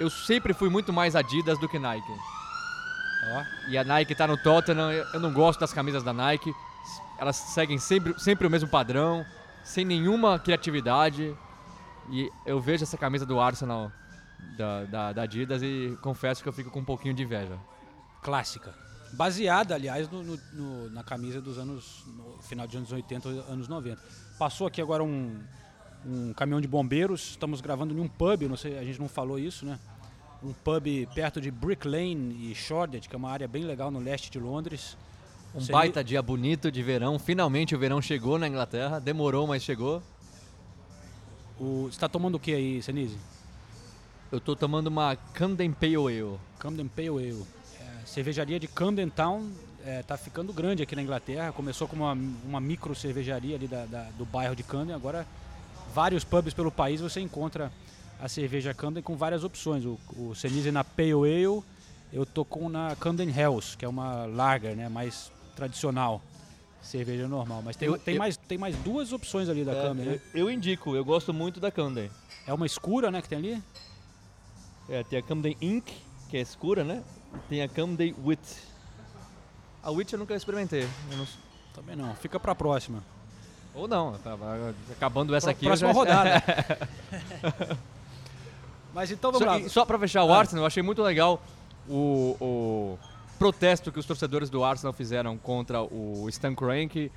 eu 0.00 0.08
sempre 0.08 0.54
fui 0.54 0.68
muito 0.68 0.92
mais 0.92 1.16
Adidas 1.16 1.58
do 1.58 1.68
que 1.68 1.78
Nike. 1.78 2.12
E 3.68 3.76
a 3.76 3.84
Nike 3.84 4.14
tá 4.14 4.26
no 4.26 4.36
Tottenham, 4.36 4.90
eu 4.92 5.20
não 5.20 5.32
gosto 5.32 5.60
das 5.60 5.72
camisas 5.72 6.02
da 6.02 6.12
Nike. 6.12 6.52
Elas 7.18 7.36
seguem 7.36 7.78
sempre, 7.78 8.18
sempre 8.18 8.46
o 8.46 8.50
mesmo 8.50 8.68
padrão, 8.68 9.24
sem 9.64 9.84
nenhuma 9.84 10.38
criatividade. 10.38 11.36
E 12.10 12.30
eu 12.46 12.60
vejo 12.60 12.84
essa 12.84 12.96
camisa 12.96 13.26
do 13.26 13.38
Arsenal 13.40 13.90
da, 14.56 14.84
da, 14.84 15.12
da 15.12 15.22
Adidas 15.22 15.62
e 15.62 15.98
confesso 16.00 16.42
que 16.42 16.48
eu 16.48 16.52
fico 16.52 16.70
com 16.70 16.80
um 16.80 16.84
pouquinho 16.84 17.12
de 17.12 17.22
inveja. 17.24 17.58
Clássica. 18.22 18.72
Baseada, 19.12 19.74
aliás, 19.74 20.08
no- 20.10 20.22
no- 20.22 20.40
no- 20.52 20.90
na 20.90 21.02
camisa 21.02 21.40
dos 21.40 21.58
anos. 21.58 22.04
No 22.06 22.38
final 22.42 22.66
de 22.66 22.76
anos 22.76 22.92
80, 22.92 23.28
anos 23.28 23.66
90. 23.68 24.00
Passou 24.38 24.66
aqui 24.66 24.80
agora 24.80 25.02
um, 25.02 25.40
um 26.06 26.32
caminhão 26.34 26.60
de 26.60 26.68
bombeiros. 26.68 27.30
Estamos 27.30 27.60
gravando 27.60 27.92
em 27.96 28.00
um 28.00 28.08
pub, 28.08 28.42
não 28.42 28.56
sei, 28.56 28.78
a 28.78 28.84
gente 28.84 29.00
não 29.00 29.08
falou 29.08 29.38
isso, 29.38 29.66
né? 29.66 29.78
Um 30.42 30.52
pub 30.52 30.86
perto 31.14 31.40
de 31.40 31.50
Brick 31.50 31.86
Lane 31.86 32.50
e 32.50 32.54
Shoreditch, 32.54 33.08
que 33.08 33.14
é 33.14 33.18
uma 33.18 33.30
área 33.30 33.48
bem 33.48 33.64
legal 33.64 33.90
no 33.90 33.98
leste 33.98 34.30
de 34.30 34.38
Londres. 34.38 34.96
Um 35.54 35.60
Você- 35.60 35.72
baita 35.72 36.04
dia 36.04 36.22
bonito 36.22 36.70
de 36.70 36.82
verão. 36.82 37.18
Finalmente 37.18 37.74
o 37.74 37.78
verão 37.78 38.00
chegou 38.00 38.38
na 38.38 38.46
Inglaterra. 38.46 39.00
Demorou, 39.00 39.46
mas 39.46 39.62
chegou. 39.62 40.00
O, 41.58 41.84
você 41.84 41.88
está 41.96 42.08
tomando 42.08 42.36
o 42.36 42.38
que 42.40 42.52
aí, 42.54 42.80
Senise? 42.82 43.16
Eu 44.30 44.38
tô 44.40 44.54
tomando 44.54 44.86
uma 44.86 45.16
Camden 45.34 45.72
Pale 45.72 45.96
Ale. 45.96 46.38
Camden 46.58 46.86
Pale 46.86 47.08
Ale. 47.08 47.44
É, 47.80 48.06
cervejaria 48.06 48.60
de 48.60 48.68
Camden 48.68 49.08
Town 49.08 49.50
é, 49.84 50.02
tá 50.02 50.16
ficando 50.16 50.52
grande 50.52 50.82
aqui 50.84 50.94
na 50.94 51.02
Inglaterra. 51.02 51.50
Começou 51.50 51.88
como 51.88 52.04
uma, 52.04 52.12
uma 52.44 52.60
micro 52.60 52.94
cervejaria 52.94 53.56
ali 53.56 53.66
da- 53.66 53.86
da- 53.86 54.08
do 54.16 54.24
bairro 54.24 54.54
de 54.54 54.62
Camden. 54.62 54.94
Agora, 54.94 55.26
vários 55.92 56.22
pubs 56.22 56.54
pelo 56.54 56.70
país 56.70 57.00
você 57.00 57.20
encontra 57.20 57.72
a 58.20 58.28
cerveja 58.28 58.74
Camden 58.74 59.02
com 59.02 59.16
várias 59.16 59.44
opções. 59.44 59.84
O, 59.84 59.98
o 60.16 60.34
Senise 60.34 60.70
na 60.72 60.82
Pale 60.84 61.12
Ale, 61.12 61.62
eu 62.12 62.24
tô 62.26 62.44
com 62.44 62.68
na 62.68 62.94
Camden 62.96 63.28
Hells, 63.30 63.76
que 63.76 63.84
é 63.84 63.88
uma 63.88 64.24
lager, 64.26 64.76
né, 64.76 64.88
mais 64.88 65.30
tradicional. 65.56 66.20
Cerveja 66.80 67.26
normal. 67.26 67.60
Mas 67.64 67.76
tem, 67.76 67.88
Eu- 67.88 67.98
tem, 67.98 68.14
eu- 68.14 68.18
mais, 68.18 68.36
tem 68.36 68.56
mais 68.56 68.76
duas 68.76 69.12
opções 69.12 69.48
ali 69.48 69.64
da 69.64 69.74
Camden, 69.74 70.06
né? 70.06 70.20
eu, 70.32 70.48
indico, 70.50 70.94
eu 70.94 71.04
gosto 71.04 71.34
muito 71.34 71.58
da 71.58 71.70
Camden. 71.72 72.08
É 72.46 72.52
uma 72.54 72.66
escura, 72.66 73.10
né, 73.10 73.20
que 73.20 73.28
tem 73.28 73.38
ali? 73.38 73.62
É, 74.88 75.02
tem 75.02 75.18
a 75.18 75.22
Camden 75.22 75.56
Ink, 75.60 75.92
que 76.30 76.36
é 76.36 76.40
escura, 76.40 76.84
né? 76.84 77.02
E 77.34 77.38
tem 77.48 77.62
a 77.62 77.68
Camden 77.68 78.14
Wit. 78.24 78.40
A 79.82 79.90
Wit 79.90 80.12
eu 80.12 80.18
nunca 80.18 80.34
experimentei. 80.34 80.84
eu 81.10 81.18
não- 81.18 81.26
Também 81.74 81.94
não. 81.96 82.14
Fica 82.14 82.38
pra 82.40 82.54
próxima. 82.54 83.02
Ou 83.74 83.86
não, 83.86 84.16
tá- 84.18 84.36
acabando 84.92 85.34
essa 85.34 85.50
aqui. 85.50 85.66
eu 85.66 85.68
próxima 85.68 85.88
já- 85.92 85.98
rodada. 85.98 86.42
Mas 88.98 89.12
então 89.12 89.30
vamos 89.30 89.46
Só, 89.46 89.52
lá. 89.52 89.60
e 89.60 89.68
só 89.70 89.84
pra 89.84 89.96
fechar 89.96 90.24
o 90.24 90.32
Ah. 90.34 90.38
Arsenal, 90.40 90.64
eu 90.64 90.66
achei 90.66 90.82
muito 90.82 91.00
legal 91.04 91.40
o, 91.88 92.36
o 92.40 92.98
protesto 93.38 93.92
que 93.92 93.98
os 94.00 94.04
torcedores 94.04 94.50
do 94.50 94.64
Arsenal 94.64 94.92
fizeram 94.92 95.38
contra 95.38 95.80
o 95.80 96.26
Stan 96.30 96.52
Kroenke, 96.52 97.12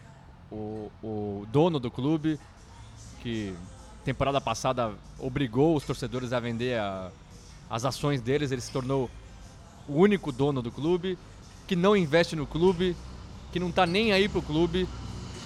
o, 0.52 0.91
o 1.02 1.48
dono 1.52 1.80
do 1.80 1.89
clube, 1.89 2.39
que 3.24 3.56
temporada 4.06 4.39
passada 4.39 4.91
obrigou 5.17 5.76
os 5.76 5.84
torcedores 5.84 6.32
a 6.34 6.39
vender 6.39 6.78
a- 6.80 7.10
as 7.67 7.84
ações 7.84 8.22
deles, 8.22 8.52
ele 8.52 8.62
se 8.62 8.72
tornou 8.72 9.10
o 9.89 9.94
único 9.96 10.32
dono 10.32 10.62
do 10.62 10.72
clube, 10.72 11.17
que 11.65 11.76
não 11.76 11.98
investe 11.98 12.36
no 12.36 12.46
clube, 12.46 12.96
que 13.52 13.60
não 13.60 13.72
tá 13.72 13.88
nem 13.88 14.12
aí 14.12 14.30
pro 14.30 14.44
clube, 14.44 14.88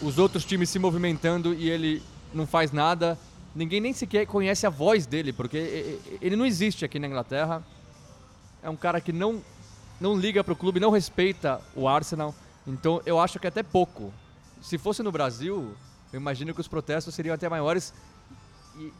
os 0.01 0.17
outros 0.19 0.43
times 0.43 0.69
se 0.69 0.79
movimentando 0.79 1.53
e 1.53 1.69
ele 1.69 2.03
não 2.33 2.45
faz 2.45 2.73
nada. 2.73 3.17
Ninguém 3.55 3.79
nem 3.79 3.93
sequer 3.93 4.27
conhece 4.27 4.67
a 4.67 4.69
voz 4.69 5.05
dele, 5.05 5.31
porque 5.31 5.99
ele 6.21 6.35
não 6.35 6.45
existe 6.45 6.83
aqui 6.83 6.99
na 6.99 7.07
Inglaterra. 7.07 7.63
É 8.61 8.69
um 8.69 8.75
cara 8.75 8.99
que 8.99 9.13
não, 9.13 9.41
não 9.99 10.13
liga 10.13 10.43
pro 10.43 10.57
clube, 10.57 10.77
não 10.77 10.91
respeita 10.91 11.61
o 11.73 11.87
Arsenal. 11.87 12.35
Então 12.67 13.01
eu 13.05 13.17
acho 13.17 13.39
que 13.39 13.47
é 13.47 13.49
até 13.49 13.63
pouco. 13.63 14.13
Se 14.61 14.77
fosse 14.77 15.01
no 15.01 15.11
Brasil, 15.11 15.73
eu 16.11 16.19
imagino 16.19 16.53
que 16.53 16.59
os 16.59 16.67
protestos 16.67 17.15
seriam 17.15 17.33
até 17.33 17.47
maiores. 17.47 17.93
E 18.77 18.91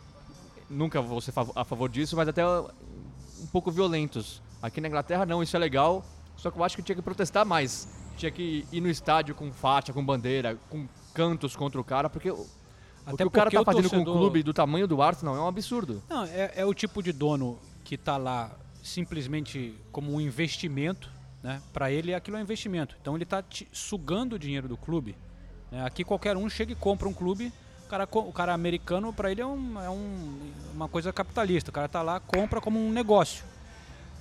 nunca 0.69 1.01
vou 1.01 1.19
ser 1.19 1.33
a 1.53 1.65
favor 1.65 1.89
disso, 1.89 2.15
mas 2.15 2.29
até 2.29 2.47
um 2.47 3.47
pouco 3.51 3.69
violentos. 3.69 4.41
Aqui 4.61 4.79
na 4.79 4.87
Inglaterra 4.87 5.25
não, 5.25 5.43
isso 5.43 5.55
é 5.57 5.59
legal. 5.59 6.05
Só 6.37 6.49
que 6.49 6.57
eu 6.57 6.63
acho 6.63 6.77
que 6.77 6.81
tinha 6.81 6.95
que 6.95 7.01
protestar 7.01 7.45
mais. 7.45 7.89
Tinha 8.15 8.31
que 8.31 8.65
ir 8.71 8.79
no 8.79 8.89
estádio 8.89 9.35
com 9.35 9.51
faixa, 9.51 9.91
com 9.91 10.05
bandeira, 10.05 10.57
com 10.69 10.87
cantos 11.13 11.57
contra 11.57 11.81
o 11.81 11.83
cara, 11.83 12.09
porque 12.09 12.33
o, 13.05 13.11
o 13.11 13.13
Até 13.13 13.23
que 13.23 13.27
o 13.27 13.31
cara 13.31 13.49
tá 13.51 13.61
o 13.61 13.65
fazendo 13.65 13.89
com 13.89 13.95
o 13.97 13.99
torcedor- 13.99 14.17
clube 14.19 14.43
do 14.43 14.53
tamanho 14.53 14.87
do 14.87 15.01
Arsenal 15.01 15.35
é 15.35 15.39
um 15.39 15.47
absurdo. 15.47 16.01
Não, 16.09 16.23
é, 16.25 16.53
é 16.55 16.65
o 16.65 16.73
tipo 16.73 17.01
de 17.03 17.11
dono 17.11 17.59
que 17.83 17.95
está 17.95 18.17
lá 18.17 18.51
simplesmente 18.83 19.73
como 19.91 20.13
um 20.13 20.21
investimento, 20.21 21.09
né? 21.43 21.61
Para 21.73 21.91
ele 21.91 22.13
aquilo 22.13 22.37
é 22.37 22.39
um 22.39 22.43
investimento. 22.43 22.95
Então 23.01 23.15
ele 23.15 23.23
está 23.23 23.43
sugando 23.73 24.33
o 24.35 24.39
dinheiro 24.39 24.67
do 24.67 24.77
clube. 24.77 25.15
né? 25.71 25.83
Aqui 25.85 26.03
qualquer 26.03 26.37
um 26.37 26.49
chega 26.49 26.71
e 26.71 26.75
compra 26.75 27.07
um 27.07 27.13
clube. 27.13 27.51
O 27.85 27.87
cara, 27.87 28.07
o 28.11 28.31
cara 28.33 28.53
americano 28.53 29.13
para 29.13 29.31
ele 29.31 29.41
é, 29.41 29.45
um, 29.45 29.79
é 29.81 29.89
um- 29.89 30.39
uma 30.73 30.87
coisa 30.87 31.11
capitalista. 31.13 31.69
O 31.69 31.73
cara 31.73 31.87
tá 31.87 32.01
lá 32.01 32.19
compra 32.19 32.59
como 32.61 32.79
um 32.79 32.91
negócio. 32.91 33.43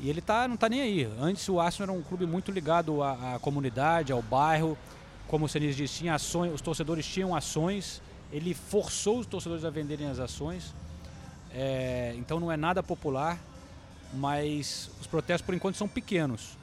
E 0.00 0.10
ele 0.10 0.20
tá, 0.20 0.46
não 0.48 0.56
tá 0.56 0.68
nem 0.68 0.80
aí. 0.82 1.08
Antes 1.20 1.48
o 1.48 1.60
Arsenal 1.60 1.94
era 1.94 1.98
um 1.98 2.02
clube 2.02 2.26
muito 2.26 2.50
ligado 2.50 3.02
à, 3.02 3.36
à 3.36 3.38
comunidade, 3.38 4.12
ao 4.12 4.20
bairro. 4.20 4.76
Como 5.28 5.46
o 5.46 5.48
Senise 5.48 5.76
disse, 5.76 5.98
tinha 6.00 6.14
ações, 6.14 6.52
os 6.52 6.60
torcedores 6.60 7.06
tinham 7.06 7.34
ações. 7.34 8.02
Ele 8.34 8.52
forçou 8.52 9.20
os 9.20 9.26
torcedores 9.26 9.64
a 9.64 9.70
venderem 9.70 10.08
as 10.08 10.18
ações. 10.18 10.74
É, 11.52 12.12
então 12.16 12.40
não 12.40 12.50
é 12.50 12.56
nada 12.56 12.82
popular, 12.82 13.38
mas 14.12 14.90
os 15.00 15.06
protestos 15.06 15.46
por 15.46 15.54
enquanto 15.54 15.76
são 15.76 15.86
pequenos. 15.86 16.58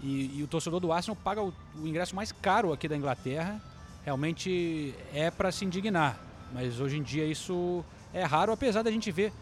E, 0.00 0.38
e 0.38 0.42
o 0.42 0.46
torcedor 0.46 0.80
do 0.80 0.90
Arsenal 0.90 1.14
paga 1.14 1.42
o, 1.42 1.52
o 1.76 1.86
ingresso 1.86 2.16
mais 2.16 2.32
caro 2.32 2.72
aqui 2.72 2.88
da 2.88 2.96
Inglaterra. 2.96 3.60
Realmente 4.06 4.94
é 5.12 5.30
para 5.30 5.52
se 5.52 5.66
indignar. 5.66 6.18
Mas 6.50 6.80
hoje 6.80 6.96
em 6.96 7.02
dia 7.02 7.26
isso 7.26 7.84
é 8.14 8.24
raro, 8.24 8.50
apesar 8.50 8.82
da 8.82 8.90
gente 8.90 9.12
ver 9.12 9.34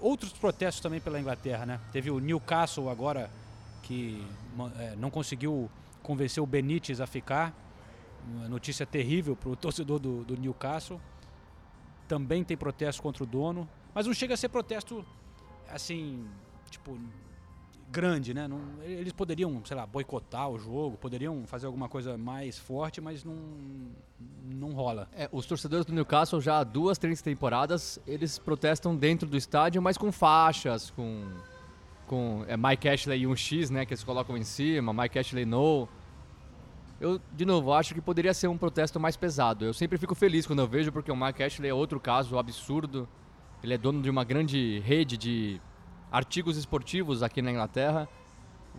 outros 0.00 0.32
protestos 0.32 0.80
também 0.80 1.00
pela 1.00 1.18
Inglaterra, 1.18 1.66
né? 1.66 1.80
Teve 1.90 2.08
o 2.08 2.20
Newcastle 2.20 2.88
agora 2.88 3.28
que 3.82 4.24
é, 4.78 4.94
não 4.96 5.10
conseguiu 5.10 5.68
convencer 6.04 6.40
o 6.40 6.46
Benítez 6.46 7.00
a 7.00 7.06
ficar. 7.06 7.52
Uma 8.26 8.48
notícia 8.48 8.84
terrível 8.86 9.36
para 9.36 9.50
o 9.50 9.56
torcedor 9.56 9.98
do, 9.98 10.24
do 10.24 10.36
Newcastle. 10.36 11.00
Também 12.08 12.44
tem 12.44 12.56
protesto 12.56 13.02
contra 13.02 13.22
o 13.24 13.26
dono, 13.26 13.68
mas 13.94 14.06
não 14.06 14.12
chega 14.14 14.34
a 14.34 14.36
ser 14.36 14.48
protesto 14.50 15.04
assim, 15.70 16.26
tipo 16.70 16.98
grande, 17.90 18.34
né? 18.34 18.46
Não- 18.48 18.60
eles 18.82 19.12
poderiam, 19.12 19.62
sei 19.64 19.76
lá, 19.76 19.86
boicotar 19.86 20.48
o 20.50 20.58
jogo, 20.58 20.96
poderiam 20.96 21.46
fazer 21.46 21.66
alguma 21.66 21.88
coisa 21.88 22.18
mais 22.18 22.58
forte, 22.58 23.00
mas 23.00 23.24
não 23.24 23.36
não 24.42 24.72
rola. 24.72 25.08
É, 25.12 25.28
os 25.32 25.46
torcedores 25.46 25.84
do 25.86 25.92
Newcastle 25.92 26.40
já 26.40 26.58
há 26.58 26.64
duas, 26.64 26.98
três 26.98 27.22
temporadas, 27.22 27.98
eles 28.06 28.38
protestam 28.38 28.94
dentro 28.96 29.28
do 29.28 29.36
estádio, 29.36 29.80
mas 29.80 29.96
com 29.96 30.10
faixas, 30.12 30.90
com, 30.90 31.26
com 32.06 32.44
é, 32.46 32.56
Mike 32.56 32.88
Ashley 32.88 33.20
e 33.22 33.26
um 33.26 33.34
X, 33.36 33.70
né, 33.70 33.86
que 33.86 33.92
eles 33.94 34.04
colocam 34.04 34.36
em 34.36 34.44
cima, 34.44 34.92
Mike 34.92 35.18
Ashley 35.18 35.44
no. 35.44 35.88
Eu, 37.00 37.20
de 37.32 37.44
novo, 37.44 37.72
acho 37.72 37.94
que 37.94 38.00
poderia 38.00 38.32
ser 38.32 38.48
um 38.48 38.56
protesto 38.56 39.00
mais 39.00 39.16
pesado. 39.16 39.64
Eu 39.64 39.74
sempre 39.74 39.98
fico 39.98 40.14
feliz 40.14 40.46
quando 40.46 40.60
eu 40.60 40.68
vejo, 40.68 40.92
porque 40.92 41.10
o 41.10 41.16
Mike 41.16 41.42
Ashley 41.42 41.68
é 41.70 41.74
outro 41.74 41.98
caso 41.98 42.38
absurdo. 42.38 43.08
Ele 43.62 43.74
é 43.74 43.78
dono 43.78 44.00
de 44.00 44.08
uma 44.08 44.24
grande 44.24 44.78
rede 44.80 45.16
de 45.16 45.60
artigos 46.10 46.56
esportivos 46.56 47.22
aqui 47.22 47.42
na 47.42 47.50
Inglaterra. 47.50 48.08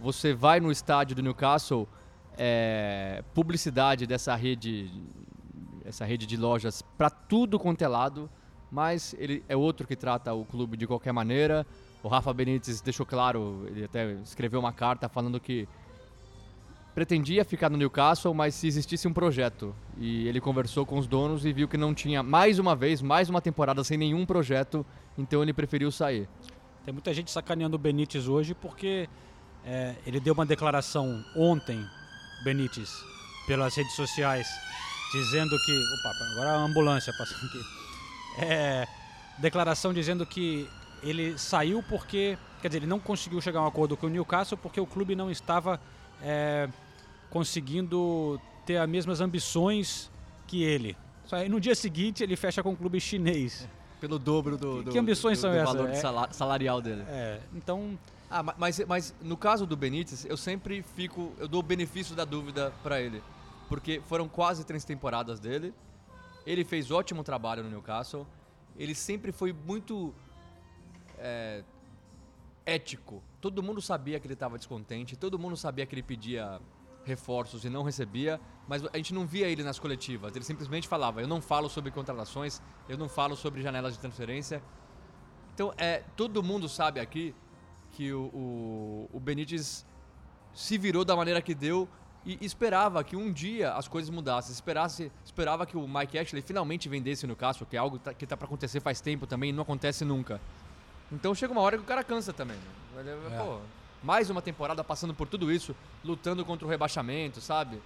Você 0.02 0.34
vai 0.34 0.60
no 0.60 0.72
estádio 0.72 1.16
do 1.16 1.22
Newcastle, 1.22 1.88
é, 2.38 3.24
publicidade 3.34 4.08
dessa 4.08 4.36
rede 4.36 4.92
essa 5.86 6.04
rede 6.04 6.26
de 6.26 6.36
lojas 6.36 6.82
para 6.82 7.10
tudo 7.10 7.60
quanto 7.60 7.84
é 7.84 7.88
lado, 7.88 8.30
mas 8.72 9.16
ele 9.20 9.44
é 9.48 9.56
outro 9.56 9.88
que 9.88 9.96
trata 9.96 10.34
o 10.34 10.44
clube 10.44 10.76
de 10.76 10.88
qualquer 10.88 11.14
maneira. 11.14 11.66
O 12.02 12.08
Rafa 12.08 12.34
Benítez 12.34 12.82
deixou 12.82 13.06
claro, 13.06 13.66
ele 13.68 13.86
até 13.86 14.14
escreveu 14.14 14.60
uma 14.60 14.74
carta 14.74 15.08
falando 15.08 15.40
que 15.40 15.68
pretendia 16.96 17.44
ficar 17.44 17.70
no 17.70 17.78
Newcastle, 17.78 18.34
mas 18.34 18.56
se 18.56 18.68
existisse 18.68 19.06
um 19.06 19.14
projeto. 19.14 19.76
E 19.98 20.26
ele 20.30 20.40
conversou 20.40 20.86
com 20.86 20.98
os 20.98 21.06
donos 21.06 21.46
e 21.46 21.52
viu 21.52 21.68
que 21.68 21.76
não 21.76 21.94
tinha 21.94 22.24
mais 22.24 22.58
uma 22.58 22.74
vez, 22.74 23.02
mais 23.02 23.30
uma 23.30 23.42
temporada 23.42 23.84
sem 23.84 23.98
nenhum 23.98 24.26
projeto, 24.26 24.86
então 25.18 25.44
ele 25.44 25.52
preferiu 25.52 25.92
sair. 25.92 26.30
Tem 26.86 26.94
muita 26.94 27.14
gente 27.14 27.30
sacaneando 27.30 27.76
o 27.76 27.80
Benítez 27.80 28.30
hoje 28.30 28.54
porque 28.54 29.10
é, 29.66 29.96
ele 30.08 30.22
deu 30.22 30.34
uma 30.34 30.46
declaração 30.46 31.22
ontem, 31.36 31.86
Benítez, 32.46 32.90
pelas 33.46 33.76
redes 33.76 33.94
sociais, 33.94 34.48
dizendo 35.12 35.50
que. 35.66 35.72
Opa, 35.74 36.26
agora 36.32 36.52
a 36.52 36.64
ambulância 36.64 37.12
passando 37.18 37.46
aqui. 37.46 37.62
É, 38.40 38.88
declaração 39.38 39.94
dizendo 39.94 40.26
que 40.26 40.70
ele 41.04 41.38
saiu 41.38 41.84
porque, 41.84 42.38
quer 42.62 42.70
dizer, 42.70 42.80
ele 42.80 42.88
não 42.88 43.02
conseguiu 43.02 43.42
chegar 43.42 43.60
a 43.60 43.64
um 43.64 43.68
acordo 43.68 43.98
com 43.98 44.08
o 44.08 44.10
Newcastle 44.10 44.58
porque 44.58 44.80
o 44.80 44.86
clube 44.86 45.14
não 45.14 45.30
estava 45.30 45.80
é, 46.22 46.70
conseguindo 47.30 48.40
ter 48.66 48.78
as 48.78 48.90
mesmas 48.90 49.22
ambições 49.22 50.12
que 50.48 50.64
ele. 50.64 50.96
Só 51.26 51.36
aí 51.38 51.50
no 51.50 51.60
dia 51.60 51.76
seguinte 51.76 52.24
ele 52.24 52.36
fecha 52.36 52.62
com 52.64 52.74
o 52.74 52.76
clube 52.78 53.00
chinês. 53.00 53.68
Pelo 54.00 54.20
dobro 54.20 54.58
do, 54.58 54.78
Que- 54.80 54.84
do, 54.84 54.92
que 54.92 55.00
ambições 55.00 55.38
do- 55.38 55.42
são 55.42 55.52
do 55.52 55.58
essas? 55.58 55.74
valor 55.74 55.90
É- 56.30 56.34
salarial 56.34 56.82
dele. 56.82 57.04
É, 57.08 57.40
então, 57.54 57.98
Ah, 58.30 58.42
ma- 58.42 58.56
mas, 58.58 58.80
mas 58.88 59.14
no 59.22 59.38
caso 59.38 59.66
do 59.68 59.78
Benítez, 59.78 60.26
eu 60.26 60.36
sempre 60.36 60.82
fico. 60.96 61.32
Eu 61.38 61.48
dou 61.48 61.60
o 61.60 61.64
benefício 61.64 62.16
da 62.16 62.26
dúvida 62.26 62.74
pra 62.82 63.00
ele. 63.00 63.22
Porque 63.70 64.02
foram 64.08 64.28
quase 64.28 64.66
três 64.66 64.84
temporadas 64.84 65.40
dele. 65.40 65.74
Ele 66.46 66.64
fez 66.66 66.90
ótimo 66.92 67.24
trabalho 67.24 67.64
no 67.64 67.70
Newcastle. 67.70 68.26
Ele 68.78 68.94
sempre 68.96 69.32
foi 69.32 69.54
muito. 69.54 70.14
é, 71.20 71.64
ético. 72.66 73.22
Todo 73.40 73.62
mundo 73.64 73.80
sabia 73.82 74.20
que 74.20 74.26
ele 74.28 74.34
estava 74.34 74.58
descontente. 74.58 75.16
Todo 75.16 75.38
mundo 75.40 75.56
sabia 75.56 75.86
que 75.86 75.94
ele 75.94 76.04
pedia 76.04 76.60
reforços 77.06 77.64
e 77.64 77.70
não 77.70 77.84
recebia. 77.84 78.40
Mas 78.68 78.84
a 78.92 78.98
gente 78.98 79.14
não 79.14 79.26
via 79.26 79.48
ele 79.48 79.64
nas 79.64 79.78
coletivas. 79.80 80.36
Ele 80.36 80.44
simplesmente 80.44 80.88
falava: 80.88 81.22
Eu 81.22 81.28
não 81.28 81.42
falo 81.42 81.70
sobre 81.70 81.92
contratações. 81.92 82.62
Eu 82.90 82.98
não 82.98 83.08
falo 83.08 83.36
sobre 83.36 83.62
janelas 83.62 83.94
de 83.94 84.00
transferência. 84.00 84.62
Então, 85.54 85.74
é, 85.78 86.04
todo 86.18 86.44
mundo 86.44 86.68
sabe 86.68 87.00
aqui 87.00 87.34
que 87.92 88.12
o, 88.12 88.24
o, 88.34 89.10
o 89.14 89.20
Benítez 89.20 89.86
se 90.54 90.78
virou 90.78 91.06
da 91.06 91.16
maneira 91.16 91.42
que 91.42 91.54
deu 91.56 91.88
e 92.26 92.38
esperava 92.44 93.04
que 93.04 93.16
um 93.16 93.32
dia 93.32 93.72
as 93.74 93.88
coisas 93.88 94.10
mudassem. 94.10 94.52
Esperasse, 94.52 95.12
esperava 95.24 95.66
que 95.66 95.78
o 95.78 95.88
Mike 95.88 96.18
Ashley 96.18 96.42
finalmente 96.42 96.90
vendesse 96.90 97.26
no 97.28 97.36
Cássio, 97.36 97.66
que 97.66 97.76
é 97.78 97.80
algo 97.80 98.00
tá- 98.00 98.14
que 98.14 98.26
tá 98.26 98.36
para 98.36 98.48
acontecer 98.48 98.80
faz 98.82 99.00
tempo 99.00 99.28
também 99.28 99.52
e 99.52 99.54
não 99.54 99.62
acontece 99.64 100.04
nunca. 100.04 100.42
Então 101.12 101.34
chega 101.36 101.54
uma 101.54 101.62
hora 101.62 101.78
que 101.78 101.84
o 101.84 101.86
cara 101.86 102.04
cansa 102.04 102.34
também. 102.34 102.58
Né? 102.58 103.02
Ele, 103.02 103.34
É. 103.34 103.38
pô, 103.38 103.60
mais 104.04 104.30
uma 104.30 104.42
temporada 104.42 104.84
passando 104.84 105.14
por 105.14 105.28
tudo 105.28 105.52
isso, 105.52 105.76
lutando 106.04 106.46
contra 106.46 106.66
o 106.66 106.70
rebaixamento, 106.70 107.42
sabe? 107.42 107.82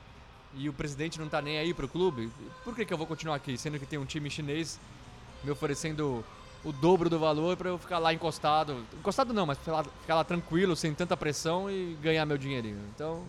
E 0.55 0.67
o 0.67 0.73
presidente 0.73 1.19
não 1.19 1.29
tá 1.29 1.41
nem 1.41 1.57
aí 1.57 1.73
pro 1.73 1.87
clube. 1.87 2.31
Por 2.63 2.75
que, 2.75 2.85
que 2.85 2.93
eu 2.93 2.97
vou 2.97 3.07
continuar 3.07 3.35
aqui, 3.35 3.57
sendo 3.57 3.79
que 3.79 3.85
tem 3.85 3.99
um 3.99 4.05
time 4.05 4.29
chinês 4.29 4.79
me 5.43 5.51
oferecendo 5.51 6.23
o 6.63 6.71
dobro 6.71 7.09
do 7.09 7.17
valor 7.17 7.55
pra 7.55 7.69
eu 7.69 7.77
ficar 7.77 7.99
lá 7.99 8.13
encostado. 8.13 8.85
Encostado 8.93 9.33
não, 9.33 9.45
mas 9.45 9.57
ficar 9.57 9.71
lá, 9.71 9.83
ficar 9.83 10.15
lá 10.15 10.23
tranquilo, 10.23 10.75
sem 10.75 10.93
tanta 10.93 11.15
pressão 11.15 11.69
e 11.69 11.97
ganhar 12.01 12.25
meu 12.25 12.37
dinheirinho. 12.37 12.79
Então, 12.93 13.23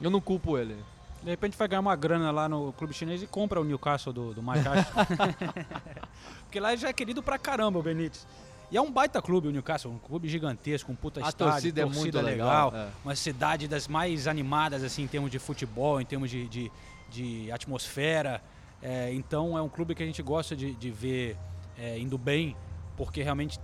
eu 0.00 0.10
não 0.10 0.20
culpo 0.20 0.58
ele. 0.58 0.76
de 1.22 1.30
repente 1.30 1.56
vai 1.56 1.68
ganhar 1.68 1.80
uma 1.80 1.94
grana 1.94 2.30
lá 2.30 2.48
no 2.48 2.72
clube 2.72 2.92
chinês 2.92 3.22
e 3.22 3.26
compra 3.26 3.60
o 3.60 3.64
Newcastle 3.64 4.12
do, 4.12 4.34
do 4.34 4.42
Mike. 4.42 4.64
Porque 6.44 6.58
lá 6.58 6.74
já 6.74 6.88
é 6.88 6.92
querido 6.92 7.22
pra 7.22 7.38
caramba 7.38 7.78
o 7.78 7.82
Benítez. 7.82 8.26
E 8.70 8.76
é 8.76 8.80
um 8.80 8.90
baita 8.90 9.20
clube 9.20 9.48
o 9.48 9.50
Newcastle, 9.50 9.90
um 9.90 9.98
clube 9.98 10.28
gigantesco, 10.28 10.92
um 10.92 10.94
puta 10.94 11.20
A 11.24 11.28
estádio, 11.28 11.52
torcida 11.52 11.82
é 11.82 11.84
muito 11.84 12.20
legal, 12.20 12.72
é. 12.74 12.88
uma 13.04 13.16
cidade 13.16 13.66
das 13.66 13.88
mais 13.88 14.28
animadas 14.28 14.84
assim 14.84 15.02
em 15.02 15.08
termos 15.08 15.30
de 15.30 15.40
futebol, 15.40 16.00
em 16.00 16.04
termos 16.04 16.30
de, 16.30 16.46
de, 16.46 16.72
de 17.10 17.50
atmosfera. 17.50 18.40
É, 18.80 19.12
então 19.12 19.58
é 19.58 19.62
um 19.62 19.68
clube 19.68 19.94
que 19.94 20.02
a 20.02 20.06
gente 20.06 20.22
gosta 20.22 20.54
de, 20.54 20.72
de 20.74 20.90
ver 20.90 21.36
é, 21.76 21.98
indo 21.98 22.16
bem, 22.16 22.56
porque 22.96 23.22
realmente 23.22 23.58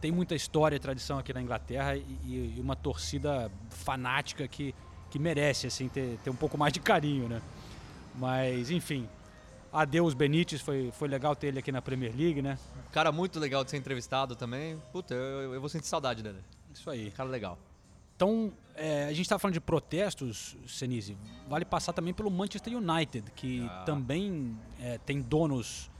tem 0.00 0.12
muita 0.12 0.34
história 0.34 0.76
e 0.76 0.78
tradição 0.78 1.18
aqui 1.18 1.32
na 1.32 1.40
Inglaterra 1.40 1.96
e, 1.96 2.54
e 2.56 2.60
uma 2.60 2.76
torcida 2.76 3.50
fanática 3.70 4.46
que, 4.46 4.74
que 5.10 5.18
merece 5.18 5.66
assim 5.66 5.88
ter, 5.88 6.18
ter 6.22 6.30
um 6.30 6.36
pouco 6.36 6.58
mais 6.58 6.72
de 6.72 6.80
carinho, 6.80 7.28
né? 7.28 7.40
Mas 8.14 8.70
enfim, 8.70 9.08
adeus 9.72 10.14
Benítez, 10.14 10.60
foi, 10.60 10.90
foi 10.92 11.08
legal 11.08 11.34
ter 11.36 11.48
ele 11.48 11.58
aqui 11.58 11.72
na 11.72 11.82
Premier 11.82 12.14
League, 12.16 12.42
né? 12.42 12.58
Cara 12.92 13.12
muito 13.12 13.38
legal 13.38 13.64
de 13.64 13.70
ser 13.70 13.76
entrevistado 13.76 14.34
também. 14.34 14.80
Puta, 14.92 15.14
eu, 15.14 15.54
eu 15.54 15.60
vou 15.60 15.68
sentir 15.68 15.86
saudade 15.86 16.22
dele. 16.22 16.38
Isso 16.72 16.88
aí. 16.90 17.10
Cara 17.10 17.28
legal. 17.28 17.58
Então, 18.16 18.52
é, 18.74 19.04
a 19.04 19.12
gente 19.12 19.22
está 19.22 19.38
falando 19.38 19.54
de 19.54 19.60
protestos, 19.60 20.56
Senise. 20.66 21.16
Vale 21.48 21.64
passar 21.64 21.92
também 21.92 22.12
pelo 22.12 22.30
Manchester 22.30 22.76
United, 22.76 23.30
que 23.34 23.66
também 23.86 24.56
é, 24.78 24.98
tem 24.98 25.22
donos, 25.22 25.90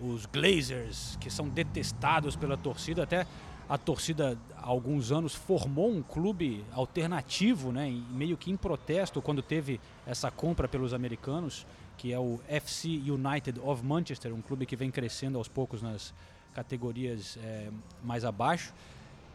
os 0.00 0.24
Glazers, 0.26 1.16
que 1.20 1.30
são 1.30 1.48
detestados 1.48 2.34
pela 2.34 2.56
torcida. 2.56 3.02
Até 3.02 3.26
a 3.68 3.76
torcida, 3.76 4.38
há 4.56 4.66
alguns 4.66 5.10
anos, 5.10 5.34
formou 5.34 5.90
um 5.90 6.02
clube 6.02 6.64
alternativo, 6.72 7.72
né, 7.72 7.90
meio 8.10 8.36
que 8.36 8.50
em 8.50 8.56
protesto, 8.56 9.20
quando 9.20 9.42
teve 9.42 9.80
essa 10.06 10.30
compra 10.30 10.68
pelos 10.68 10.94
americanos, 10.94 11.66
que 11.96 12.12
é 12.12 12.18
o 12.18 12.40
FC 12.48 12.88
United 12.88 13.58
of 13.60 13.84
Manchester, 13.84 14.34
um 14.34 14.40
clube 14.42 14.66
que 14.66 14.76
vem 14.76 14.90
crescendo 14.90 15.38
aos 15.38 15.48
poucos 15.48 15.80
nas 15.82 16.12
categorias 16.54 17.38
é, 17.42 17.68
mais 18.04 18.24
abaixo. 18.24 18.72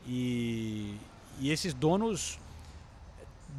E, 0.08 0.96
e 1.40 1.50
esses 1.52 1.74
donos 1.74 2.40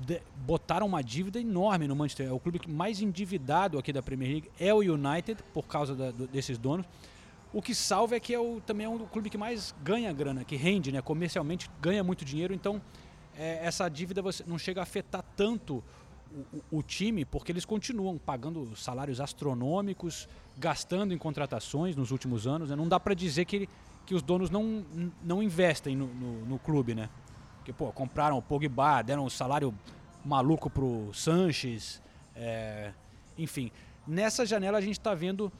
de- 0.07 0.21
botaram 0.47 0.87
uma 0.87 1.03
dívida 1.03 1.41
enorme 1.41 1.87
no 1.87 1.95
Manchester. 1.95 2.29
É 2.29 2.33
o 2.33 2.39
clube 2.41 2.61
mais 2.69 3.01
endividado 3.01 3.79
aqui 3.79 3.93
da 3.93 4.03
Premier 4.03 4.31
League 4.31 4.51
é 4.59 4.73
o 4.75 4.79
United, 4.79 5.43
por 5.53 5.65
causa 5.67 5.95
da- 5.95 6.11
do- 6.11 6.27
desses 6.27 6.59
donos. 6.59 6.87
O 7.53 7.61
que 7.61 7.75
salva 7.75 8.17
é 8.17 8.21
que 8.21 8.33
é 8.33 8.39
o, 8.41 8.61
também 8.65 8.87
é 8.87 8.89
um 8.89 8.99
clube 9.07 9.29
que 9.29 9.37
mais 9.37 9.75
ganha 9.85 10.13
grana, 10.13 10.43
que 10.43 10.57
rende, 10.57 10.91
né? 10.91 11.03
comercialmente 11.03 11.71
ganha 11.81 12.03
muito 12.03 12.25
dinheiro. 12.25 12.55
Então, 12.55 12.81
é, 13.37 13.61
essa 13.67 13.89
dívida 13.89 14.23
você 14.23 14.43
não 14.47 14.59
chega 14.59 14.81
a 14.81 14.85
afetar 14.85 15.23
tanto 15.37 15.83
o, 16.53 16.79
o- 16.79 16.83
time, 16.83 17.25
porque 17.25 17.53
eles 17.53 17.65
continuam 17.65 18.17
pagando 18.19 18.75
salários 18.77 19.21
astronômicos, 19.21 20.29
gastando 20.59 21.13
em 21.13 21.19
contratações 21.19 21.95
nos 21.97 22.11
últimos 22.11 22.47
anos. 22.47 22.71
né? 22.71 22.77
Não 22.77 22.89
dá 22.89 22.99
para 22.99 23.15
dizer 23.15 23.45
que, 23.45 23.69
que 24.07 24.15
os 24.15 24.23
donos 24.23 24.51
não, 24.51 24.85
não 25.23 25.43
investem 25.43 25.95
no, 25.97 26.07
no- 26.07 26.45
no 26.47 26.59
clube, 26.59 26.95
né? 26.95 27.09
Porque, 27.59 27.73
pô, 27.73 27.93
compraram 27.93 28.37
o 28.39 28.43
Pogba, 28.43 29.03
deram 29.03 29.25
um 29.25 29.31
salário 29.31 29.73
maluco 30.25 30.69
pro 30.71 31.11
Sanches. 31.15 32.01
é, 32.35 32.93
enfim, 33.39 33.71
nessa 34.07 34.45
janela 34.47 34.79
a 34.79 34.81
gente 34.81 34.99
está 34.99 35.15
vendo 35.15 35.51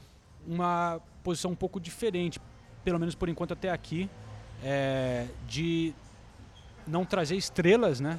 uma 0.47 1.01
posição 1.23 1.53
um 1.53 1.55
pouco 1.57 1.79
diferente, 1.79 2.41
pelo 2.85 2.99
menos 2.99 3.15
por 3.15 3.29
enquanto 3.29 3.53
até 3.53 3.71
aqui, 3.71 4.09
é, 4.65 5.27
de 5.49 5.95
não 6.87 7.05
trazer 7.05 7.37
estrelas, 7.37 8.01
né? 8.01 8.19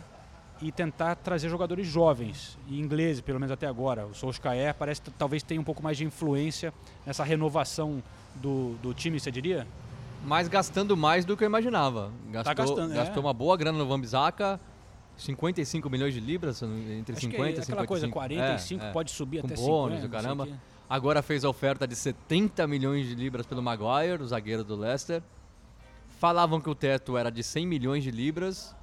E 0.63 0.71
tentar 0.71 1.15
trazer 1.15 1.49
jogadores 1.49 1.86
jovens 1.86 2.58
e 2.69 2.80
ingleses, 2.80 3.19
pelo 3.19 3.38
menos 3.38 3.52
até 3.52 3.67
agora. 3.67 4.06
O 4.08 4.13
Solskjaer 4.15 4.73
parece 4.73 5.02
que 5.02 5.12
talvez 5.12 5.43
tenha 5.43 5.60
um 5.60 5.63
pouco 5.63 5.84
mais 5.84 5.97
de 5.97 6.06
influência 6.06 6.73
nessa 7.06 7.21
renovação 7.21 8.02
do, 8.36 8.76
do 8.82 8.93
time, 8.93 9.19
você 9.19 9.30
diria? 9.30 9.67
Mas 10.26 10.47
gastando 10.47 10.95
mais 10.95 11.26
do 11.26 11.36
que 11.36 11.43
eu 11.43 11.47
imaginava. 11.47 12.12
Gastou, 12.32 12.56
gastando, 12.56 12.93
é. 12.93 12.95
gastou 12.95 13.21
uma 13.21 13.34
boa 13.34 13.58
grana 13.58 13.78
no 13.78 13.86
Vambizaka. 13.86 14.58
55 15.17 15.89
milhões 15.89 16.13
de 16.13 16.21
libras, 16.21 16.63
entre 16.63 17.13
Acho 17.15 17.21
50 17.21 17.43
que 17.43 17.58
e 17.58 17.60
é 17.60 17.63
55. 17.63 17.71
aquela 17.73 17.88
coisa, 17.88 18.08
45 18.08 18.84
É, 18.84 18.88
é. 18.88 18.91
pode 18.91 19.12
subir 19.12 19.41
Com 19.41 19.47
até 19.47 19.56
bônus 19.58 19.67
50. 19.67 19.91
e 19.91 19.93
não 19.95 20.02
sei 20.02 20.10
caramba. 20.10 20.47
Agora 20.89 21.21
fez 21.21 21.43
a 21.43 21.49
oferta 21.49 21.86
de 21.86 21.95
70 21.95 22.65
milhões 22.67 23.06
de 23.06 23.15
libras 23.15 23.45
pelo 23.45 23.62
Maguire, 23.62 24.21
o 24.23 24.26
zagueiro 24.26 24.63
do 24.63 24.76
Leicester. 24.78 25.21
Falavam 26.19 26.62
que 26.62 26.69
o 26.69 26.76
teto 26.76 27.17
era 27.17 27.30
de 27.30 27.43
100 27.43 27.67
milhões 27.67 28.04
de 28.04 28.12
libras. 28.12 28.73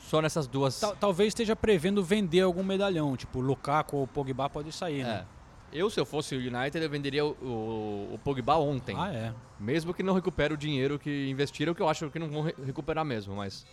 Só 0.00 0.20
nessas 0.20 0.46
duas. 0.46 0.78
Tal- 0.80 0.96
talvez 0.96 1.28
esteja 1.28 1.54
prevendo 1.54 2.02
vender 2.02 2.40
algum 2.40 2.62
medalhão, 2.64 3.16
tipo 3.16 3.40
Lukaku 3.40 3.96
ou 3.98 4.06
Pogba 4.06 4.48
pode 4.50 4.72
sair, 4.72 5.00
É. 5.00 5.04
né? 5.04 5.26
Eu, 5.72 5.88
se 5.88 6.00
eu 6.00 6.04
fosse 6.04 6.34
o 6.34 6.38
United, 6.38 6.78
eu 6.82 6.90
venderia 6.90 7.24
o, 7.24 7.30
o, 7.40 8.14
o 8.14 8.18
Pogba 8.24 8.56
ontem. 8.56 8.96
Ah, 8.98 9.12
é. 9.12 9.32
Mesmo 9.60 9.94
que 9.94 10.02
não 10.02 10.12
recupere 10.14 10.52
o 10.52 10.56
dinheiro 10.56 10.98
que 10.98 11.28
investiram, 11.28 11.72
que 11.74 11.80
eu 11.80 11.88
acho 11.88 12.10
que 12.10 12.18
não 12.18 12.28
vão 12.28 12.42
re- 12.42 12.54
recuperar 12.66 13.04
mesmo, 13.04 13.36
mas 13.36 13.64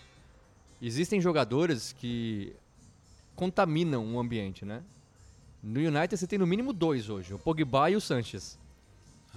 existem 0.80 1.20
jogadores 1.20 1.94
que 1.94 2.56
contaminam 3.36 4.16
o 4.16 4.20
ambiente, 4.20 4.64
né? 4.64 4.84
No 5.64 5.80
United 5.80 6.16
você 6.18 6.28
tem 6.28 6.38
no 6.38 6.46
mínimo 6.46 6.72
dois 6.72 7.10
hoje, 7.10 7.34
o 7.34 7.40
Pogba 7.40 7.90
e 7.90 7.96
o 7.96 8.02
Sanches. 8.02 8.60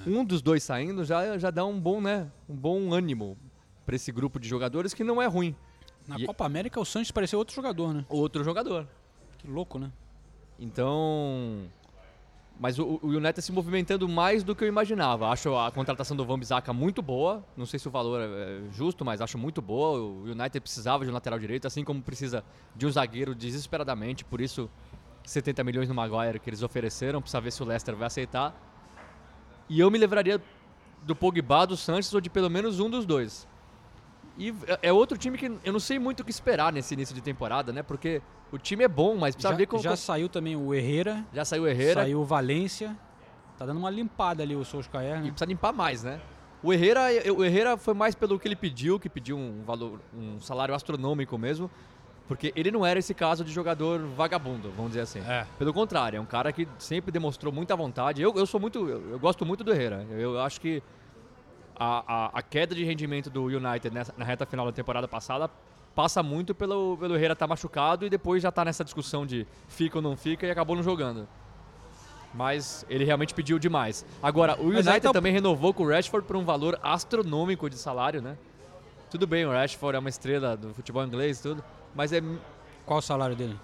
Um 0.07 0.25
dos 0.25 0.41
dois 0.43 0.63
saindo 0.63 1.05
já, 1.05 1.37
já 1.39 1.51
dá 1.51 1.65
um 1.65 1.79
bom, 1.79 2.01
né, 2.01 2.31
um 2.49 2.55
bom 2.55 2.93
ânimo 2.93 3.37
para 3.85 3.97
esse 3.97 4.11
grupo 4.13 4.39
de 4.39 4.49
jogadores 4.49 4.93
que 4.95 5.03
não 5.05 5.21
é 5.21 5.27
ruim. 5.27 5.55
Na 6.07 6.17
E- 6.19 6.25
Copa 6.27 6.45
América 6.45 6.81
o 6.81 6.85
Sanches 6.85 7.11
pareceu 7.11 7.39
outro 7.39 7.55
jogador, 7.55 7.93
né? 7.95 8.05
Outro 8.09 8.43
jogador. 8.45 8.87
Que 9.39 9.47
louco, 9.49 9.79
né? 9.79 9.91
Então. 10.59 11.65
Mas 12.59 12.79
o, 12.79 13.01
o 13.03 13.07
United 13.09 13.41
se 13.41 13.51
movimentando 13.53 14.07
mais 14.07 14.45
do 14.45 14.55
que 14.55 14.63
eu 14.65 14.69
imaginava. 14.69 15.29
Acho 15.29 15.57
a 15.57 15.71
contratação 15.71 16.15
do 16.15 16.27
Van 16.27 16.39
Bissaka 16.39 16.73
muito 16.75 17.01
boa. 17.01 17.43
Não 17.57 17.65
sei 17.65 17.79
se 17.79 17.89
o 17.89 17.91
valor 17.91 18.21
é 18.21 18.25
é 18.27 18.61
justo, 18.71 19.03
mas 19.03 19.23
acho 19.23 19.39
muito 19.39 19.63
boa. 19.63 19.99
O 19.99 20.25
United 20.25 20.61
precisava 20.61 21.03
de 21.05 21.11
um 21.11 21.15
lateral 21.15 21.39
direito, 21.39 21.67
assim 21.67 21.83
como 21.83 22.03
precisa 22.03 22.45
de 22.77 22.87
um 22.87 22.91
zagueiro 22.91 23.35
desesperadamente. 23.35 24.27
Por 24.27 24.43
isso, 24.43 24.69
70 25.25 25.65
milhões 25.65 25.89
no 25.89 25.95
Maguire 25.95 26.39
que 26.39 26.51
eles 26.51 26.63
ofereceram. 26.63 27.23
Precisa 27.23 27.41
ver 27.41 27.51
se 27.51 27.63
o 27.63 27.67
Leicester 27.67 27.97
vai 27.97 28.09
aceitar. 28.09 28.55
E 29.67 29.81
eu 29.81 29.91
me 29.91 29.97
livraria 29.97 30.43
do 31.03 31.17
Pogba, 31.17 31.67
do 31.67 31.79
Sanches 31.79 32.13
ou 32.13 32.21
de 32.21 32.29
pelo 32.29 32.51
menos 32.51 32.79
um 32.79 32.91
dos 32.91 33.07
dois. 33.07 33.49
E 34.41 34.55
é- 34.67 34.89
é 34.89 34.93
outro 34.93 35.19
time 35.19 35.37
que 35.37 35.53
eu 35.63 35.73
não 35.73 35.79
sei 35.79 35.99
muito 35.99 36.21
o 36.21 36.25
que 36.25 36.31
esperar 36.31 36.73
nesse 36.73 36.95
início 36.95 37.15
de 37.15 37.21
temporada, 37.21 37.73
né? 37.75 37.83
Porque 37.83 38.23
o 38.51 38.57
time 38.57 38.83
é 38.83 38.89
bom, 38.89 39.15
mas 39.15 39.35
precisa 39.35 39.53
Já, 39.53 39.57
ver 39.59 39.67
como. 39.67 39.83
já 39.83 39.95
saiu 39.95 40.31
também 40.31 40.57
o 40.57 40.73
Herrera, 40.75 41.25
Já 41.31 41.45
saiu 41.45 41.65
o 41.65 41.69
Herrera 41.69 42.01
saiu 42.03 42.21
o 42.21 42.25
Valência. 42.25 42.97
Tá 43.59 43.67
dando 43.67 43.77
uma 43.77 43.91
limpada 43.91 44.43
ali 44.43 44.57
o 44.57 44.65
Solskjaer, 44.65 45.19
e 45.19 45.21
né? 45.21 45.29
precisa 45.29 45.45
limpar 45.45 45.75
mais, 45.75 46.03
né? 46.03 46.19
O 46.63 46.73
Herrera, 46.73 47.01
o 47.37 47.45
Herrera 47.45 47.77
foi 47.77 47.93
mais 47.93 48.15
pelo 48.15 48.39
que 48.39 48.49
ele 48.49 48.57
pediu, 48.57 48.99
que 48.99 49.09
pediu 49.11 49.37
um 49.37 49.63
valor, 49.63 50.01
um 50.17 50.41
salário 50.41 50.75
astronômico 50.75 51.37
mesmo, 51.37 51.71
porque 52.27 52.53
ele 52.57 52.71
não 52.71 52.87
era 52.87 52.99
esse 52.99 53.13
caso 53.13 53.45
de 53.45 53.53
jogador 53.53 54.01
vagabundo, 54.17 54.71
vamos 54.75 54.93
dizer 54.93 55.03
assim. 55.03 55.21
É. 55.21 55.47
Pelo 55.59 55.75
contrário, 55.75 56.17
é 56.17 56.21
um 56.21 56.25
cara 56.27 56.51
que 56.53 56.67
sempre 56.79 57.11
demonstrou 57.13 57.53
muita 57.53 57.77
vontade. 57.77 58.23
Eu, 58.23 58.35
eu 58.35 58.47
sou 58.47 58.59
muito, 58.59 58.89
eu, 58.89 59.11
eu 59.11 59.19
gosto 59.19 59.45
muito 59.45 59.63
do 59.63 59.71
Herrera. 59.73 60.07
Eu, 60.11 60.35
eu 60.35 60.41
acho 60.41 60.59
que 60.61 60.83
a, 61.81 62.05
a, 62.07 62.39
a 62.39 62.43
queda 62.43 62.75
de 62.75 62.85
rendimento 62.85 63.31
do 63.31 63.45
United 63.45 63.91
nessa, 63.91 64.15
na 64.19 64.25
reta 64.25 64.45
final 64.45 64.67
da 64.67 64.73
temporada 64.73 65.09
passada 65.09 65.51
passa 65.95 66.23
muito 66.23 66.55
pelo, 66.55 66.99
pelo 66.99 67.17
Herrera 67.17 67.33
estar 67.33 67.47
machucado 67.47 68.05
e 68.05 68.11
depois 68.11 68.43
já 68.43 68.53
tá 68.53 68.67
nessa 68.67 68.85
discussão 68.85 69.25
de 69.25 69.47
fica 69.67 69.97
ou 69.97 70.03
não 70.03 70.15
fica 70.15 70.47
e 70.47 70.51
acabou 70.51 70.77
não 70.77 70.83
jogando. 70.83 71.27
Mas 72.35 72.85
ele 72.89 73.05
realmente 73.05 73.33
pediu 73.35 73.59
demais. 73.59 74.05
Agora, 74.23 74.61
o 74.61 74.67
Mas 74.67 74.87
United 74.87 75.01
tá 75.01 75.13
também 75.13 75.33
renovou 75.33 75.73
com 75.73 75.83
o 75.83 75.89
Rashford 75.89 76.27
por 76.27 76.37
um 76.37 76.45
valor 76.45 76.79
astronômico 76.83 77.69
de 77.69 77.77
salário, 77.77 78.21
né? 78.21 78.37
Tudo 79.11 79.27
bem, 79.27 79.45
o 79.47 79.51
Rashford 79.51 79.97
é 79.97 79.99
uma 79.99 80.09
estrela 80.09 80.57
do 80.57 80.73
futebol 80.75 81.05
inglês 81.05 81.41
e 81.41 81.43
tudo, 81.43 81.65
mas 81.95 82.13
é 82.13 82.23
Qual 82.87 82.99
o 82.99 83.03
salário 83.03 83.35
dele? 83.35 83.59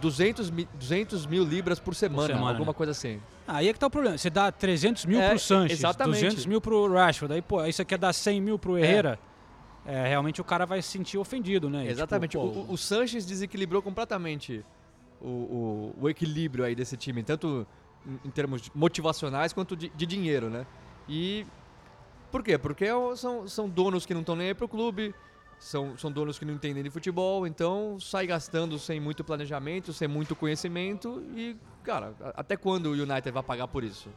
200, 0.00 0.50
mi- 0.50 0.68
200 0.74 1.26
mil 1.26 1.44
libras 1.44 1.78
por 1.78 1.94
semana, 1.94 2.26
semana, 2.28 2.50
alguma 2.50 2.72
né? 2.72 2.76
coisa 2.76 2.92
assim. 2.92 3.20
Ah, 3.46 3.56
Aí 3.56 3.68
é 3.68 3.72
que 3.72 3.78
tá 3.78 3.86
o 3.86 3.90
problema. 3.90 4.16
Você 4.18 4.30
dá 4.30 4.50
300 4.50 5.04
mil 5.06 5.20
É, 5.20 5.30
pro 5.30 5.38
Sanches, 5.38 5.78
exatamente. 5.78 6.20
200 6.24 6.46
mil 6.46 6.60
pro 6.60 6.92
Rashford. 6.92 7.34
Aí, 7.34 7.42
pô, 7.42 7.58
aí 7.60 7.72
você 7.72 7.84
quer 7.84 7.98
dar 7.98 8.12
100 8.12 8.40
mil 8.40 8.58
pro 8.58 8.78
Herrera. 8.78 9.18
É, 9.86 10.08
realmente 10.08 10.40
o 10.40 10.44
cara 10.44 10.64
vai 10.64 10.80
se 10.80 10.88
sentir 10.88 11.18
ofendido, 11.18 11.68
né? 11.68 11.86
Exatamente. 11.86 12.30
tipo, 12.32 12.44
o, 12.44 12.50
pô, 12.52 12.60
o- 12.60 12.72
o 12.72 12.78
Sanches 12.78 13.26
desequilibrou 13.26 13.82
completamente 13.82 14.64
o, 15.20 15.26
o- 15.28 15.94
o 16.02 16.08
equilíbrio 16.08 16.64
aí 16.64 16.74
desse 16.74 16.96
time, 16.96 17.22
tanto 17.22 17.66
em, 18.06 18.28
em 18.28 18.30
termos 18.30 18.70
motivacionais 18.74 19.52
quanto 19.52 19.76
de, 19.76 19.90
de 19.90 20.06
dinheiro, 20.06 20.48
né? 20.48 20.66
E 21.06 21.46
por 22.32 22.42
quê? 22.42 22.56
Porque 22.56 22.84
é 22.86 22.92
são, 23.16 23.46
são 23.46 23.68
donos 23.68 24.06
que 24.06 24.14
não 24.14 24.20
estão 24.22 24.34
nem 24.34 24.48
aí 24.48 24.54
pro 24.54 24.66
clube, 24.66 25.14
são, 25.58 25.96
são 25.96 26.10
donos 26.12 26.38
que 26.38 26.44
não 26.44 26.54
entendem 26.54 26.82
de 26.82 26.90
futebol, 26.90 27.46
então 27.46 27.98
sai 28.00 28.26
gastando 28.26 28.78
sem 28.78 29.00
muito 29.00 29.24
planejamento, 29.24 29.92
sem 29.92 30.06
muito 30.08 30.34
conhecimento 30.36 31.22
e, 31.34 31.56
cara, 31.82 32.14
até 32.36 32.56
quando 32.56 32.86
o 32.86 32.92
United 32.92 33.30
vai 33.30 33.42
pagar 33.42 33.68
por 33.68 33.82
isso? 33.82 34.08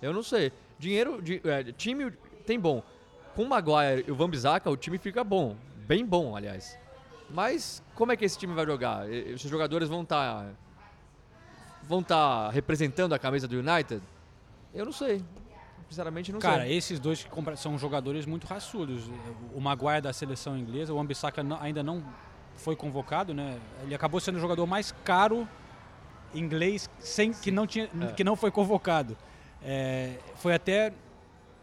Eu 0.00 0.12
não 0.12 0.22
sei. 0.22 0.52
Dinheiro, 0.78 1.20
di- 1.22 1.40
é, 1.44 1.64
time 1.72 2.10
tem 2.46 2.58
bom. 2.58 2.82
Com 3.34 3.44
o 3.44 3.48
Maguire 3.48 4.04
e 4.06 4.10
o 4.10 4.14
Van 4.14 4.28
Bissaka, 4.28 4.68
o 4.70 4.76
time 4.76 4.98
fica 4.98 5.22
bom. 5.24 5.56
Bem 5.86 6.04
bom, 6.04 6.36
aliás. 6.36 6.76
Mas 7.30 7.82
como 7.94 8.12
é 8.12 8.16
que 8.16 8.24
esse 8.24 8.36
time 8.38 8.52
vai 8.54 8.66
jogar? 8.66 9.10
Esses 9.10 9.50
jogadores 9.50 9.88
vão 9.88 10.02
estar 10.02 10.52
vão 11.82 12.00
estar 12.00 12.50
representando 12.50 13.12
a 13.14 13.18
camisa 13.18 13.48
do 13.48 13.56
United? 13.58 14.02
Eu 14.74 14.84
não 14.84 14.92
sei. 14.92 15.22
Sinceramente 15.92 16.32
não 16.32 16.40
Cara, 16.40 16.62
sei. 16.62 16.74
esses 16.74 16.98
dois 16.98 17.22
que 17.22 17.56
são 17.56 17.76
jogadores 17.78 18.24
muito 18.24 18.46
raçudos. 18.46 19.10
O 19.54 19.60
Maguire 19.60 20.00
da 20.00 20.10
seleção 20.10 20.56
inglesa, 20.56 20.90
o 20.94 20.98
Ambissaca 20.98 21.44
ainda 21.60 21.82
não 21.82 22.02
foi 22.56 22.74
convocado, 22.74 23.34
né? 23.34 23.58
Ele 23.82 23.94
acabou 23.94 24.18
sendo 24.18 24.36
o 24.36 24.40
jogador 24.40 24.66
mais 24.66 24.90
caro 25.04 25.46
inglês 26.34 26.88
sem 26.98 27.30
que 27.34 27.50
não 27.50 27.66
tinha 27.66 27.90
É. 28.00 28.06
que 28.12 28.24
não 28.24 28.36
foi 28.36 28.50
convocado. 28.50 29.18
É, 29.62 30.14
foi 30.36 30.54
até 30.54 30.94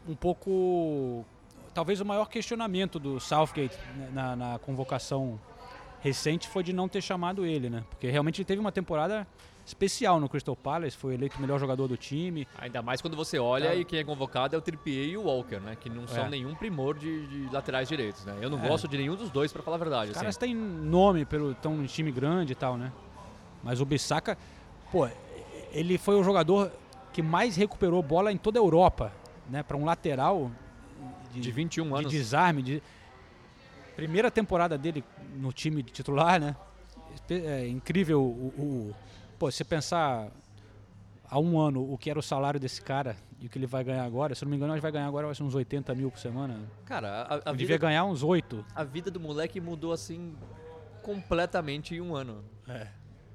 um 0.08 0.14
pouco 0.14 1.26
talvez 1.74 2.00
o 2.00 2.06
maior 2.06 2.30
questionamento 2.30 3.00
do 3.00 3.20
Southgate 3.20 3.76
né, 3.98 4.10
na, 4.14 4.36
na 4.36 4.60
convocação 4.60 5.40
recente 6.02 6.48
foi 6.48 6.62
de 6.64 6.72
não 6.72 6.88
ter 6.88 7.02
chamado 7.02 7.48
ele, 7.48 7.68
né? 7.68 7.84
Porque 7.90 8.08
realmente 8.12 8.42
ele 8.42 8.46
teve 8.46 8.62
uma 8.62 8.72
temporada 8.72 9.26
especial 9.70 10.20
no 10.20 10.28
Crystal 10.28 10.56
Palace, 10.56 10.98
foi 10.98 11.14
eleito 11.14 11.38
o 11.38 11.42
melhor 11.42 11.60
jogador 11.60 11.88
do 11.88 11.96
time. 11.96 12.48
Ainda 12.58 12.82
mais 12.82 13.02
quando 13.02 13.16
você 13.16 13.38
olha 13.38 13.70
Tá. 13.70 13.76
e 13.76 13.86
quem 13.86 14.00
é 14.00 14.04
convocado 14.04 14.56
é 14.56 14.58
o 14.58 14.62
Trippier 14.62 15.08
e 15.10 15.18
o 15.18 15.24
Walker, 15.24 15.60
né? 15.60 15.78
Que 15.80 15.90
não 15.90 16.08
são 16.08 16.26
É. 16.26 16.30
nenhum 16.30 16.56
primor 16.56 16.98
de, 16.98 17.28
de 17.28 17.54
laterais 17.54 17.88
direitos, 17.88 18.26
né? 18.26 18.36
Eu 18.42 18.50
não 18.50 18.64
É. 18.64 18.68
gosto 18.68 18.88
de 18.88 18.98
nenhum 18.98 19.16
dos 19.16 19.30
dois, 19.30 19.54
pra 19.54 19.62
falar 19.62 19.76
a 19.76 19.80
verdade. 19.80 20.12
Os 20.12 20.18
caras 20.18 20.36
assim. 20.36 20.40
têm 20.40 20.56
nome 20.56 21.24
pelo 21.26 21.54
tão 21.56 21.74
um 21.74 21.86
time 21.86 22.12
grande 22.12 22.54
e 22.54 22.56
tal, 22.56 22.78
né? 22.78 22.92
Mas 23.64 23.80
o 23.80 23.86
Bissaka, 23.86 24.38
pô, 24.92 25.08
ele 25.72 25.98
foi 25.98 26.16
o 26.16 26.24
jogador 26.24 26.72
que 27.14 27.22
mais 27.22 27.56
recuperou 27.56 28.02
bola 28.02 28.32
em 28.32 28.38
toda 28.38 28.58
a 28.60 28.62
Europa, 28.62 29.12
né? 29.50 29.62
Para 29.64 29.78
um 29.78 29.86
lateral 29.86 30.52
de, 31.32 31.42
De 31.42 31.52
21 31.52 31.88
de 31.90 31.94
anos. 31.94 32.12
desarme, 32.12 32.62
de 32.64 32.82
primeira 33.96 34.32
temporada 34.32 34.78
dele 34.78 35.04
no 35.36 35.52
time 35.54 35.84
titular, 35.84 36.40
né? 36.40 36.56
É 37.30 37.68
incrível 37.68 38.22
o, 38.22 38.48
o- 38.58 38.96
pô, 39.40 39.50
você 39.50 39.64
pensar 39.64 40.30
há 41.30 41.40
um 41.40 41.58
ano 41.60 41.92
o 41.92 41.98
que 41.98 42.10
era 42.10 42.20
o 42.20 42.24
salário 42.24 42.60
desse 42.60 42.82
cara 42.82 43.16
e 43.40 43.46
o 43.48 43.50
que 43.50 43.58
ele 43.58 43.66
vai 43.66 43.84
ganhar 43.84 44.04
agora, 44.04 44.36
se 44.36 44.44
não 44.44 44.50
me 44.52 44.58
engano, 44.58 44.74
ele 44.74 44.82
vai 44.82 44.92
ganhar 44.92 45.08
agora 45.08 45.26
vai 45.26 45.34
ser 45.36 45.44
uns 45.44 45.56
80 45.56 45.96
mil 45.96 46.12
por 46.12 46.20
semana. 46.20 46.60
Cara, 46.86 47.22
a, 47.24 47.36
a 47.36 47.42
Ele 47.52 47.58
devia 47.58 47.78
ganhar 47.78 48.04
uns 48.04 48.22
8. 48.22 48.66
a 48.76 48.84
vida 48.84 49.10
do 49.10 49.20
moleque 49.20 49.62
mudou 49.62 49.94
assim 49.94 50.36
completamente 51.02 51.96
em 51.96 52.02
um 52.02 52.16
ano. 52.16 52.44
É. 52.68 52.88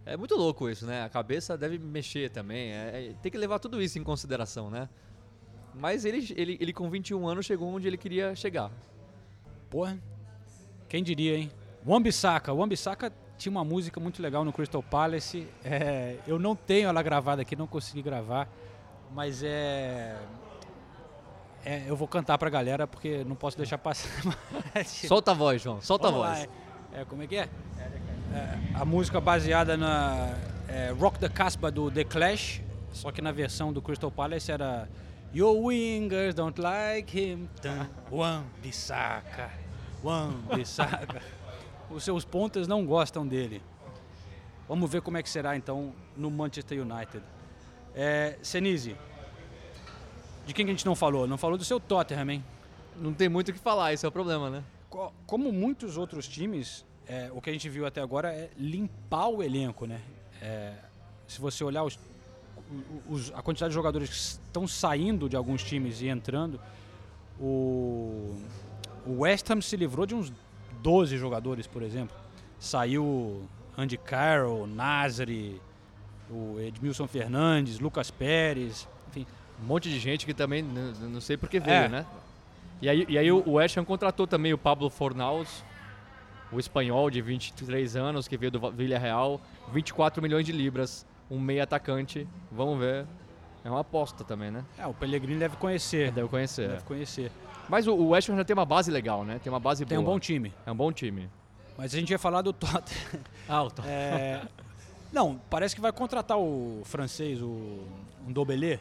É 0.07 0.17
muito 0.19 0.37
louco 0.37 0.69
isso, 0.69 0.85
né? 0.85 1.03
A 1.03 1.09
cabeça 1.09 1.57
deve 1.57 1.79
mexer 1.79 2.31
também. 2.31 2.73
é- 2.73 3.07
é- 3.11 3.15
tem 3.23 3.33
que 3.33 3.39
levar 3.39 3.59
tudo 3.59 3.81
isso 3.81 3.99
em 3.99 4.03
consideração, 4.05 4.69
né? 4.71 4.87
Mas 5.75 6.05
ele, 6.05 6.33
ele, 6.37 6.59
ele 6.61 6.73
com 6.75 6.91
21 6.91 7.27
anos 7.27 7.47
chegou 7.47 7.69
onde 7.73 7.89
ele 7.89 7.97
queria 7.97 8.35
chegar. 8.37 8.71
Porra, 9.71 9.99
quem 10.89 11.03
diria, 11.03 11.37
hein? 11.39 11.51
Wambisaka. 11.87 12.53
Wambisaka 12.53 13.11
tinha 13.37 13.51
uma 13.51 13.65
música 13.65 14.01
muito 14.01 14.23
legal 14.23 14.45
no 14.45 14.53
Crystal 14.53 14.83
Palace. 14.83 15.47
É, 15.65 16.17
eu 16.27 16.39
não 16.39 16.55
tenho 16.55 16.89
ela 16.89 17.03
gravada 17.03 17.43
aqui, 17.43 17.57
não 17.57 17.67
consegui 17.67 18.03
gravar. 18.03 18.49
Mas 19.13 19.43
é... 19.43 20.17
é, 21.65 21.85
eu 21.87 21.97
vou 21.97 22.09
cantar 22.09 22.39
pra 22.39 22.51
galera 22.51 22.87
porque 22.87 23.25
não 23.25 23.37
posso 23.37 23.57
deixar 23.57 23.79
passar. 23.79 24.11
Solta 24.85 25.31
a 25.33 25.35
voz, 25.35 25.63
João. 25.63 25.81
Solta 25.81 26.11
Vamos 26.11 26.27
a 26.27 26.31
voz. 26.31 26.49
é, 26.93 27.01
é, 27.01 27.05
como 27.05 27.23
é 27.23 27.27
que 27.27 27.37
é? 27.37 27.49
É, 28.33 28.59
a 28.75 28.85
música 28.85 29.21
baseada 29.21 29.77
na 29.77 30.35
é, 30.69 30.93
Rock 30.99 31.19
the 31.19 31.29
Casbah 31.29 31.71
do 31.71 31.91
The 31.91 32.05
Clash, 32.05 32.61
só 32.93 33.13
que 33.13 33.23
na 33.23 33.31
versão 33.31 33.73
do 33.73 33.81
Crystal 33.81 34.11
Palace 34.11 34.51
era 34.51 34.89
Your 35.33 35.57
wingers 35.57 36.35
don't 36.35 36.61
like 36.61 37.17
him. 37.17 37.49
Tan, 37.61 37.89
Wan-Bissaka, 38.11 39.51
Wan-Bissaka. 40.03 41.21
Os 41.91 42.03
seus 42.05 42.25
pontas 42.25 42.67
não 42.67 42.85
gostam 42.85 43.27
dele. 43.27 43.63
Vamos 44.69 44.91
ver 44.91 45.03
como 45.03 45.17
é 45.17 45.23
que 45.23 45.29
será 45.29 45.57
então 45.57 45.93
no 46.17 46.31
Manchester 46.31 46.81
United. 46.81 47.23
É, 47.95 48.39
Senise, 48.43 48.97
de 50.47 50.55
quem 50.55 50.65
que 50.65 50.71
a 50.73 50.75
gente 50.75 50.87
não 50.87 50.95
falou? 50.97 51.27
Não 51.27 51.39
falou 51.39 51.57
do 51.59 51.65
seu 51.65 51.79
Tottenham, 51.79 52.31
hein? 52.31 52.45
Não 52.97 53.13
tem 53.13 53.29
muito 53.29 53.51
o 53.51 53.53
que 53.53 53.59
falar, 53.59 53.93
esse 53.93 54.05
é 54.05 54.09
o 54.09 54.13
problema, 54.13 54.49
né? 54.51 54.65
Co- 54.89 55.13
Como 55.27 55.53
muitos 55.53 55.97
outros 55.97 56.27
times, 56.27 56.85
é, 57.07 57.31
o 57.33 57.41
que 57.41 57.51
a 57.51 57.53
gente 57.53 57.69
viu 57.69 57.87
até 57.87 58.01
agora 58.01 58.33
é 58.33 58.51
limpar 58.57 59.29
o 59.29 59.43
elenco, 59.43 59.87
né? 59.87 60.01
É, 60.41 60.75
se 61.27 61.41
você 61.41 61.63
olhar 61.63 61.85
os- 61.85 61.99
os- 63.09 63.33
a 63.35 63.43
quantidade 63.43 63.71
de 63.71 63.75
jogadores 63.75 64.09
que 64.09 64.15
estão 64.17 64.67
saindo 64.67 65.29
de 65.29 65.37
alguns 65.37 65.63
times 65.63 66.01
e 66.01 66.09
entrando, 66.09 66.59
o, 67.39 68.35
o 69.07 69.21
West 69.21 69.49
Ham 69.51 69.61
se 69.61 69.77
livrou 69.77 70.07
de 70.07 70.15
uns 70.15 70.33
12 70.85 71.17
jogadores, 71.17 71.67
por 71.67 71.83
exemplo. 71.83 72.15
Saiu 72.59 73.49
Andy 73.77 73.97
Carroll, 73.97 74.67
Nasri, 74.67 75.59
o 76.31 76.61
Edmilson 76.61 77.07
Fernandes, 77.09 77.79
Lucas 77.81 78.11
Pérez, 78.11 78.87
enfim. 79.09 79.27
Um 79.63 79.65
monte 79.67 79.89
de 79.89 79.99
gente 79.99 80.27
que 80.27 80.35
também 80.35 80.63
não 80.63 81.23
sei 81.23 81.39
por 81.39 81.49
que 81.49 81.57
É. 81.57 81.61
veio, 81.61 81.89
né? 81.89 82.05
E 82.83 82.89
aí, 82.91 83.07
e 83.09 83.17
aí 83.17 83.33
o 83.33 83.53
West 83.53 83.79
Ham 83.79 83.85
contratou 83.85 84.27
também 84.27 84.53
o 84.53 84.59
Pablo 84.59 84.91
Fornaus, 84.91 85.65
o 86.53 86.61
espanhol 86.61 87.09
de 87.09 87.23
23 87.23 87.97
anos, 87.97 88.29
que 88.29 88.37
veio 88.37 88.53
do 88.53 88.71
Villarreal, 88.71 89.41
24 89.73 90.23
milhões 90.23 90.45
de 90.45 90.53
libras, 90.53 91.07
um 91.31 91.41
meio 91.41 91.63
atacante. 91.63 92.29
Vamos 92.53 92.79
ver. 92.79 93.07
É 93.65 93.71
uma 93.71 93.81
aposta 93.81 94.23
também, 94.25 94.51
né? 94.51 94.63
É, 94.79 94.87
o 94.87 94.93
Pellegrini 94.93 95.39
deve 95.39 95.57
conhecer. 95.57 96.11
Deve 96.13 96.29
conhecer. 96.29 96.69
Deve 96.69 96.83
conhecer. 96.85 97.33
Mas 97.69 97.87
o, 97.87 97.95
o 97.95 98.09
West 98.11 98.29
Ham 98.29 98.37
já 98.37 98.45
tem 98.45 98.53
uma 98.55 98.67
base 98.67 98.91
legal, 98.91 99.25
né? 99.25 99.41
Tem 99.43 99.51
uma 99.51 99.59
base 99.61 99.87
Tem 99.87 99.97
boa. 99.99 100.09
um 100.11 100.13
bom 100.13 100.21
time. 100.21 100.53
É 100.67 100.71
um 100.73 100.77
bom 100.77 100.93
time. 100.93 101.31
Mas 101.79 101.95
a 101.95 101.99
gente 101.99 102.11
ia 102.11 102.19
falar 102.19 102.43
do 102.43 102.53
Tottenham. 102.53 103.21
Alto. 103.49 103.83
É, 103.87 104.43
não, 105.13 105.41
parece 105.49 105.75
que 105.75 105.81
vai 105.81 105.91
contratar 105.93 106.39
o 106.39 106.83
francês, 106.85 107.41
o 107.41 107.85
Ndobelé. 108.29 108.81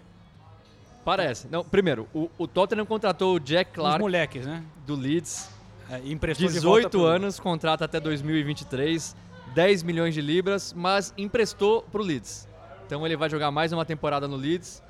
Parece. 1.05 1.47
Não, 1.49 1.63
primeiro, 1.63 2.07
o, 2.13 2.29
o 2.37 2.47
Tottenham 2.47 2.85
contratou 2.85 3.35
o 3.35 3.39
Jack 3.39 3.71
Os 3.71 3.75
Clark 3.75 3.99
moleques, 3.99 4.45
né? 4.45 4.63
do 4.85 4.95
Leeds, 4.95 5.49
É, 5.89 5.99
emprestou 6.05 6.47
de 6.47 6.59
volta 6.59 6.87
18 6.87 6.89
pro- 6.91 7.05
anos, 7.05 7.39
contrato 7.39 7.83
até 7.83 7.99
2023, 7.99 9.15
10 9.53 9.83
milhões 9.83 10.13
de 10.13 10.21
libras, 10.21 10.71
mas 10.73 11.13
emprestou 11.17 11.81
pro 11.91 12.01
Leeds. 12.01 12.47
Então 12.93 13.03
ele 13.07 13.17
vai 13.17 13.27
jogar 13.27 13.49
mais 13.49 13.73
uma 13.73 13.83
temporada 13.83 14.27
no 14.27 14.35
Leeds 14.35 14.83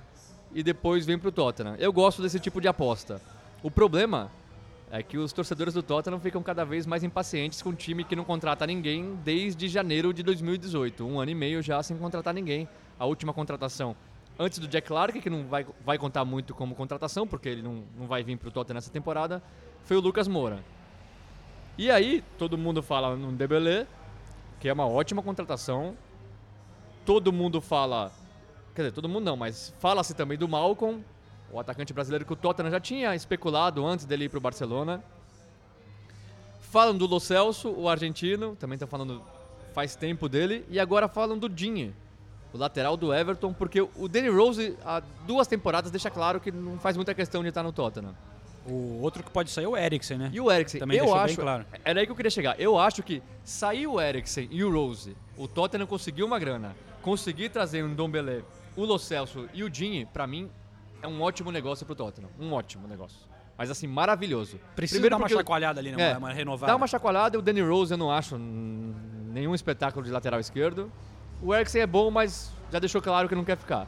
e 0.54 0.62
depois 0.62 1.06
vem 1.06 1.18
pro 1.18 1.32
Tottenham. 1.32 1.78
Eu 1.80 1.94
gosto 1.94 2.22
desse 2.22 2.38
tipo 2.38 2.60
de 2.60 2.68
aposta. 2.68 3.22
O 3.64 3.72
problema 3.72 4.30
é 4.92 5.02
que 5.02 5.18
os 5.18 5.32
torcedores 5.32 5.74
do 5.74 5.82
Tottenham 5.82 6.20
ficam 6.20 6.44
cada 6.44 6.66
vez 6.66 6.86
mais 6.86 7.02
impacientes 7.02 7.62
com 7.62 7.70
um 7.70 7.74
time 7.74 8.04
que 8.04 8.14
não 8.14 8.26
contrata 8.26 8.68
ninguém 8.68 9.18
desde 9.24 9.70
janeiro 9.70 10.14
de 10.14 10.22
2018, 10.22 11.08
um 11.08 11.18
ano 11.18 11.32
e 11.32 11.34
meio 11.34 11.62
já 11.62 11.82
sem 11.82 11.96
contratar 11.96 12.34
ninguém. 12.34 12.68
A 13.00 13.06
última 13.06 13.32
contratação 13.32 13.96
antes 14.38 14.60
do 14.60 14.68
Jack 14.68 14.86
Clark, 14.86 15.22
que 15.22 15.30
não 15.30 15.46
vai, 15.46 15.66
vai 15.86 15.98
contar 15.98 16.26
muito 16.26 16.54
como 16.54 16.76
contratação, 16.76 17.26
porque 17.26 17.48
ele 17.48 17.62
não, 17.62 17.86
não 17.98 18.06
vai 18.06 18.22
vir 18.22 18.36
pro 18.36 18.52
Tottenham 18.52 18.76
nessa 18.76 18.92
temporada, 18.92 19.42
foi 19.86 19.96
o 19.96 20.02
Lucas 20.02 20.28
Moura. 20.28 20.60
E 21.78 21.90
aí, 21.90 22.22
todo 22.38 22.58
mundo 22.58 22.84
fala 22.84 23.16
no 23.16 23.32
Dembélé, 23.32 23.88
que 24.60 24.68
é 24.68 24.74
uma 24.74 24.86
ótima 24.86 25.24
contratação. 25.24 25.96
Todo 27.06 27.34
mundo 27.34 27.60
fala, 27.60 28.12
quer 28.74 28.84
dizer, 28.84 28.94
todo 28.94 29.10
mundo 29.10 29.26
não, 29.26 29.36
mas 29.36 29.74
fala-se 29.80 30.14
também 30.14 30.38
do 30.38 30.48
Malcolm, 30.48 31.04
o 31.52 31.60
atacante 31.60 31.94
brasileiro 31.94 32.26
que 32.26 32.34
o 32.34 32.36
Tottenham 32.36 32.72
já 32.72 32.80
tinha 32.80 33.16
especulado 33.16 33.86
antes 33.86 34.06
dele 34.06 34.26
ir 34.26 34.30
pro 34.30 34.40
Barcelona. 34.40 35.04
Falam 36.62 36.98
do 36.98 37.06
Lo 37.06 37.20
Celso, 37.20 37.70
o 37.70 37.88
argentino, 37.88 38.56
também 38.56 38.76
estão 38.76 38.88
falando 38.88 39.22
faz 39.74 39.96
tempo 39.96 40.30
dele, 40.30 40.66
e 40.70 40.80
agora 40.80 41.08
falam 41.08 41.38
do 41.38 41.50
Dinhe, 41.50 41.94
o 42.54 42.58
lateral 42.58 42.96
do 42.96 43.14
Everton, 43.14 43.52
porque 43.52 43.82
o 43.82 44.08
Danny 44.08 44.30
Rose 44.30 44.78
há 44.86 45.02
duas 45.26 45.48
temporadas 45.48 45.92
deixa 45.92 46.10
claro 46.10 46.40
que 46.40 46.52
não 46.52 46.78
faz 46.80 46.96
muita 46.96 47.14
questão 47.14 47.42
de 47.42 47.50
estar 47.50 47.64
no 47.64 47.72
Tottenham. 47.72 48.16
O 48.66 49.02
outro 49.02 49.24
que 49.24 49.30
pode 49.30 49.52
sair 49.52 49.66
é 49.66 49.68
o 49.68 49.76
Eriksen, 49.76 50.18
né? 50.18 50.30
E 50.32 50.40
o 50.40 50.50
Eriksen, 50.50 50.80
Também 50.80 50.98
eu 50.98 51.14
acho, 51.14 51.42
claro. 51.42 51.66
era 51.84 52.00
aí 52.00 52.06
que 52.06 52.12
eu 52.12 52.16
queria 52.16 52.32
chegar. 52.32 52.58
Eu 52.58 52.80
acho 52.80 53.04
que 53.04 53.22
sair 53.44 53.88
o 53.88 54.00
Eriksen 54.00 54.48
e 54.50 54.64
o 54.64 54.72
Rose, 54.72 55.18
o 55.36 55.48
Tottenham 55.48 55.86
conseguiu 55.86 56.26
uma 56.26 56.40
grana, 56.40 56.74
conseguir 57.04 57.50
trazer 57.50 57.84
um 57.84 57.94
Dombele, 57.94 58.44
o 58.76 58.86
Lo 58.86 58.98
Celso 58.98 59.48
e 59.54 59.64
o 59.64 59.70
Dinhe, 59.70 60.06
pra 60.06 60.26
mim 60.26 60.50
é 61.02 61.08
um 61.08 61.22
ótimo 61.22 61.52
negócio 61.52 61.86
pro 61.86 61.94
Tottenham, 61.94 62.30
um 62.40 62.54
ótimo 62.54 62.88
negócio. 62.88 63.20
Mas 63.56 63.70
assim, 63.70 63.86
maravilhoso. 63.86 64.60
Precisa 64.76 65.00
Primeiro 65.00 65.16
dar 65.16 65.22
uma 65.22 65.30
chacoalhada 65.30 65.80
ali, 65.80 65.92
né? 65.92 66.12
É, 66.12 66.18
Uma, 66.18 66.34
renovada. 66.34 66.72
Dá 66.72 66.76
uma 66.76 66.88
chacoalhada, 66.88 67.38
o 67.38 67.42
Danny 67.42 67.62
Rose 67.62 67.92
eu 67.94 67.98
não 67.98 68.10
acho 68.10 68.36
hum, 68.36 68.96
nenhum 69.32 69.54
espetáculo 69.54 70.04
de 70.04 70.12
lateral 70.12 70.40
esquerdo. 70.40 70.92
O 71.42 71.54
Eriksen 71.54 71.82
é 71.82 71.86
bom, 71.88 72.10
mas 72.10 72.52
já 72.72 72.80
deixou 72.80 73.02
claro 73.02 73.30
que 73.30 73.36
não 73.36 73.44
quer 73.44 73.58
ficar. 73.58 73.86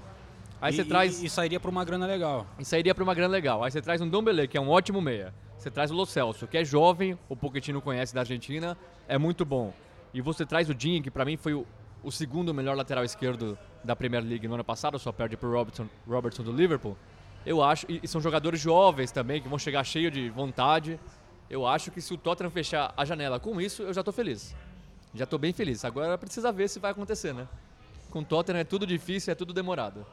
Aí 0.61 0.73
e, 0.73 0.75
você 0.75 0.85
traz 0.85 1.23
E, 1.23 1.25
e 1.25 1.29
sairia 1.29 1.59
por 1.59 1.69
uma 1.69 1.83
grana 1.83 2.05
legal. 2.05 2.45
e 2.59 2.65
sairia 2.65 2.93
pra 2.93 3.03
uma 3.03 3.15
grana 3.15 3.31
legal. 3.31 3.63
Aí 3.63 3.71
você 3.71 3.81
traz 3.81 4.01
um 4.01 4.07
Dombele, 4.09 4.47
que 4.47 4.57
é 4.57 4.61
um 4.61 4.69
ótimo 4.69 5.01
meia. 5.01 5.33
Você 5.57 5.71
traz 5.71 5.89
o 5.89 5.95
Lo 5.95 6.05
Celso, 6.05 6.45
que 6.45 6.57
é 6.57 6.65
jovem, 6.65 7.17
o 7.27 7.35
Pochettino 7.35 7.81
conhece 7.81 8.13
da 8.13 8.21
Argentina, 8.21 8.77
é 9.07 9.17
muito 9.17 9.43
bom. 9.45 9.73
E 10.13 10.21
você 10.21 10.45
traz 10.45 10.69
o 10.69 10.75
Dinho, 10.75 11.01
que 11.01 11.09
pra 11.09 11.25
mim 11.25 11.37
foi 11.37 11.53
o, 11.53 11.65
o 12.05 12.11
segundo 12.11 12.53
melhor 12.53 12.77
lateral 12.77 13.03
esquerdo 13.03 13.57
da 13.83 13.95
Premier 13.95 14.23
League 14.23 14.47
no 14.47 14.53
ano 14.53 14.63
passado, 14.63 14.99
só 14.99 15.11
perde 15.11 15.35
pro 15.35 15.51
Robertson, 15.51 15.87
Robertson 16.07 16.43
do 16.43 16.51
Liverpool. 16.51 16.95
Eu 17.43 17.63
acho, 17.63 17.87
e, 17.89 18.07
são 18.07 18.21
jogadores 18.21 18.59
jovens 18.59 19.11
também, 19.11 19.41
que 19.41 19.49
vão 19.49 19.57
chegar 19.57 19.83
cheio 19.83 20.11
de 20.11 20.29
vontade. 20.29 20.99
Eu 21.49 21.65
acho 21.65 21.89
que 21.89 21.99
se 21.99 22.13
o 22.13 22.17
Tottenham 22.17 22.51
fechar 22.51 22.93
a 22.95 23.03
janela 23.03 23.39
com 23.39 23.59
isso, 23.59 23.81
eu 23.81 23.93
já 23.93 24.03
tô 24.03 24.11
feliz. 24.11 24.55
Já 25.15 25.25
tô 25.25 25.39
bem 25.39 25.51
feliz. 25.51 25.83
Agora 25.83 26.15
precisa 26.17 26.51
ver 26.51 26.69
se 26.69 26.79
vai 26.79 26.91
acontecer, 26.91 27.33
né? 27.33 27.47
Com 28.11 28.19
o 28.19 28.25
Tottenham 28.25 28.59
é 28.59 28.63
tudo 28.63 28.85
difícil, 28.85 29.31
é 29.31 29.35
tudo 29.35 29.51
demorado. 29.51 30.05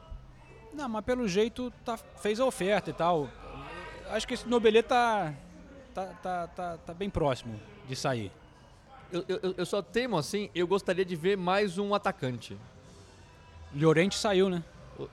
Não, 0.73 0.89
mas 0.89 1.05
pelo 1.05 1.27
jeito 1.27 1.71
tá, 1.85 1.95
fez 1.97 2.39
a 2.39 2.45
oferta 2.45 2.89
e 2.89 2.93
tal. 2.93 3.29
Acho 4.09 4.27
que 4.27 4.33
esse 4.33 4.47
Nobelê 4.47 4.81
tá, 4.81 5.33
tá, 5.93 6.05
tá, 6.05 6.47
tá, 6.47 6.77
tá 6.77 6.93
bem 6.93 7.09
próximo 7.09 7.59
de 7.87 7.95
sair. 7.95 8.31
Eu, 9.13 9.23
eu, 9.27 9.55
eu 9.59 9.65
só 9.65 9.81
temo 9.81 10.17
assim, 10.17 10.49
eu 10.55 10.65
gostaria 10.67 11.05
de 11.05 11.15
ver 11.15 11.37
mais 11.37 11.77
um 11.77 11.93
atacante. 11.93 12.57
Llorente 13.75 14.15
saiu, 14.17 14.49
né? 14.49 14.63
O- 14.99 15.07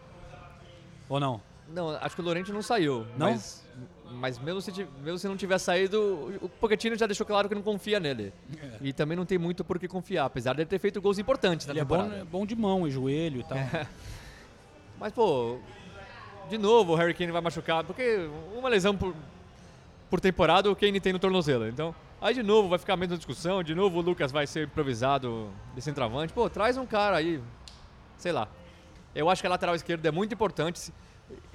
Ou 1.10 1.20
não? 1.20 1.40
Não, 1.68 1.90
acho 1.90 2.16
que 2.16 2.22
o 2.22 2.24
Lorente 2.24 2.50
não 2.50 2.62
saiu. 2.62 3.06
Não? 3.16 3.30
Mas, 3.30 3.64
mas 4.10 4.38
mesmo, 4.38 4.60
se, 4.60 4.72
mesmo 5.04 5.18
se 5.18 5.28
não 5.28 5.36
tiver 5.36 5.58
saído, 5.58 6.34
o 6.42 6.48
Pochettino 6.48 6.96
já 6.96 7.06
deixou 7.06 7.24
claro 7.26 7.48
que 7.48 7.54
não 7.54 7.62
confia 7.62 8.00
nele. 8.00 8.32
E 8.80 8.92
também 8.92 9.16
não 9.16 9.24
tem 9.24 9.38
muito 9.38 9.62
por 9.64 9.78
que 9.78 9.86
confiar, 9.86 10.24
apesar 10.24 10.54
de 10.54 10.62
ele 10.62 10.68
ter 10.68 10.78
feito 10.80 11.00
gols 11.00 11.18
importantes 11.18 11.66
na 11.66 11.72
Ele 11.72 11.80
é 11.80 11.84
bom, 11.84 11.96
temporada. 11.98 12.24
bom 12.24 12.44
de 12.46 12.56
mão 12.56 12.88
e 12.88 12.90
joelho 12.90 13.40
e 13.40 13.44
tal. 13.44 13.58
Mas, 14.98 15.12
pô, 15.12 15.58
de 16.48 16.58
novo 16.58 16.92
o 16.92 16.96
Harry 16.96 17.14
Kane 17.14 17.30
vai 17.32 17.40
machucar, 17.40 17.84
porque 17.84 18.28
uma 18.56 18.68
lesão 18.68 18.96
por, 18.96 19.14
por 20.10 20.20
temporada 20.20 20.70
o 20.70 20.74
Kane 20.74 21.00
tem 21.00 21.12
no 21.12 21.18
tornozelo. 21.20 21.68
Então, 21.68 21.94
aí 22.20 22.34
de 22.34 22.42
novo 22.42 22.68
vai 22.68 22.78
ficar 22.78 22.94
a 22.94 22.96
mesma 22.96 23.16
discussão, 23.16 23.62
de 23.62 23.74
novo 23.74 23.98
o 23.98 24.02
Lucas 24.02 24.30
vai 24.30 24.46
ser 24.46 24.66
improvisado 24.66 25.50
de 25.74 25.80
centroavante. 25.80 26.32
Pô, 26.32 26.48
traz 26.50 26.76
um 26.76 26.86
cara 26.86 27.16
aí, 27.16 27.40
sei 28.16 28.32
lá. 28.32 28.48
Eu 29.14 29.28
acho 29.28 29.42
que 29.42 29.46
a 29.46 29.50
lateral 29.50 29.74
esquerda 29.74 30.08
é 30.08 30.12
muito 30.12 30.34
importante. 30.34 30.92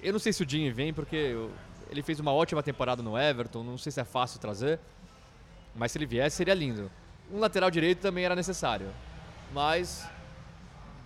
Eu 0.01 0.13
não 0.13 0.19
sei 0.19 0.33
se 0.33 0.43
o 0.43 0.45
Dinho 0.45 0.73
vem, 0.73 0.93
porque 0.93 1.35
ele 1.89 2.01
fez 2.01 2.19
uma 2.19 2.33
ótima 2.33 2.61
temporada 2.63 3.01
no 3.01 3.17
Everton, 3.17 3.63
não 3.63 3.77
sei 3.77 3.91
se 3.91 3.99
é 3.99 4.03
fácil 4.03 4.39
trazer. 4.39 4.79
Mas 5.75 5.91
se 5.91 5.97
ele 5.97 6.05
viesse, 6.05 6.37
seria 6.37 6.53
lindo. 6.53 6.91
Um 7.31 7.39
lateral 7.39 7.69
direito 7.69 7.99
também 7.99 8.25
era 8.25 8.35
necessário. 8.35 8.87
Mas 9.53 10.07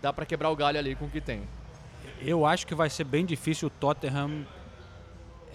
dá 0.01 0.13
pra 0.13 0.25
quebrar 0.25 0.49
o 0.49 0.55
galho 0.55 0.77
ali 0.77 0.95
com 0.95 1.05
o 1.05 1.09
que 1.09 1.21
tem. 1.21 1.43
Eu 2.21 2.45
acho 2.45 2.65
que 2.65 2.75
vai 2.75 2.89
ser 2.89 3.03
bem 3.03 3.25
difícil 3.25 3.67
o 3.67 3.71
Tottenham 3.71 4.45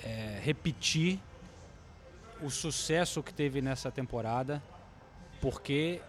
é, 0.02 0.40
repetir 0.42 1.20
o 2.44 2.50
sucesso 2.50 3.22
que 3.22 3.32
teve 3.32 3.60
nessa 3.62 3.90
temporada, 3.90 4.62
porque 5.40 6.00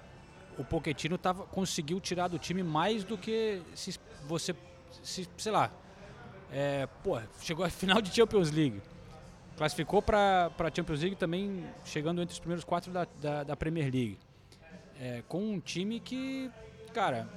o 0.57 0.63
Pochettino 0.63 1.17
tava, 1.17 1.45
conseguiu 1.45 1.99
tirar 1.99 2.27
do 2.27 2.37
time 2.39 2.63
mais 2.63 3.03
do 3.03 3.17
que 3.17 3.61
se 3.73 3.99
você, 4.27 4.55
se, 5.03 5.27
sei 5.37 5.51
lá, 5.51 5.71
é, 6.51 6.87
pô, 7.03 7.19
chegou 7.41 7.65
à 7.65 7.69
final 7.71 8.01
de 8.01 8.13
Champions 8.13 8.51
League, 8.51 8.81
classificou 9.57 10.01
para 10.01 10.51
a 10.57 10.71
Champions 10.75 11.01
League 11.01 11.15
também 11.15 11.65
chegando 11.83 12.21
entre 12.21 12.33
os 12.33 12.39
primeiros 12.39 12.63
quatro 12.63 12.91
da, 12.91 13.05
da, 13.21 13.43
da 13.43 13.55
Premier 13.55 13.85
League, 13.91 14.17
É, 14.99 15.23
com 15.27 15.41
um 15.53 15.59
time 15.59 15.99
que, 15.99 16.49
cara, 16.93 17.27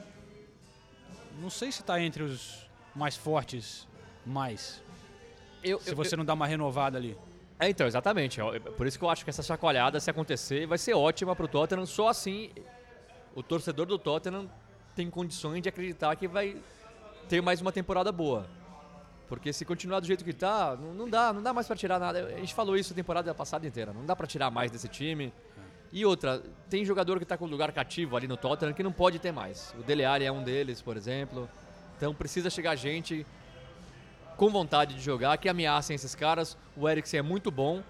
não 1.40 1.51
sei 1.51 1.70
se 1.72 1.80
está 1.80 2.01
entre 2.01 2.22
os 2.22 2.68
mais 2.94 3.16
fortes, 3.16 3.86
mais. 4.24 4.82
Eu, 5.62 5.80
Se 5.80 5.90
eu- 5.90 5.96
você 5.96 6.16
não 6.16 6.24
dá 6.24 6.34
uma 6.34 6.46
renovada 6.46 6.96
ali. 6.99 7.16
É, 7.61 7.69
então, 7.69 7.87
exatamente. 7.87 8.41
ó, 8.41 8.59
Por 8.61 8.87
isso 8.87 8.99
que 8.99 9.05
eu 9.05 9.11
acho 9.11 9.25
que 9.25 9.31
essa 9.31 9.43
chacoalhada, 9.43 9.99
se 9.99 10.11
acontecer, 10.11 10.67
vai 10.67 10.79
ser 10.79 10.95
ótima 10.95 11.35
pro 11.35 11.49
Tottenham. 11.49 11.87
Só 11.87 12.09
assim 12.09 12.51
o 13.35 13.43
torcedor 13.43 13.87
do 13.87 13.99
Tottenham 13.99 14.49
tem 14.95 15.11
condições 15.11 15.63
de 15.63 15.69
acreditar 15.69 16.15
que 16.17 16.27
vai 16.27 16.57
ter 17.29 17.41
mais 17.41 17.61
uma 17.61 17.73
temporada 17.73 18.11
boa. 18.11 18.47
Porque 19.29 19.53
se 19.53 19.65
continuar 19.65 20.01
do 20.01 20.07
jeito 20.07 20.25
que 20.25 20.33
tá, 20.33 20.77
não, 20.77 21.09
dá, 21.09 21.33
não 21.33 21.43
dá 21.43 21.53
mais 21.53 21.67
pra 21.67 21.77
tirar 21.77 21.99
nada. 21.99 22.27
A 22.27 22.39
gente 22.39 22.55
falou 22.55 22.77
isso 22.77 22.93
a 22.93 22.97
temporada 22.97 23.35
passada 23.35 23.67
inteira. 23.67 23.93
Não 23.93 24.07
dá 24.07 24.17
pra 24.17 24.27
tirar 24.27 24.51
mais 24.51 24.71
desse 24.71 24.89
time. 24.89 25.33
E 25.93 26.05
outra, 26.05 26.43
tem 26.69 26.85
jogador 26.85 27.19
que 27.19 27.25
tá 27.25 27.37
com 27.37 27.47
lugar 27.47 27.71
cativo 27.73 28.17
ali 28.17 28.27
no 28.27 28.37
Tottenham 28.37 28.73
que 28.73 28.83
não 28.83 28.93
pode 28.93 29.19
ter 29.19 29.33
mais. 29.33 29.75
O 29.79 29.83
Dele 29.83 30.05
Alli 30.05 30.25
é 30.25 30.33
um 30.33 30.43
deles, 30.43 30.81
por 30.81 30.97
exemplo. 30.97 31.49
Então 31.97 32.15
precisa 32.15 32.49
chegar 32.49 32.75
gente 32.77 33.27
com 34.39 34.49
vontade 34.49 34.95
de 34.95 35.01
jogar, 35.01 35.36
que 35.36 35.49
ameacem 35.49 35.97
esses 35.97 36.14
caras. 36.14 36.57
O 36.76 36.89
Eriksen 36.89 37.18
é 37.18 37.22
muito 37.22 37.51
bom. 37.51 37.82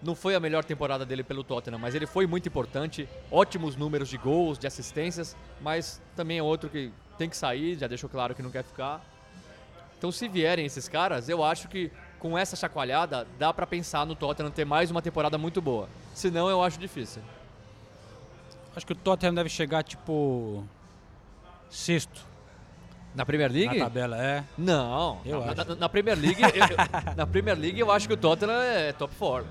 Não 0.00 0.14
foi 0.14 0.36
a 0.36 0.40
melhor 0.40 0.64
temporada 0.64 1.04
dele 1.04 1.24
pelo 1.24 1.42
Tottenham, 1.42 1.76
mas 1.76 1.92
ele 1.92 2.06
foi 2.06 2.24
muito 2.24 2.48
importante. 2.48 3.08
Ótimos 3.32 3.74
números 3.74 4.08
de 4.08 4.16
gols, 4.16 4.60
de 4.60 4.66
assistências, 4.68 5.36
mas 5.60 6.00
também 6.14 6.38
é 6.38 6.42
outro 6.42 6.70
que 6.70 6.92
tem 7.18 7.28
que 7.28 7.36
sair, 7.36 7.76
já 7.76 7.88
deixou 7.88 8.08
claro 8.08 8.32
que 8.32 8.40
não 8.40 8.50
quer 8.50 8.62
ficar. 8.62 9.04
Então, 9.98 10.12
se 10.12 10.28
vierem 10.28 10.64
esses 10.64 10.88
caras, 10.88 11.28
eu 11.28 11.42
acho 11.42 11.66
que 11.66 11.90
com 12.20 12.38
essa 12.38 12.54
chacoalhada 12.54 13.26
dá 13.36 13.52
pra 13.52 13.66
pensar 13.66 14.06
no 14.06 14.14
Tottenham 14.14 14.52
ter 14.52 14.64
mais 14.64 14.92
uma 14.92 15.02
temporada 15.02 15.36
muito 15.36 15.60
boa. 15.60 15.88
Senão, 16.14 16.48
eu 16.48 16.62
acho 16.62 16.78
difícil. 16.78 17.20
Acho 18.76 18.86
que 18.86 18.92
o 18.92 18.96
Tottenham 18.96 19.34
deve 19.34 19.48
chegar, 19.48 19.82
tipo, 19.82 20.64
sexto 21.68 22.24
Na 23.18 23.26
Premier 23.26 23.50
League? 23.50 23.78
na 23.78 23.84
tabela. 23.84 24.16
É, 24.16 24.44
Não, 24.56 25.20
Eu 25.24 25.40
na, 25.44 25.52
acho. 25.52 25.68
na- 25.70 25.74
na 25.74 25.88
Premier 25.88 26.16
League, 26.16 26.40
eu- 26.40 27.14
na 27.16 27.26
Premier 27.26 27.58
League 27.58 27.80
eu 27.80 27.90
acho 27.90 28.06
que 28.06 28.14
o 28.14 28.16
Tottenham 28.16 28.52
é 28.60 28.92
top 28.92 29.12
4. 29.16 29.44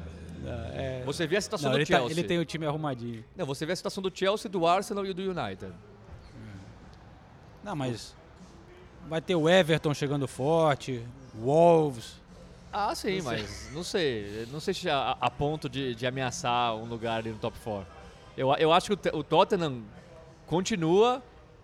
é, 0.74 1.04
Você 1.06 1.28
vê 1.28 1.36
a 1.36 1.42
situação 1.42 1.70
não, 1.70 1.76
do 1.78 1.82
ele, 1.82 1.86
tá- 1.86 1.98
Chelsea. 1.98 2.14
ele 2.14 2.24
tem 2.26 2.40
o 2.40 2.46
time 2.46 2.66
arrumadinho. 2.66 3.26
Não, 3.36 3.46
você 3.46 3.66
vê 3.66 3.74
a 3.74 3.76
situação 3.76 4.02
do 4.02 4.10
Chelsea, 4.14 4.50
do 4.50 4.66
Arsenal 4.66 5.06
e 5.06 5.14
do 5.14 5.22
United. 5.22 5.74
Não, 7.64 7.76
mas 7.76 8.16
vai 9.10 9.20
ter 9.22 9.36
o 9.36 9.50
Everton 9.50 9.94
chegando 9.94 10.28
forte, 10.30 11.04
Wolves. 11.36 12.16
Ah, 12.72 12.94
sim, 12.96 13.22
mas 13.22 13.70
não 13.74 13.84
sei. 13.84 14.48
Não 14.52 14.60
sei 14.62 14.74
se 14.74 14.90
a, 14.90 15.18
a 15.20 15.30
ponto 15.30 15.68
de, 15.68 15.94
de 15.96 16.08
ameaçar 16.08 16.74
um 16.76 16.86
lugar 16.86 17.18
ali 17.18 17.32
no 17.32 17.38
top 17.38 17.58
4. 17.64 17.86
Eu, 18.38 18.54
eu 18.56 18.72
acho 18.72 18.96
que 18.96 19.10
o, 19.10 19.18
o 19.20 19.24
Tottenham 19.24 19.82
continua 20.46 21.22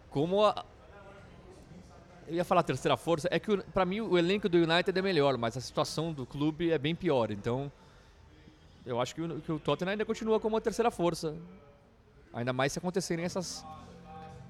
como 0.09 0.43
a. 0.43 0.65
Eu 2.27 2.35
ia 2.35 2.43
falar 2.43 2.63
terceira 2.63 2.95
força. 2.97 3.27
É 3.31 3.39
que, 3.39 3.57
pra 3.73 3.85
mim, 3.85 4.01
o 4.01 4.17
elenco 4.17 4.47
do 4.47 4.57
United 4.57 4.97
é 4.97 5.01
melhor, 5.01 5.37
mas 5.37 5.57
a 5.57 5.61
situação 5.61 6.13
do 6.13 6.25
clube 6.25 6.71
é 6.71 6.77
bem 6.77 6.95
pior. 6.95 7.31
Então, 7.31 7.71
eu 8.85 8.99
acho 8.99 9.15
que 9.15 9.21
o, 9.21 9.41
que 9.41 9.51
o 9.51 9.59
Tottenham 9.59 9.91
ainda 9.91 10.05
continua 10.05 10.39
como 10.39 10.57
a 10.57 10.61
terceira 10.61 10.91
força. 10.91 11.35
Ainda 12.33 12.51
mais 12.51 12.71
se 12.71 12.79
acontecerem 12.79 13.23
essas 13.23 13.65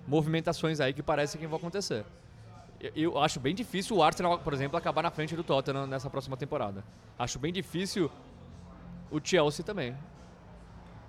movimentações 0.08 0.80
aí 0.80 0.94
que 0.94 1.04
parece 1.04 1.38
que 1.38 1.48
vão 1.48 1.58
acontecer. 1.58 2.06
Eu, 2.80 2.92
eu 2.96 3.20
acho 3.20 3.40
bem 3.40 3.56
difícil 3.56 3.96
o 3.98 4.04
Arsenal, 4.04 4.40
por 4.40 4.54
exemplo, 4.54 4.78
acabar 4.78 5.02
na 5.02 5.12
frente 5.12 5.36
do 5.36 5.44
Tottenham 5.44 5.88
nessa 5.88 6.10
próxima 6.10 6.36
temporada. 6.36 6.84
Acho 7.18 7.40
bem 7.40 7.54
difícil 7.54 8.10
o 9.12 9.20
Chelsea 9.24 9.64
também. 9.64 9.96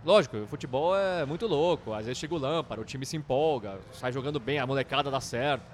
Lógico, 0.05 0.37
o 0.37 0.47
futebol 0.47 0.95
é 0.95 1.25
muito 1.25 1.47
louco. 1.47 1.93
Às 1.95 2.05
vezes 2.05 2.19
chega 2.19 2.35
o 2.35 2.39
Lampard, 2.39 2.83
o 2.83 2.85
time 2.85 3.07
se 3.07 3.17
empolga, 3.17 3.79
sai 3.93 4.12
jogando 4.12 4.39
bem, 4.39 4.59
a 4.59 4.67
molecada 4.67 5.11
dá 5.11 5.21
certo. 5.21 5.65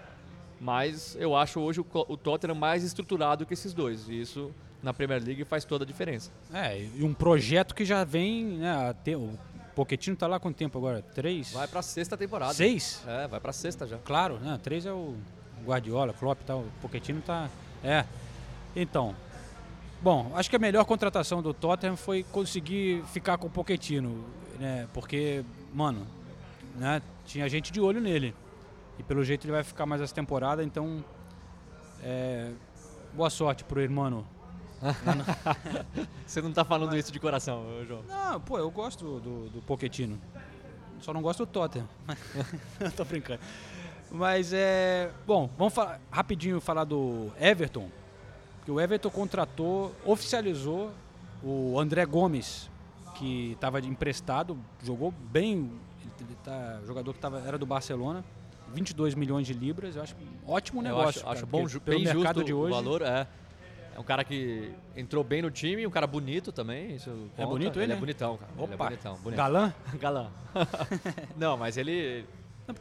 Mas 0.60 1.16
eu 1.18 1.34
acho 1.34 1.58
hoje 1.60 1.80
o, 1.80 2.16
Tottenham 2.16 2.54
mais 2.54 2.84
estruturado 2.84 3.46
que 3.46 3.54
esses 3.54 3.72
dois. 3.72 4.08
E 4.08 4.20
isso 4.20 4.50
na 4.82 4.92
Premier 4.92 5.22
League 5.24 5.44
faz 5.44 5.64
toda 5.64 5.84
a 5.84 5.86
diferença. 5.86 6.30
É, 6.52 6.78
e 6.96 7.02
um 7.02 7.14
projeto 7.14 7.74
que 7.74 7.84
já 7.84 8.04
vem, 8.04 8.44
né, 8.44 8.94
ter- 9.02 9.16
o 9.16 9.30
Pochettino 9.74 10.16
tá 10.16 10.26
lá 10.26 10.38
quanto 10.38 10.56
tempo 10.56 10.76
agora? 10.76 11.00
Três? 11.00 11.52
Vai 11.52 11.66
pra 11.66 11.80
sexta 11.80 12.16
temporada. 12.16 12.52
Seis? 12.52 13.02
É, 13.06 13.26
vai 13.26 13.40
pra 13.40 13.52
sexta 13.52 13.86
já. 13.86 13.96
Claro, 13.98 14.38
né? 14.38 14.58
Três 14.62 14.84
é 14.84 14.92
o 14.92 15.14
Guardiola, 15.64 16.12
Klopp 16.12 16.42
e 16.42 16.44
tal. 16.44 16.58
O 16.60 16.70
Pochettino 16.82 17.22
tá... 17.22 17.48
É. 17.82 18.04
Então... 18.76 19.14
Bom, 20.02 20.32
acho 20.34 20.48
que 20.48 20.56
a 20.56 20.58
melhor 20.58 20.84
contratação 20.86 21.42
do 21.42 21.52
Tottenham 21.52 21.94
foi 21.96 22.22
conseguir 22.22 23.02
ficar 23.12 23.36
com 23.36 23.48
o 23.48 23.50
Pochettino, 23.50 24.24
né? 24.58 24.88
Porque, 24.94 25.44
mano, 25.74 26.06
né? 26.76 27.02
Tinha 27.26 27.46
gente 27.50 27.70
de 27.70 27.80
olho 27.82 28.00
nele. 28.00 28.34
E 29.00 29.02
pelo 29.02 29.24
jeito 29.24 29.46
ele 29.46 29.52
vai 29.52 29.64
ficar 29.64 29.86
mais 29.86 30.02
essa 30.02 30.14
temporada, 30.14 30.62
então... 30.62 31.02
é, 32.02 32.52
boa 33.14 33.30
sorte 33.30 33.64
pro 33.64 33.80
irmão. 33.80 34.26
Você 36.26 36.42
não 36.42 36.52
tá 36.52 36.66
falando 36.66 36.94
isso 36.94 37.10
de 37.10 37.18
coração, 37.18 37.64
João. 37.88 38.02
Não, 38.06 38.38
pô, 38.38 38.58
eu 38.58 38.70
gosto 38.70 39.18
do, 39.18 39.48
do, 39.48 39.62
Pochettino. 39.62 40.20
Só 41.00 41.14
não 41.14 41.22
gosto 41.22 41.46
do 41.46 41.50
Tottenham. 41.50 41.88
Tô 42.94 43.06
brincando. 43.06 43.40
Mas 44.10 44.52
é. 44.52 45.10
Bom, 45.26 45.48
vamos 45.56 45.72
falar, 45.72 45.98
rapidinho 46.10 46.60
falar 46.60 46.84
do 46.84 47.32
Everton. 47.40 47.88
Que 48.66 48.70
o 48.70 48.78
Everton 48.78 49.08
contratou, 49.08 49.96
oficializou 50.04 50.92
o 51.42 51.80
André 51.80 52.04
Gomes, 52.04 52.70
que 53.14 53.52
estava 53.52 53.80
emprestado, 53.80 54.58
jogou 54.82 55.10
bem. 55.10 55.72
Ele 56.20 56.36
tá, 56.44 56.80
jogador 56.86 57.14
que 57.14 57.18
tava, 57.18 57.40
era 57.40 57.56
do 57.56 57.64
Barcelona. 57.64 58.22
22 58.74 59.14
milhões 59.14 59.46
de 59.46 59.52
libras, 59.52 59.96
eu 59.96 60.02
acho 60.02 60.14
um 60.16 60.50
ótimo 60.50 60.80
Eu 60.80 60.84
negócio. 60.84 61.08
acho, 61.08 61.20
cara, 61.20 61.32
acho 61.36 61.46
bom, 61.46 61.66
ju- 61.68 61.80
pelo 61.80 61.96
bem 61.96 62.04
mercado 62.06 62.24
justo 62.36 62.44
de 62.44 62.52
o 62.52 62.58
hoje. 62.58 62.70
valor. 62.74 63.02
É. 63.02 63.26
é 63.94 63.98
um 64.00 64.04
cara 64.04 64.22
que 64.24 64.70
entrou 64.96 65.22
bem 65.24 65.42
no 65.42 65.50
time, 65.50 65.86
um 65.86 65.90
cara 65.90 66.06
bonito 66.06 66.52
também. 66.52 66.94
Isso 66.96 67.10
É 67.36 67.44
bonito 67.44 67.76
ele, 67.78 67.86
Ele 67.86 67.92
é 67.92 67.96
bonitão, 67.96 68.36
cara. 68.36 68.52
Ele 68.56 68.62
é 68.62 68.74
Opa, 68.74 68.84
bonitão, 68.84 69.16
bonito. 69.18 69.36
Galã, 69.36 69.74
Galã. 70.00 70.30
não, 71.36 71.56
mas 71.56 71.76
ele... 71.76 72.24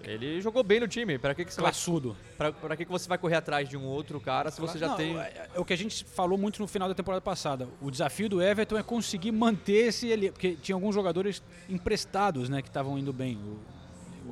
Ele 0.04 0.40
jogou 0.40 0.62
bem 0.62 0.80
no 0.80 0.88
time. 0.88 1.18
Pra 1.18 1.34
que, 1.34 1.44
que 1.44 1.52
você 1.52 1.60
vai, 1.60 1.72
classudo. 1.72 2.16
pra, 2.38 2.52
pra 2.52 2.78
que, 2.78 2.86
que 2.86 2.92
você 2.92 3.10
vai 3.10 3.18
correr 3.18 3.38
atrás 3.38 3.68
de 3.68 3.76
um 3.76 3.86
outro 3.86 4.20
cara 4.22 4.52
se 4.52 4.62
você 4.62 4.78
já 4.78 4.90
Não, 4.90 4.96
tem... 4.96 5.18
É, 5.18 5.50
é 5.56 5.60
o 5.60 5.66
que 5.66 5.74
a 5.74 5.76
gente 5.76 6.06
falou 6.06 6.38
muito 6.38 6.60
no 6.62 6.68
final 6.68 6.88
da 6.88 6.94
temporada 6.94 7.22
passada. 7.22 7.68
O 7.82 7.90
desafio 7.90 8.30
do 8.30 8.40
Everton 8.40 8.78
é 8.78 8.84
conseguir 8.84 9.32
manter 9.32 9.88
esse 9.88 10.08
ele, 10.08 10.32
porque 10.32 10.56
tinha 10.56 10.76
alguns 10.76 10.94
jogadores 10.94 11.42
emprestados, 11.68 12.50
né, 12.50 12.62
que 12.62 12.68
estavam 12.68 13.00
indo 13.00 13.12
bem. 13.12 13.38
O- 13.38 13.40
o- 13.40 13.79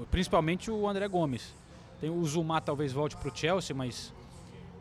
principalmente 0.06 0.70
o 0.70 0.88
André 0.88 1.08
Gomes. 1.08 1.54
Tem 2.00 2.10
o 2.10 2.24
Zuma 2.26 2.62
talvez 2.62 2.94
volte 2.94 3.16
para 3.18 3.30
o 3.30 3.36
Chelsea, 3.36 3.76
mas 3.76 4.14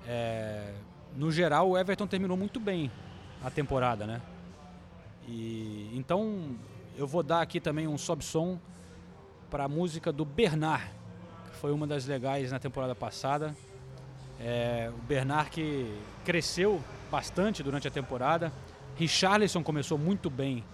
é, 0.07 0.75
no 1.17 1.31
geral 1.33 1.71
o 1.71 1.79
Everton 1.79 2.07
terminou 2.07 2.37
muito 2.37 2.61
bem 2.61 2.91
a 3.43 3.51
temporada, 3.51 4.07
né? 4.07 4.21
E 5.27 5.91
então 5.95 6.57
eu 6.97 7.07
vou 7.07 7.23
dar 7.23 7.41
aqui 7.41 7.61
também 7.61 7.87
um 7.87 7.99
sob-som 7.99 8.59
para 9.51 9.65
a 9.65 9.69
música 9.69 10.13
do 10.13 10.25
Bernard, 10.25 10.85
que 11.51 11.57
foi 11.59 11.73
uma 11.73 11.87
das 11.87 12.07
legais 12.07 12.53
na 12.53 12.59
temporada 12.59 12.95
passada. 12.95 13.57
É, 14.39 14.91
o 14.95 15.03
Bernard 15.03 15.51
que 15.51 15.91
cresceu 16.25 16.83
bastante 17.11 17.63
durante 17.63 17.89
a 17.89 17.91
temporada. 17.91 18.53
Richarlison 18.97 19.63
começou 19.63 19.97
muito 19.99 20.29
bem, 20.29 20.65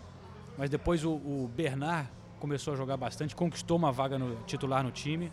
mas 0.59 0.69
depois 0.69 1.05
o, 1.05 1.13
o 1.13 1.51
Bernard 1.55 2.09
começou 2.43 2.75
a 2.75 2.77
jogar 2.77 2.97
bastante, 2.97 3.37
conquistou 3.37 3.77
uma 3.77 3.93
vaga 3.93 4.19
no 4.19 4.35
titular 4.47 4.83
no 4.83 4.91
time. 4.91 5.33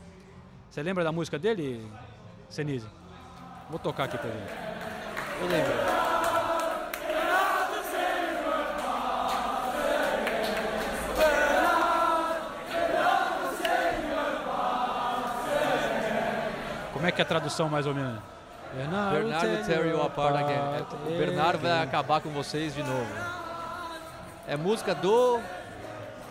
Você 0.69 0.83
lembra 0.83 1.03
da 1.03 1.11
música 1.11 1.39
dele, 1.39 1.83
Senise? 2.47 2.85
Vou 3.67 3.79
tocar 3.79 4.03
aqui 4.03 4.15
pra 4.15 4.29
gente. 4.29 4.53
Eu 5.41 5.47
lembro. 5.47 5.73
Como 16.93 17.07
é 17.07 17.11
que 17.11 17.21
é 17.21 17.23
a 17.23 17.27
tradução 17.27 17.67
mais 17.69 17.87
ou 17.87 17.95
menos? 17.95 18.21
Bernard, 18.71 19.15
Bernard 19.15 19.47
will 19.47 19.65
tear 19.65 19.87
you 19.87 19.99
apart 20.03 20.35
again. 20.35 20.85
O 21.07 21.17
Bernard 21.17 21.57
vai 21.57 21.81
acabar 21.81 22.21
com 22.21 22.29
vocês 22.29 22.75
de 22.75 22.83
novo. 22.83 23.11
É 24.47 24.55
música 24.55 24.93
do 24.93 25.39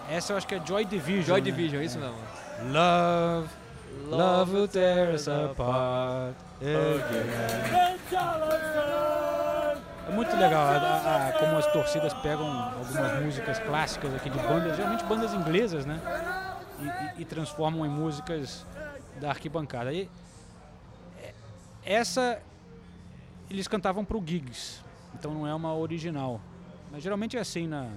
Essa 0.08 0.32
eu 0.32 0.36
acho 0.36 0.46
que 0.46 0.54
é 0.54 0.64
Joy 0.64 0.84
Division. 0.84 1.24
Joy 1.26 1.40
né? 1.40 1.44
Division, 1.44 1.82
isso 1.82 1.98
mesmo. 1.98 2.16
Love, 2.72 3.48
love 4.08 4.52
will 4.54 4.68
tear 4.68 5.14
us 5.14 5.28
apart 5.28 6.34
again. 6.60 8.08
É 10.08 10.12
muito 10.12 10.34
legal 10.36 10.62
a- 10.62 10.76
a- 10.78 11.28
a- 11.28 11.32
como 11.34 11.56
as 11.58 11.66
torcidas 11.70 12.14
pegam 12.14 12.46
algumas 12.50 13.22
músicas 13.22 13.58
clássicas 13.58 14.14
aqui 14.14 14.30
de 14.30 14.38
bandas, 14.38 14.74
geralmente 14.76 15.04
bandas 15.04 15.34
inglesas, 15.34 15.84
né? 15.84 16.00
E, 16.80 16.86
e- 17.18 17.22
e 17.22 17.24
transformam 17.26 17.84
em 17.84 17.90
músicas 17.90 18.64
da 19.20 19.28
arquibancada. 19.28 19.92
E 19.92 20.08
é, 21.22 21.34
essa 21.84 22.40
eles 23.50 23.68
cantavam 23.68 24.04
pro 24.04 24.22
gigs, 24.24 24.82
então 25.14 25.32
não 25.34 25.46
é 25.46 25.54
uma 25.54 25.74
original. 25.74 26.40
Mas 26.90 27.02
geralmente 27.02 27.36
é 27.36 27.40
assim 27.40 27.66
na, 27.68 27.88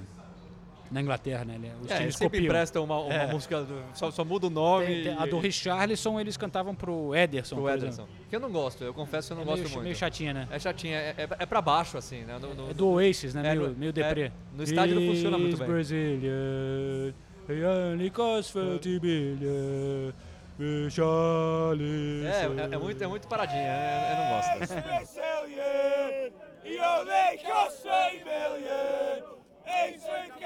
na 0.91 1.01
Inglaterra, 1.01 1.45
né? 1.45 1.53
Os 1.81 1.89
É, 1.89 1.95
times 1.95 2.01
eles 2.01 2.15
sempre 2.15 2.39
copiam. 2.39 2.49
emprestam 2.51 2.83
uma, 2.83 2.99
uma 2.99 3.13
É. 3.13 3.27
música, 3.31 3.61
do- 3.61 3.81
só, 3.93 4.11
só 4.11 4.25
muda 4.25 4.47
o 4.47 4.49
nome. 4.49 4.85
Tem- 4.87 5.03
tem- 5.05 5.15
a 5.17 5.25
do 5.25 5.39
Richarlison 5.39 6.19
eles 6.19 6.35
cantavam 6.35 6.75
pro 6.75 7.15
Ederson, 7.15 7.55
pro 7.55 7.69
Ederson. 7.69 7.87
exemplo. 8.03 8.11
Que 8.29 8.35
eu 8.35 8.39
não 8.41 8.51
gosto, 8.51 8.83
eu 8.83 8.93
confesso 8.93 9.27
que 9.29 9.33
eu 9.33 9.37
não 9.37 9.43
é 9.43 9.45
gosto 9.45 9.59
meio, 9.63 9.69
muito. 9.71 9.83
meio 9.83 9.95
chatinha, 9.95 10.33
né? 10.33 10.47
É 10.51 10.59
chatinha, 10.59 10.97
é, 10.97 11.15
é, 11.17 11.27
é 11.39 11.45
pra 11.45 11.61
baixo, 11.61 11.97
assim, 11.97 12.23
né? 12.23 12.37
No- 12.39 12.53
no- 12.53 12.69
É 12.71 12.73
do 12.73 12.89
Oasis, 12.89 13.33
né? 13.33 13.41
É, 13.41 13.55
meio, 13.55 13.69
no- 13.69 13.75
meio 13.75 13.89
é, 13.89 13.93
deprê. 13.93 14.31
no 14.53 14.63
estádio 14.63 14.99
não 14.99 15.07
funciona 15.07 15.37
muito 15.37 15.57
bem. 15.57 15.67
Brazilian, 15.67 17.13
he 17.49 17.63
only 17.65 18.09
costs 18.09 18.53
30 18.53 18.99
billion, 18.99 20.11
Richarlison. 20.59 22.59
É, 22.59 22.71
é, 22.71 22.75
é 22.75 22.77
muito, 22.77 23.03
é 23.03 23.07
muito 23.07 23.27
paradinha, 23.27 23.61
eu, 23.61 24.09
eu 24.09 24.15
não 24.23 24.29
gosto. 24.35 24.59
dessa. 24.59 24.81
Brazilian, 24.81 26.31
he 26.65 26.79
only 26.79 27.37
costs 27.45 27.81
3 27.81 28.23
million. 28.25 29.41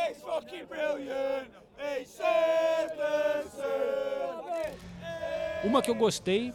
He's 0.08 0.18
fucking 0.22 0.66
brilliant. 0.68 1.50
Citizen. 2.06 2.26
Uma 5.64 5.82
que 5.82 5.90
eu 5.90 5.96
gostei 5.96 6.54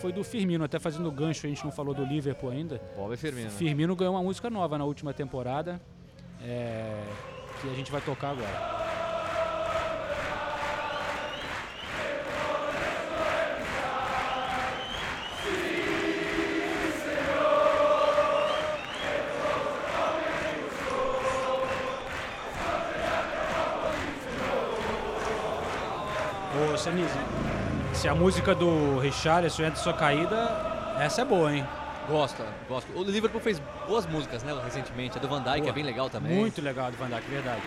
foi 0.00 0.12
do 0.12 0.22
Firmino, 0.22 0.64
até 0.64 0.78
fazendo 0.78 1.10
gancho, 1.10 1.46
a 1.46 1.48
gente 1.48 1.64
não 1.64 1.72
falou 1.72 1.94
do 1.94 2.04
Liverpool 2.04 2.50
ainda. 2.50 2.80
Bob 2.96 3.16
Firmino. 3.16 3.50
Firmino 3.50 3.96
ganhou 3.96 4.14
uma 4.14 4.22
música 4.22 4.50
nova 4.50 4.76
na 4.76 4.84
última 4.84 5.14
temporada, 5.14 5.80
é, 6.42 7.02
que 7.60 7.70
a 7.70 7.74
gente 7.74 7.90
vai 7.90 8.00
tocar 8.00 8.30
agora. 8.30 8.93
Se 27.94 28.08
a 28.08 28.14
música 28.14 28.54
do 28.54 28.98
Richarlison 28.98 29.62
entra 29.62 29.76
sua 29.76 29.94
caída, 29.94 30.36
essa 31.00 31.22
é 31.22 31.24
boa, 31.24 31.50
hein? 31.54 31.66
Gosta, 32.08 32.44
gosto. 32.68 32.86
O 32.94 33.02
Liverpool 33.02 33.40
fez 33.40 33.58
boas 33.88 34.04
músicas, 34.06 34.42
né, 34.42 34.54
recentemente. 34.62 35.16
A 35.16 35.20
do 35.20 35.26
Van 35.28 35.40
Dijk 35.42 35.60
Boa. 35.60 35.70
é 35.70 35.72
bem 35.72 35.84
legal 35.84 36.10
também. 36.10 36.36
Muito 36.36 36.60
legal 36.60 36.90
do 36.90 36.96
Van 36.98 37.06
Dijk, 37.06 37.22
verdade. 37.30 37.62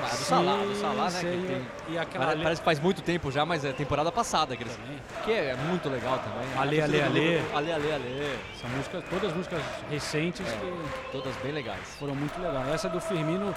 Ah, 0.00 0.06
a 0.06 0.08
do 0.10 0.16
Salah, 0.16 0.52
a 0.54 0.64
do 0.64 0.74
Salah, 0.76 1.10
né? 1.10 1.20
Que 1.20 1.46
tem- 1.46 1.66
E 1.88 1.98
aquela 1.98 2.24
Pare- 2.24 2.36
Ale- 2.36 2.42
Parece 2.44 2.60
que 2.60 2.64
faz 2.64 2.80
muito 2.80 3.02
tempo 3.02 3.30
já, 3.30 3.44
mas 3.44 3.64
é 3.64 3.72
temporada 3.72 4.10
passada 4.12 4.56
que 4.56 4.62
eles... 4.62 4.74
também. 4.76 4.98
Que 5.24 5.32
é 5.32 5.56
muito 5.56 5.88
legal 5.90 6.18
também. 6.20 6.46
Ale, 6.56 6.80
A 6.80 6.84
torcida 6.86 7.04
ale, 7.06 7.18
ale. 7.18 7.28
Liverpool- 7.28 7.56
Ale, 7.58 7.72
ale, 7.72 7.92
ale. 7.92 8.38
Essa 8.56 8.68
música, 8.68 9.02
todas 9.10 9.30
as 9.30 9.36
músicas 9.36 9.60
recentes 9.90 10.46
É. 10.46 10.50
que 10.56 11.10
Todas 11.12 11.34
bem 11.42 11.52
legais. 11.52 11.80
foram 11.98 12.14
muito 12.14 12.40
legais. 12.40 12.68
Essa 12.68 12.88
do 12.88 13.00
Firmino, 13.00 13.54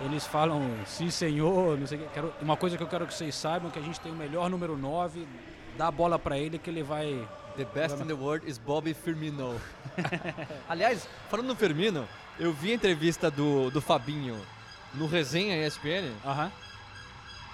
eles 0.00 0.26
falam, 0.26 0.62
sim 0.86 1.10
senhor, 1.10 1.78
não 1.78 1.86
sei 1.86 1.98
o 1.98 2.02
que. 2.02 2.08
Quero, 2.14 2.32
uma 2.42 2.56
coisa 2.56 2.76
que 2.76 2.82
eu 2.82 2.86
quero 2.88 3.06
que 3.06 3.14
vocês 3.14 3.34
saibam, 3.34 3.70
que 3.70 3.78
a 3.78 3.82
gente 3.82 4.00
tem 4.00 4.10
o 4.12 4.14
melhor 4.16 4.48
número 4.50 4.76
9, 4.76 5.26
dá 5.78 5.88
a 5.88 5.90
bola 5.90 6.18
pra 6.18 6.38
ele 6.38 6.58
que 6.58 6.68
ele 6.70 6.82
vai... 6.82 7.26
The 7.56 7.64
best 7.66 8.02
in 8.02 8.06
the 8.06 8.14
world 8.14 8.50
is 8.50 8.58
Bobby 8.58 8.92
Firmino. 8.92 9.60
Aliás, 10.68 11.08
falando 11.30 11.46
no 11.46 11.54
Firmino, 11.54 12.04
eu 12.38 12.52
vi 12.52 12.72
a 12.72 12.74
entrevista 12.74 13.30
do, 13.30 13.70
do 13.70 13.80
Fabinho 13.80 14.36
no 14.94 15.06
Resenha 15.06 15.64
ESPN. 15.64 16.10
Aham. 16.24 16.50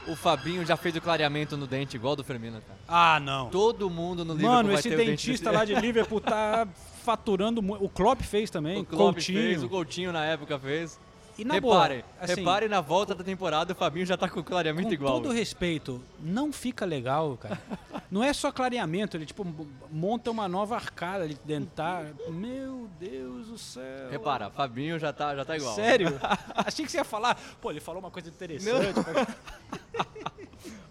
O 0.08 0.16
Fabinho 0.16 0.64
já 0.64 0.74
fez 0.78 0.96
o 0.96 1.00
clareamento 1.02 1.54
no 1.58 1.66
dente 1.66 1.96
igual 1.96 2.16
do 2.16 2.24
Firmino, 2.24 2.62
cara. 2.62 2.78
Ah, 2.88 3.20
não. 3.20 3.50
Todo 3.50 3.90
mundo 3.90 4.24
no 4.24 4.32
Liverpool 4.32 4.54
Mano, 4.56 4.68
vai 4.70 4.78
esse 4.78 4.88
ter 4.88 4.94
o 4.94 4.96
dente 4.98 5.10
dentista 5.10 5.50
desse- 5.50 5.56
lá 5.58 5.64
de 5.66 5.74
Liverpool 5.86 6.20
tá 6.20 6.66
faturando 7.04 7.60
muito. 7.60 7.84
O 7.84 7.88
Klopp 7.90 8.22
fez 8.22 8.48
também, 8.48 8.80
O 8.80 8.84
Klopp 8.86 9.14
Coutinho. 9.16 9.38
fez, 9.38 9.62
o 9.62 9.68
Coutinho 9.68 10.12
na 10.12 10.24
época 10.24 10.58
fez. 10.58 10.98
E 11.38 11.44
na 11.44 11.54
Reparem, 11.54 12.00
boa, 12.00 12.12
assim, 12.20 12.34
reparem 12.34 12.68
na 12.68 12.80
volta 12.80 13.14
da 13.14 13.24
temporada, 13.24 13.72
o 13.72 13.76
Fabinho 13.76 14.04
já 14.04 14.16
tá 14.16 14.28
com 14.28 14.42
clareamento 14.42 14.88
com 14.88 14.94
igual. 14.94 15.20
todo 15.20 15.32
respeito, 15.32 16.02
não 16.18 16.52
fica 16.52 16.84
legal, 16.84 17.36
cara. 17.36 17.60
Não 18.10 18.24
é 18.24 18.32
só 18.32 18.50
clareamento, 18.50 19.16
ele 19.16 19.24
tipo 19.24 19.46
monta 19.88 20.32
uma 20.32 20.48
nova 20.48 20.74
arcada 20.74 21.22
ali 21.22 21.38
dentar. 21.44 22.06
Meu 22.28 22.90
Deus 22.98 23.46
do 23.46 23.56
céu. 23.56 24.10
Repara, 24.10 24.50
Fabinho 24.50 24.98
já 24.98 25.12
tá, 25.12 25.36
já 25.36 25.44
tá 25.44 25.56
igual. 25.56 25.76
Sério? 25.76 26.18
Achei 26.56 26.84
que 26.84 26.90
você 26.90 26.98
ia 26.98 27.04
falar. 27.04 27.38
Pô, 27.60 27.70
ele 27.70 27.78
falou 27.78 28.00
uma 28.00 28.10
coisa 28.10 28.28
interessante. 28.28 28.94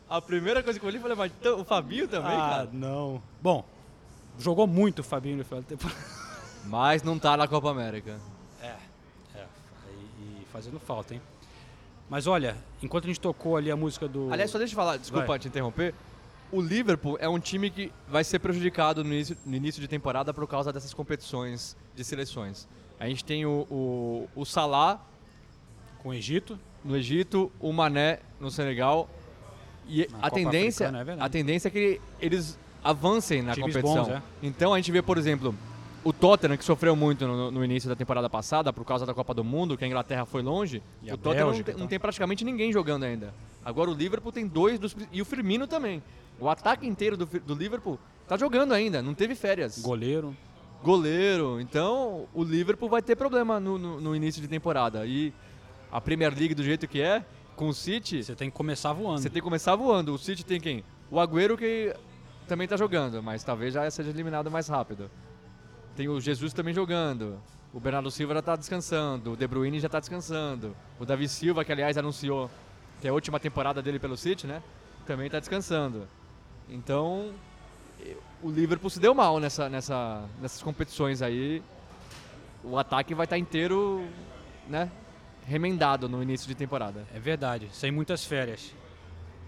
A 0.10 0.22
primeira 0.22 0.64
coisa 0.64 0.80
que 0.80 0.86
eu 0.86 0.90
eu 0.90 1.02
falei, 1.02 1.16
mas 1.16 1.32
então, 1.40 1.60
o 1.60 1.66
Fabinho 1.66 2.08
também, 2.08 2.32
ah, 2.32 2.50
cara? 2.50 2.70
não. 2.74 3.22
Bom, 3.42 3.64
jogou 4.40 4.66
muito 4.66 5.00
o 5.00 5.04
Fabinho 5.04 5.38
no 5.38 5.44
final 5.44 5.62
da 5.62 5.68
temporada. 5.68 6.00
Mas 6.66 7.04
não 7.04 7.20
tá 7.20 7.38
na 7.38 7.48
Copa 7.48 7.70
América. 7.70 8.20
Fazendo 10.52 10.80
falta, 10.80 11.14
hein? 11.14 11.22
Mas 12.10 12.26
olha, 12.26 12.58
enquanto 12.82 13.04
a 13.06 13.08
gente 13.08 13.20
tocou 13.20 13.56
ali 13.56 13.70
a 13.70 13.76
música 13.76 14.08
do. 14.08 14.32
Aliás, 14.34 14.50
só 14.50 14.58
deixa 14.58 14.74
eu 14.74 14.76
falar, 14.76 14.98
desculpa 14.98 15.28
Vai. 15.28 15.40
te 15.40 15.48
interromper. 15.48 15.94
O 16.52 16.60
Liverpool 16.62 17.16
é 17.22 17.30
um 17.30 17.40
time 17.40 17.70
que 17.70 17.92
vai 18.08 18.24
ser 18.24 18.40
prejudicado 18.40 19.04
no 19.04 19.14
início, 19.14 19.38
no 19.46 19.56
início 19.56 19.80
de 19.80 19.88
temporada 19.88 20.34
por 20.34 20.48
causa 20.48 20.74
dessas 20.74 20.94
competições 20.94 21.78
de 21.96 22.04
seleções. 22.04 22.68
A 23.00 23.08
gente 23.08 23.24
tem 23.24 23.46
o, 23.46 23.68
o, 23.70 24.28
o 24.36 24.46
Salah 24.46 25.00
Com 26.02 26.10
o 26.10 26.14
Egito. 26.14 26.60
no 26.84 26.98
Egito, 26.98 27.52
o 27.60 27.72
Mané 27.72 28.20
no 28.40 28.50
Senegal. 28.50 29.08
E 29.88 30.08
Na 30.12 30.18
a 30.18 30.22
Copa 30.24 30.36
tendência, 30.36 30.88
Africana, 30.90 31.22
é 31.22 31.24
a 31.24 31.30
tendência 31.30 31.68
é 31.68 31.72
que 31.72 32.02
eles 32.20 32.58
avancem 32.84 33.42
na 33.44 33.54
Times 33.54 33.76
competição. 33.76 34.06
bons, 34.06 34.14
é. 34.14 34.22
Então 34.42 34.74
a 34.74 34.78
gente 34.78 34.92
vê, 34.92 35.02
por 35.04 35.18
exemplo, 35.20 35.54
o 36.04 36.14
Tottenham, 36.14 36.56
que 36.58 36.64
sofreu 36.64 36.96
muito 36.96 37.28
no, 37.28 37.52
no 37.52 37.64
início 37.66 37.90
da 37.90 37.96
temporada 37.96 38.30
passada 38.30 38.72
por 38.72 38.86
causa 38.86 39.06
da 39.06 39.14
Copa 39.14 39.34
do 39.34 39.44
Mundo, 39.44 39.78
que 39.78 39.84
a 39.84 39.88
Inglaterra 39.88 40.26
foi 40.26 40.42
longe. 40.42 40.82
E 41.04 41.12
o 41.12 41.18
Tottenham 41.18 41.46
não 41.46 41.52
Bélgica 41.52 41.66
tem, 41.66 41.74
e 41.74 41.78
não 41.78 41.86
tal. 41.86 41.90
tem 41.90 42.00
praticamente 42.00 42.46
ninguém 42.46 42.72
jogando 42.72 43.04
ainda. 43.04 43.34
Agora 43.64 43.90
o 43.90 43.94
Liverpool 43.94 44.32
tem 44.32 44.48
dois 44.48 44.80
dos, 44.80 44.96
e 45.12 45.22
o 45.22 45.26
Firmino 45.26 45.68
também. 45.68 46.02
O 46.40 46.48
ataque 46.50 46.88
inteiro 46.88 47.18
do, 47.18 47.26
do 47.26 47.54
Liverpool 47.54 48.00
tá 48.28 48.38
jogando 48.38 48.74
ainda, 48.74 49.02
não 49.02 49.14
teve 49.14 49.36
férias. 49.36 49.80
Goleiro. 49.80 50.36
Goleiro. 50.84 51.60
Então 51.60 52.28
o 52.34 52.44
Liverpool 52.44 52.88
vai 52.90 53.02
ter 53.02 53.16
problema 53.16 53.60
no, 53.60 53.78
no- 53.78 54.00
no 54.02 54.16
início 54.16 54.42
de 54.42 54.48
temporada. 54.48 55.06
E 55.06 55.34
a 55.92 56.00
Premier 56.00 56.34
League 56.34 56.54
do 56.56 56.64
jeito 56.64 56.88
que 56.88 57.02
é, 57.02 57.26
com 57.56 57.68
o 57.68 57.74
City, 57.74 58.24
Você 58.24 58.36
tem 58.36 58.50
que 58.50 58.56
começar 58.56 58.94
voando. 58.94 59.20
você 59.22 59.30
tem 59.30 59.42
que 59.42 59.46
começar 59.46 59.76
voando. 59.76 60.14
O 60.14 60.18
City 60.18 60.46
tem 60.46 60.62
quem? 60.62 60.84
O 61.12 61.20
Agüero 61.20 61.58
que 61.58 61.94
também 62.48 62.68
tá 62.68 62.78
jogando, 62.78 63.22
mas 63.22 63.44
talvez 63.44 63.74
já 63.74 63.90
seja 63.92 64.10
eliminado 64.10 64.50
mais 64.50 64.68
rápido. 64.70 65.12
Tem 65.96 66.08
o 66.08 66.20
Jesus 66.20 66.54
também 66.54 66.74
jogando. 66.74 67.40
O 67.74 67.80
Bernardo 67.80 68.10
Silva 68.10 68.34
já 68.34 68.42
tá 68.42 68.56
descansando. 68.56 69.34
O 69.34 69.36
De 69.36 69.48
Bruyne 69.48 69.80
já 69.80 69.90
tá 69.90 70.00
descansando. 70.00 70.76
O 71.00 71.06
Davi 71.06 71.28
Silva, 71.28 71.64
que 71.64 71.72
aliás 71.72 71.98
anunciou 71.98 72.50
que 73.00 73.08
é 73.08 73.10
a 73.10 73.14
última 73.14 73.40
temporada 73.40 73.82
dele 73.82 74.00
pelo 74.00 74.18
City, 74.18 74.46
né? 74.46 74.62
Também 75.06 75.30
tá 75.30 75.40
descansando. 75.40 76.08
Então, 76.70 77.32
o 78.42 78.50
Liverpool 78.50 78.90
se 78.90 79.00
deu 79.00 79.14
mal 79.14 79.40
nessa, 79.40 79.70
nessa, 79.70 80.26
nessas 80.42 80.62
competições 80.62 81.22
aí. 81.22 81.64
O 82.64 82.78
ataque 82.78 83.14
vai 83.14 83.26
estar 83.26 83.38
inteiro, 83.38 84.06
né? 84.68 84.92
Remendado 85.46 86.10
no 86.10 86.22
início 86.22 86.48
de 86.48 86.56
temporada. 86.56 87.08
É 87.14 87.20
verdade, 87.20 87.70
sem 87.72 87.92
muitas 87.92 88.26
férias. 88.26 88.74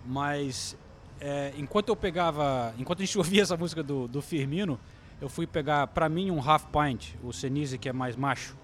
Mas 0.06 0.78
é, 1.20 1.54
enquanto 1.58 1.90
eu 1.90 1.96
pegava. 1.96 2.74
Enquanto 2.78 3.02
a 3.02 3.06
gente 3.06 3.18
ouvia 3.20 3.44
essa 3.44 3.58
música 3.58 3.84
do, 3.84 4.08
do 4.08 4.22
Firmino, 4.22 4.80
eu 5.22 5.30
fui 5.30 5.46
pegar 5.48 5.88
pra 5.88 6.10
mim 6.10 6.32
um 6.32 6.40
half 6.42 6.66
pint, 6.66 7.14
o 7.24 7.32
Senise 7.32 7.78
que 7.78 7.88
é 7.88 7.94
mais 7.94 8.16
macho. 8.16 8.58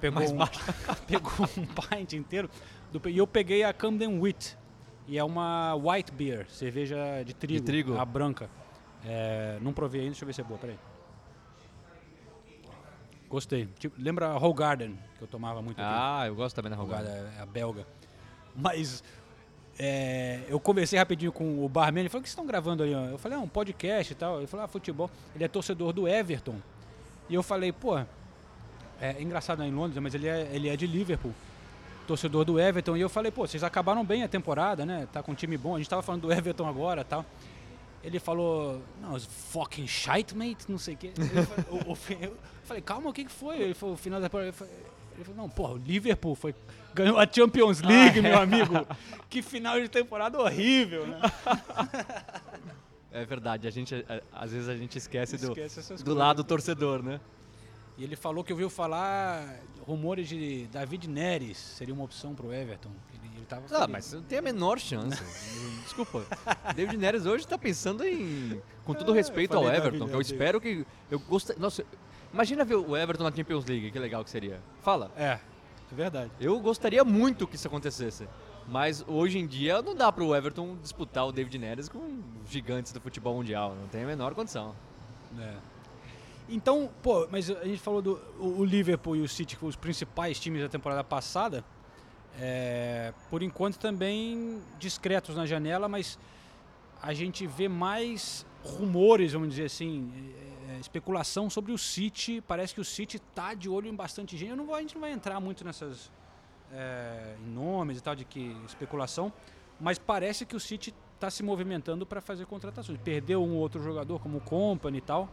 Pegou 0.00 0.20
Mais 0.20 0.30
um, 0.30 0.36
macho. 0.36 0.60
pegou 1.08 1.32
um 1.56 1.66
pint 1.66 2.12
inteiro. 2.12 2.48
do- 2.92 3.08
e 3.08 3.16
eu 3.18 3.26
peguei 3.26 3.64
a 3.64 3.72
Camden 3.72 4.20
Wheat. 4.20 4.56
E 5.08 5.18
é 5.18 5.24
uma 5.24 5.74
white 5.74 6.12
beer, 6.12 6.46
cerveja 6.48 7.22
de 7.24 7.34
trigo. 7.34 7.64
trigo. 7.64 7.96
A 7.98 8.04
branca. 8.04 8.48
É, 9.04 9.58
não 9.60 9.72
provei 9.72 10.00
ainda, 10.02 10.12
deixa 10.12 10.24
eu 10.24 10.26
ver 10.26 10.32
se 10.32 10.40
é 10.40 10.44
boa, 10.44 10.58
peraí. 10.58 10.78
Gostei. 13.28 13.66
Tipo, 13.78 13.96
lembra 14.00 14.28
a 14.28 14.38
Whole 14.38 14.54
Garden, 14.54 14.98
que 15.18 15.22
eu 15.24 15.28
tomava 15.28 15.60
muito 15.60 15.78
aqui. 15.80 15.90
Ah, 15.92 16.24
eu 16.26 16.34
gosto 16.34 16.54
também 16.54 16.70
da 16.70 16.76
Rogada 16.76 17.08
Rogada. 17.08 17.34
é 17.38 17.42
a 17.42 17.46
belga. 17.46 17.86
Mas 18.54 19.02
é, 19.78 20.40
eu 20.48 20.60
conversei 20.60 20.98
rapidinho 20.98 21.32
com 21.32 21.64
o 21.64 21.68
barman, 21.68 22.02
ele 22.02 22.08
falou, 22.08 22.20
o 22.20 22.22
que 22.22 22.28
vocês 22.28 22.32
estão 22.32 22.46
gravando 22.46 22.82
ali? 22.82 22.94
ó?" 22.94 23.06
Eu 23.06 23.18
falei, 23.18 23.38
ah, 23.38 23.40
um 23.40 23.48
podcast 23.48 24.12
e 24.12 24.16
tal. 24.16 24.38
Ele 24.38 24.46
falou, 24.46 24.64
ah, 24.64 24.68
futebol. 24.68 25.10
Ele 25.34 25.44
é 25.44 25.48
torcedor 25.48 25.92
do 25.92 26.06
Everton. 26.06 26.56
E 27.28 27.34
eu 27.34 27.42
falei, 27.42 27.72
pô, 27.72 27.98
é 29.00 29.20
engraçado 29.20 29.58
né, 29.58 29.66
em 29.66 29.72
Londres, 29.72 30.00
mas 30.02 30.14
ele 30.14 30.28
é, 30.28 30.48
ele 30.52 30.68
é 30.68 30.76
de 30.76 30.86
Liverpool. 30.86 31.32
Torcedor 32.06 32.44
do 32.44 32.60
Everton. 32.60 32.96
E 32.96 33.00
eu 33.00 33.08
falei, 33.08 33.32
pô, 33.32 33.46
vocês 33.46 33.64
acabaram 33.64 34.04
bem 34.04 34.22
a 34.22 34.28
temporada, 34.28 34.84
né? 34.84 35.08
Tá 35.12 35.22
com 35.22 35.32
um 35.32 35.34
time 35.34 35.56
bom. 35.56 35.74
A 35.74 35.78
gente 35.78 35.88
tava 35.88 36.02
falando 36.02 36.22
do 36.22 36.32
Everton 36.32 36.68
agora 36.68 37.00
e 37.00 37.04
tal. 37.04 37.24
Ele 38.02 38.20
falou, 38.20 38.82
não, 39.00 39.18
fucking 39.18 39.86
shite, 39.86 40.36
mate, 40.36 40.66
não 40.68 40.76
sei 40.76 40.94
o 40.94 40.96
quê. 40.98 41.12
Eu 42.20 42.36
falei, 42.64 42.82
calma, 42.82 43.08
o 43.08 43.12
que, 43.12 43.24
que 43.24 43.32
foi? 43.32 43.58
Ele 43.58 43.74
falou, 43.74 43.94
o 43.94 43.98
final 43.98 44.20
da 44.20 44.26
temporada. 44.28 44.54
Ele 45.14 45.24
falou, 45.24 45.42
não, 45.42 45.48
porra, 45.48 45.72
o 45.72 45.76
Liverpool 45.78 46.34
foi, 46.34 46.54
ganhou 46.94 47.18
a 47.18 47.26
Champions 47.30 47.80
League, 47.82 48.20
meu 48.20 48.38
amigo. 48.38 48.74
Que 49.28 49.42
final 49.42 49.80
de 49.80 49.88
temporada 49.88 50.38
horrível, 50.40 51.08
né? 51.08 51.20
É 53.12 53.24
verdade, 53.24 53.66
a 53.66 53.70
gente, 53.70 53.94
a- 54.08 54.22
às 54.44 54.52
vezes 54.52 54.68
a 54.68 54.76
gente 54.76 54.98
esquece, 54.98 55.36
do, 55.36 55.52
Esquece 55.52 55.80
do 55.82 56.04
coisas. 56.04 56.14
lado 56.14 56.42
torcedor, 56.44 57.02
né? 57.02 57.20
E 57.96 58.02
ele 58.02 58.16
falou 58.16 58.42
que 58.42 58.52
ouviu 58.52 58.68
falar 58.68 59.56
rumores 59.86 60.28
de 60.28 60.66
David 60.66 61.08
Neres 61.08 61.56
seria 61.56 61.94
uma 61.94 62.02
opção 62.04 62.34
pro 62.34 62.52
Everton. 62.52 62.90
Ele, 63.12 63.36
ele 63.36 63.46
tava 63.46 63.62
Ah, 63.66 63.68
feliz. 63.80 63.88
mas 63.88 64.12
não 64.12 64.22
tem 64.22 64.38
a 64.38 64.42
menor 64.42 64.80
chance. 64.80 65.22
Desculpa. 65.84 66.24
David 66.74 66.96
Neres 66.96 67.24
hoje 67.24 67.46
tá 67.46 67.56
pensando 67.56 68.04
em. 68.04 68.60
Com 68.84 68.94
todo 68.94 69.12
É, 69.12 69.14
respeito 69.16 69.56
ao 69.56 69.64
Everton, 69.64 69.90
David 69.90 70.08
que 70.10 70.14
eu 70.16 70.20
espero 70.20 70.60
que. 70.60 70.84
Eu 71.08 71.20
gostaria. 71.20 71.60
Nossa, 71.62 71.84
imagina 72.32 72.64
ver 72.64 72.74
o 72.74 72.96
Everton 72.96 73.22
na 73.24 73.30
Champions 73.34 73.64
League, 73.64 73.92
que 73.92 73.98
legal 73.98 74.24
que 74.24 74.30
seria. 74.30 74.60
Fala. 74.82 75.12
É, 75.16 75.24
é 75.24 75.40
verdade. 75.94 76.30
Eu 76.40 76.58
gostaria 76.60 77.04
muito 77.04 77.46
que 77.46 77.56
isso 77.56 77.66
acontecesse. 77.66 78.28
Mas 78.66 79.04
hoje 79.06 79.38
em 79.38 79.46
dia 79.46 79.82
não 79.82 79.94
dá 79.94 80.10
pro 80.10 80.34
Everton 80.34 80.76
disputar 80.82 81.26
o 81.26 81.32
David 81.32 81.58
Neres 81.58 81.88
com 81.88 82.20
gigantes 82.48 82.92
do 82.92 83.00
futebol 83.00 83.34
mundial. 83.34 83.76
Não 83.78 83.88
tem 83.88 84.04
a 84.04 84.06
menor 84.06 84.34
condição. 84.34 84.74
É. 85.38 85.54
Então, 86.48 86.90
pô, 87.02 87.26
mas 87.30 87.50
a 87.50 87.64
gente 87.64 87.80
falou 87.80 88.02
do 88.02 88.20
o 88.38 88.60
o 88.60 88.64
Liverpool 88.64 89.16
e 89.16 89.22
o 89.22 89.28
City, 89.28 89.54
que 89.54 89.60
foram 89.60 89.70
os 89.70 89.76
principais 89.76 90.38
times 90.38 90.62
da 90.62 90.68
temporada 90.68 91.02
passada. 91.02 91.64
É, 92.40 93.12
por 93.30 93.42
enquanto 93.42 93.78
também 93.78 94.60
discretos 94.78 95.36
na 95.36 95.46
janela, 95.46 95.88
mas 95.88 96.18
a 97.00 97.14
gente 97.14 97.46
vê 97.46 97.68
mais 97.68 98.44
rumores, 98.64 99.32
vamos 99.32 99.50
dizer 99.50 99.66
assim, 99.66 100.10
é, 100.74 100.80
especulação 100.80 101.48
sobre 101.48 101.72
o 101.72 101.78
City. 101.78 102.42
Parece 102.46 102.74
que 102.74 102.80
o 102.80 102.84
City 102.84 103.18
tá 103.18 103.54
de 103.54 103.68
olho 103.68 103.88
em 103.88 103.94
bastante 103.94 104.36
gente. 104.36 104.54
Não 104.54 104.66
vou, 104.66 104.74
a 104.74 104.80
gente 104.80 104.94
não 104.94 105.00
vai 105.00 105.12
entrar 105.12 105.40
muito 105.40 105.64
nessas 105.64 106.10
é, 106.72 107.36
nomes 107.46 107.98
e 107.98 108.02
tal 108.02 108.14
de 108.14 108.24
que 108.24 108.56
especulação, 108.66 109.32
mas 109.80 109.98
parece 109.98 110.44
que 110.44 110.56
o 110.56 110.60
City 110.60 110.94
está 111.14 111.30
se 111.30 111.42
movimentando 111.42 112.04
para 112.04 112.20
fazer 112.20 112.46
contratações. 112.46 112.98
Perdeu 113.02 113.42
um 113.42 113.54
ou 113.54 113.60
outro 113.60 113.82
jogador 113.82 114.20
como 114.20 114.38
o 114.38 114.40
Company 114.40 114.98
e 114.98 115.02
tal. 115.02 115.28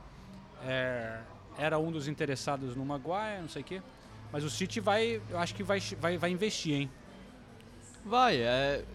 É, 0.63 1.21
era 1.57 1.79
um 1.79 1.91
dos 1.91 2.07
interessados 2.07 2.75
no 2.75 2.85
Maguire, 2.85 3.41
não 3.41 3.49
sei 3.49 3.61
o 3.61 3.65
quê. 3.65 3.81
Mas 4.31 4.43
o 4.43 4.49
City 4.49 4.79
vai, 4.79 5.21
eu 5.29 5.39
acho 5.39 5.53
que 5.53 5.63
vai, 5.63 5.79
vai, 5.99 6.17
vai 6.17 6.31
investir, 6.31 6.73
hein? 6.73 6.91
Vai, 8.05 8.37
é. 8.37 8.85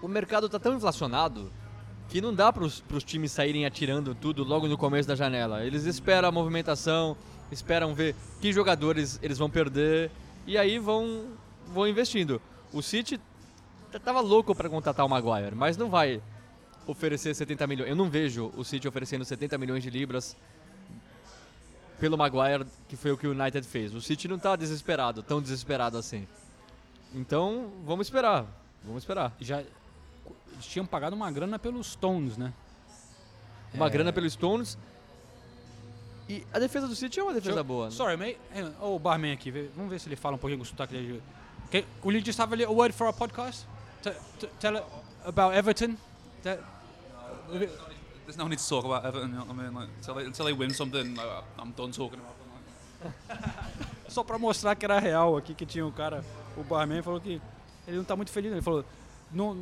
O 0.00 0.08
mercado 0.08 0.48
tá 0.48 0.58
tão 0.58 0.74
inflacionado 0.74 1.52
que 2.12 2.20
não 2.20 2.34
dá 2.34 2.52
pros, 2.52 2.82
pros 2.82 3.02
times 3.02 3.32
saírem 3.32 3.64
atirando 3.64 4.14
tudo 4.14 4.44
logo 4.44 4.68
no 4.68 4.76
começo 4.76 5.08
da 5.08 5.14
janela. 5.14 5.64
Eles 5.64 5.86
esperam 5.86 6.28
a 6.28 6.30
movimentação, 6.30 7.16
esperam 7.50 7.94
ver 7.94 8.14
que 8.38 8.52
jogadores 8.52 9.18
eles 9.22 9.38
vão 9.38 9.48
perder 9.48 10.10
e 10.46 10.58
aí 10.58 10.78
vão, 10.78 11.24
vão 11.72 11.88
investindo. 11.88 12.38
O 12.70 12.82
City 12.82 13.18
tava 14.04 14.20
louco 14.20 14.54
para 14.54 14.68
contratar 14.68 15.06
o 15.06 15.08
Maguire, 15.08 15.56
mas 15.56 15.78
não 15.78 15.88
vai 15.88 16.20
oferecer 16.86 17.34
70 17.34 17.66
milhões. 17.66 17.88
Eu 17.88 17.96
não 17.96 18.10
vejo 18.10 18.52
o 18.58 18.62
City 18.62 18.86
oferecendo 18.86 19.24
70 19.24 19.56
milhões 19.56 19.82
de 19.82 19.88
libras 19.88 20.36
pelo 21.98 22.18
Maguire, 22.18 22.66
que 22.90 22.96
foi 22.96 23.12
o 23.12 23.16
que 23.16 23.26
o 23.26 23.30
United 23.30 23.66
fez. 23.66 23.94
O 23.94 24.02
City 24.02 24.28
não 24.28 24.38
tá 24.38 24.54
desesperado, 24.54 25.22
tão 25.22 25.40
desesperado 25.40 25.96
assim. 25.96 26.28
Então, 27.14 27.72
vamos 27.86 28.06
esperar. 28.06 28.44
Vamos 28.84 29.02
esperar. 29.02 29.34
Já 29.40 29.62
eles 30.52 30.66
tinham 30.66 30.86
pagado 30.86 31.14
uma 31.16 31.30
grana 31.30 31.58
pelos 31.58 31.88
Stones, 31.92 32.36
né? 32.36 32.52
Uma 33.74 33.86
É. 33.86 33.90
grana 33.90 34.12
pelo 34.12 34.28
Stones. 34.28 34.76
E 36.28 36.46
a 36.52 36.58
defesa 36.58 36.86
do 36.86 36.94
City 36.94 37.18
é 37.20 37.22
uma 37.22 37.32
defesa 37.32 37.50
Deixa 37.54 37.60
eu- 37.60 37.64
boa. 37.64 37.86
né? 37.86 37.90
Sorry, 37.90 38.16
mate. 38.16 38.38
Oh, 38.80 38.96
o 38.96 38.98
barman 38.98 39.32
aqui. 39.32 39.50
Vamos 39.74 39.90
ver 39.90 39.98
se 39.98 40.08
ele 40.08 40.16
fala 40.16 40.36
um 40.36 40.38
pouquinho 40.38 40.58
com 40.58 40.62
o 40.62 40.66
sotaque 40.66 40.92
dele. 40.92 41.22
Okay. 41.66 41.84
Will 42.04 42.16
you 42.18 42.24
just 42.24 42.38
have 42.38 42.52
a 42.52 42.56
little 42.56 42.74
word 42.76 42.92
for 42.94 43.06
our 43.06 43.14
podcast? 43.14 43.66
T 44.02 44.10
t 44.38 44.46
tell 44.60 44.76
it 44.76 44.84
about 45.24 45.54
Everton? 45.56 45.96
That- 46.42 46.60
There's 48.24 48.36
no 48.36 48.46
need 48.48 48.58
to 48.62 48.68
talk 48.68 48.84
about 48.84 49.04
Everton. 49.04 49.30
You 49.30 49.36
know 49.36 49.46
what 49.46 49.58
I 49.58 49.62
mean? 49.64 49.74
Like, 49.74 49.90
until 49.98 50.14
they, 50.14 50.26
until 50.26 50.44
they 50.46 50.54
win 50.54 50.70
something, 50.70 51.14
like, 51.14 51.44
I'm 51.58 51.72
done 51.72 51.90
talking 51.92 52.20
about 52.20 52.36
them. 52.38 52.48
Like. 53.28 53.92
só 54.08 54.22
pra 54.22 54.38
mostrar 54.38 54.74
que 54.76 54.84
era 54.84 54.98
real 55.00 55.36
aqui, 55.36 55.54
que 55.54 55.66
tinha 55.66 55.84
um 55.86 55.90
cara, 55.90 56.24
o 56.56 56.62
barman 56.62 57.02
falou 57.02 57.20
que 57.20 57.40
ele 57.86 57.96
não 57.96 58.04
tá 58.04 58.14
muito 58.14 58.30
feliz, 58.30 58.52
ele 58.52 58.62
falou, 58.62 58.84
não, 59.32 59.56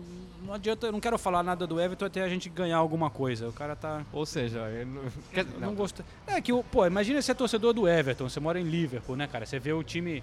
não 0.45 0.55
adianta, 0.55 0.87
eu 0.87 0.93
não 0.93 1.01
quero 1.01 1.16
falar 1.18 1.43
nada 1.43 1.66
do 1.66 1.81
Everton 1.81 2.05
até 2.07 2.23
a 2.23 2.29
gente 2.29 2.49
ganhar 2.49 2.77
alguma 2.79 3.09
coisa. 3.11 3.49
O 3.49 3.53
cara 3.53 3.75
tá. 3.77 4.05
Ou 4.12 4.25
seja, 4.27 4.68
ele 4.71 4.85
não, 4.87 5.03
quer- 5.33 5.45
Não, 5.45 5.68
não. 5.68 5.75
gosta. 5.75 6.05
É 6.27 6.41
que, 6.41 6.53
o- 6.53 6.62
pô, 6.64 6.87
imagina 6.87 7.21
ser 7.23 7.35
torcedor 7.35 7.73
do 7.73 7.89
Everton, 7.89 8.29
você 8.29 8.41
mora 8.41 8.59
em 8.61 8.64
Liverpool, 8.64 9.16
né, 9.16 9.27
cara? 9.27 9.47
Você 9.47 9.59
vê 9.59 9.73
o 9.73 9.83
time, 9.83 10.23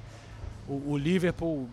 o, 0.68 0.92
o 0.92 0.98
Liverpool 0.98 1.68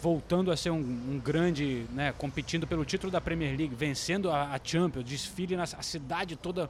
voltando 0.00 0.50
a 0.50 0.56
ser 0.56 0.70
um, 0.70 0.78
um 0.78 1.20
grande, 1.24 1.86
né, 1.92 2.12
competindo 2.18 2.66
pelo 2.66 2.84
título 2.84 3.12
da 3.12 3.20
Premier 3.20 3.56
League, 3.56 3.72
vencendo 3.74 4.30
a, 4.32 4.52
a 4.52 4.58
Champions, 4.62 5.04
desfile 5.04 5.54
na 5.56 5.62
a 5.62 5.66
cidade 5.82 6.34
toda 6.34 6.68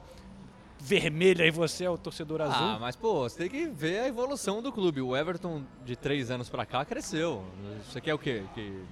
vermelha 0.79 1.45
e 1.45 1.49
você 1.51 1.85
é 1.85 1.89
o 1.89 1.97
torcedor 1.97 2.41
Ah, 2.41 2.45
azul. 2.45 2.79
mas 2.79 2.95
pô, 2.95 3.21
você 3.27 3.47
tem 3.47 3.49
que 3.49 3.65
ver 3.67 3.99
a 4.01 4.07
evolução 4.07 4.61
do 4.61 4.71
clube. 4.71 5.01
O 5.01 5.15
Everton 5.15 5.63
de 5.85 5.95
três 5.95 6.29
anos 6.29 6.49
pra 6.49 6.65
cá 6.65 6.83
cresceu. 6.83 7.43
Você 7.89 8.01
quer 8.01 8.13
o 8.13 8.19
quê? 8.19 8.43
Que 8.53 8.83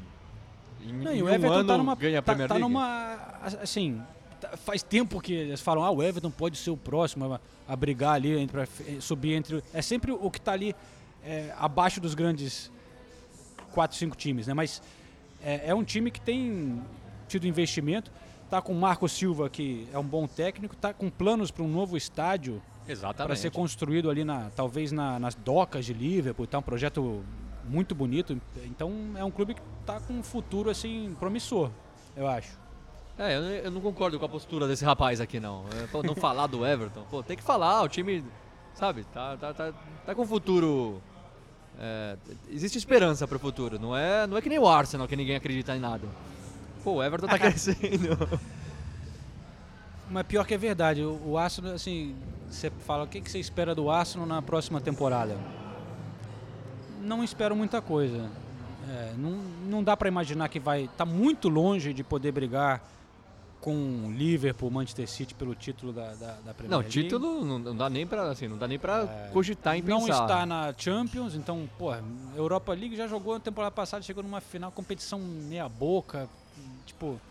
em, 0.86 0.94
Não, 0.94 1.12
em 1.14 1.22
o 1.22 1.26
um 1.26 1.30
Everton 1.30 1.54
ano 1.56 1.68
tá 1.68 1.78
numa. 1.78 1.96
ganha 1.96 2.20
a 2.20 2.22
tá, 2.22 2.32
Premier 2.34 2.48
tá 2.48 2.56
League? 2.56 2.68
numa. 2.70 3.18
Assim. 3.62 4.02
tá- 4.40 4.58
Faz 4.58 4.82
tempo 4.84 5.20
que 5.22 5.34
eles 5.34 5.62
falam, 5.62 5.84
ah, 5.84 5.92
o 5.92 6.02
Everton 6.04 6.32
pode 6.32 6.58
ser 6.58 6.72
o 6.72 6.78
próximo 6.78 7.34
a, 7.34 7.40
a 7.68 7.76
brigar 7.76 8.14
ali, 8.16 8.38
entre, 8.40 8.62
f- 8.62 9.00
subir 9.02 9.34
entre. 9.34 9.64
É 9.74 9.82
sempre 9.82 10.12
o 10.12 10.30
que 10.32 10.42
tá 10.42 10.52
ali 10.54 10.76
é, 11.24 11.54
abaixo 11.58 12.02
dos 12.02 12.14
grandes 12.16 12.72
quatro, 13.72 13.96
cinco 13.98 14.16
times, 14.18 14.48
né? 14.48 14.54
Mas 14.54 14.82
é, 15.44 15.70
é 15.70 15.76
um 15.76 15.84
time 15.84 16.10
que 16.12 16.20
tem 16.20 16.82
tido 17.28 17.48
investimento, 17.48 18.12
tá 18.50 18.62
com 18.62 18.74
o 18.74 18.76
Marco 18.76 19.08
Silva, 19.08 19.50
que 19.50 19.88
é 19.94 19.98
um 19.98 20.04
bom 20.04 20.28
técnico, 20.28 20.76
tá 20.76 20.94
com 20.94 21.10
planos 21.10 21.50
para 21.52 21.64
um 21.64 21.68
novo 21.70 21.96
estádio 21.96 22.62
para 23.16 23.36
ser 23.38 23.52
construído 23.52 24.10
ali 24.10 24.26
na, 24.26 24.50
talvez 24.56 24.92
na- 24.92 25.18
nas 25.20 25.34
docas 25.36 25.86
de 25.86 25.94
Liverpool, 25.94 26.46
tá 26.48 26.58
um 26.58 26.62
projeto 26.64 27.24
muito 27.66 27.94
bonito. 27.96 28.40
Então 28.66 28.92
é 29.16 29.24
um 29.24 29.32
clube 29.32 29.54
que 29.54 29.62
tá 29.86 30.00
com 30.00 30.14
um 30.14 30.24
futuro 30.24 30.70
assim 30.70 31.16
promissor, 31.20 31.70
eu 32.16 32.28
acho. 32.28 32.60
É, 33.18 33.36
eu, 33.36 33.42
eu 33.44 33.72
não 33.72 33.82
concordo 33.82 34.18
com 34.18 34.26
a 34.26 34.30
postura 34.30 34.68
desse 34.68 34.84
rapaz 34.84 35.22
aqui, 35.22 35.40
não. 35.40 35.66
É, 35.82 35.88
pô, 35.88 36.02
não 36.02 36.16
falar 36.16 36.48
do 36.48 36.66
Everton. 36.66 37.04
Pô, 37.10 37.22
tem 37.22 37.38
que 37.38 37.44
falar, 37.44 37.84
o 37.84 37.90
time, 37.90 38.24
sabe, 38.74 39.04
tá, 39.14 39.38
tá, 39.38 39.54
tá, 39.54 39.74
tá 40.06 40.16
com 40.16 40.26
futuro. 40.26 41.02
é, 41.80 42.18
existe 42.50 42.78
esperança 42.78 43.28
pro 43.28 43.38
futuro. 43.38 43.78
Não 43.78 43.96
é, 43.96 44.26
não 44.26 44.38
é 44.38 44.42
que 44.42 44.50
nem 44.50 44.58
o 44.60 44.68
Arsenal, 44.68 45.08
que 45.08 45.16
ninguém 45.16 45.36
acredita 45.36 45.76
em 45.76 45.80
nada. 45.80 46.08
Pô, 46.84 46.94
o 46.94 47.04
Everton 47.04 47.28
tá 47.28 47.38
crescendo. 47.40 48.18
Mas 50.10 50.26
pior 50.26 50.46
que 50.46 50.54
é 50.54 50.58
verdade, 50.58 51.04
o, 51.04 51.22
o 51.24 51.38
Arsenal, 51.38 51.74
assim, 51.74 52.16
você 52.50 52.72
fala, 52.86 53.04
o 53.04 53.08
que, 53.08 53.22
que 53.22 53.30
você 53.30 53.40
espera 53.40 53.76
do 53.76 53.90
Arsenal 53.90 54.26
na 54.26 54.42
próxima 54.42 54.82
temporada? 54.82 55.38
Não 57.02 57.24
espero 57.24 57.56
muita 57.56 57.82
coisa. 57.82 58.30
É, 58.90 59.14
não, 59.18 59.32
não 59.70 59.84
dá 59.84 59.96
para 59.96 60.08
imaginar 60.08 60.50
que 60.50 60.60
vai. 60.60 60.90
Tá 60.98 61.06
muito 61.06 61.50
longe 61.50 61.94
de 61.94 62.04
poder 62.04 62.32
brigar 62.32 62.82
com 63.62 64.12
Liverpool, 64.18 64.72
Manchester 64.72 65.08
City 65.08 65.36
pelo 65.36 65.54
título 65.54 65.94
da, 65.94 66.14
da, 66.16 66.32
da 66.46 66.54
Premier 66.54 66.72
Não, 66.72 66.80
League. 66.80 66.90
título 66.92 67.46
não, 67.46 67.60
não 67.60 67.76
dá 67.76 67.90
nem 67.92 68.08
pra, 68.08 68.24
assim, 68.32 68.48
não 68.48 68.58
dá 68.58 68.68
nem 68.68 68.80
pra 68.80 69.06
cogitar 69.32 69.78
em 69.78 69.84
não 69.84 70.00
pensar. 70.02 70.24
está 70.24 70.46
na 70.48 70.74
Champions, 70.76 71.36
então, 71.36 71.70
pô, 71.78 71.94
Europa 72.36 72.74
League 72.74 72.96
já 72.96 73.08
jogou 73.08 73.36
na 73.36 73.40
temporada 73.40 73.72
passada, 73.72 74.02
chegou 74.02 74.24
numa 74.24 74.42
final, 74.42 74.72
competição 74.72 75.20
meia 75.20 75.70
boca, 75.70 76.28
tipo, 76.88 77.22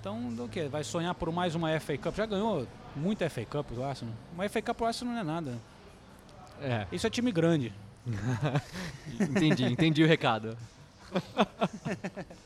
então, 0.00 0.32
do 0.32 0.48
que? 0.48 0.68
Vai 0.68 0.82
sonhar 0.84 1.14
por 1.14 1.30
mais 1.30 1.54
uma 1.54 1.78
FA 1.78 1.98
Cup? 1.98 2.16
Já 2.16 2.24
ganhou 2.24 2.66
muita 2.96 3.28
FA 3.28 3.44
Cup 3.44 3.66
o 3.76 3.82
Arsenal. 3.84 4.14
Uma 4.32 4.48
FA 4.48 4.62
Cup 4.62 4.80
o 4.80 4.84
Arsenal 4.86 5.12
não 5.12 5.20
é 5.20 5.24
nada. 5.24 5.58
É, 6.62 6.86
Isso 6.90 7.06
é 7.06 7.10
time 7.10 7.30
grande. 7.30 7.74
entendi, 9.20 9.64
entendi 9.64 10.02
o 10.02 10.06
recado. 10.06 10.56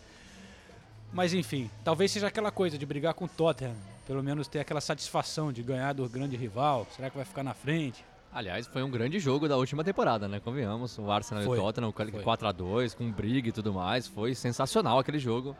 Mas 1.13 1.35
enfim, 1.35 1.71
talvez 1.85 2.11
seja 2.11 2.27
aquela 2.29 2.51
coisa 2.51 2.79
de 2.79 2.87
brigar 2.87 3.13
com 3.13 3.27
o 3.27 3.29
Tottenham, 3.29 3.75
pelo 4.07 4.23
menos 4.23 4.49
ter 4.49 4.61
aquela 4.61 4.81
satisfação 4.81 5.53
de 5.53 5.63
ganhar 5.63 5.93
do 5.93 6.09
grande 6.09 6.37
rival. 6.37 6.87
Será 6.97 7.11
que 7.11 7.17
vai 7.17 7.25
ficar 7.25 7.43
na 7.43 7.53
frente? 7.53 8.03
Aliás, 8.33 8.67
foi 8.67 8.83
um 8.83 8.91
grande 8.91 9.19
jogo 9.19 9.47
da 9.47 9.59
última 9.59 9.85
temporada, 9.85 10.27
né? 10.27 10.41
Convenhamos. 10.41 10.99
O 10.99 11.11
Arsenal 11.11 11.45
Foi, 11.45 11.59
e 11.59 11.61
o 11.61 11.63
Tottenham, 11.63 11.93
foi. 11.93 12.23
4x2, 12.23 12.97
com 12.97 13.11
briga 13.13 13.51
e 13.51 13.53
tudo 13.53 13.75
mais. 13.75 14.07
Foi 14.07 14.35
sensacional 14.35 14.99
aquele 14.99 15.19
jogo. 15.19 15.55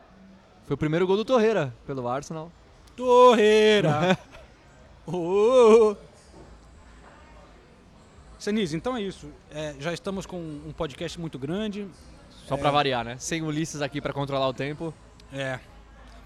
Foi 0.65 0.73
o 0.73 0.77
primeiro 0.77 1.05
gol 1.05 1.15
do 1.15 1.23
Torreira 1.23 1.71
pelo 1.85 2.07
Arsenal. 2.07 2.51
Torreira! 2.95 4.17
oh. 5.05 5.95
Senise, 8.43 8.75
então 8.75 8.97
é 8.97 9.01
isso. 9.01 9.31
É, 9.49 9.73
já 9.79 9.93
estamos 9.93 10.25
com 10.25 10.37
um 10.37 10.73
podcast 10.75 11.17
muito 11.17 11.39
grande. 11.39 11.87
Só 12.45 12.57
pra 12.57 12.71
variar, 12.71 13.05
né? 13.05 13.15
Sem 13.17 13.41
Ulisses 13.41 13.81
aqui 13.81 14.01
pra 14.01 14.11
controlar 14.11 14.49
o 14.49 14.53
tempo. 14.53 14.93
É. 15.31 15.61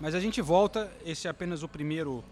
Mas 0.02 0.16
a 0.16 0.20
gente 0.20 0.42
volta. 0.42 0.92
Esse 1.06 1.28
é 1.28 1.30
apenas 1.30 1.62
o 1.62 1.68
primeiro 1.68 2.24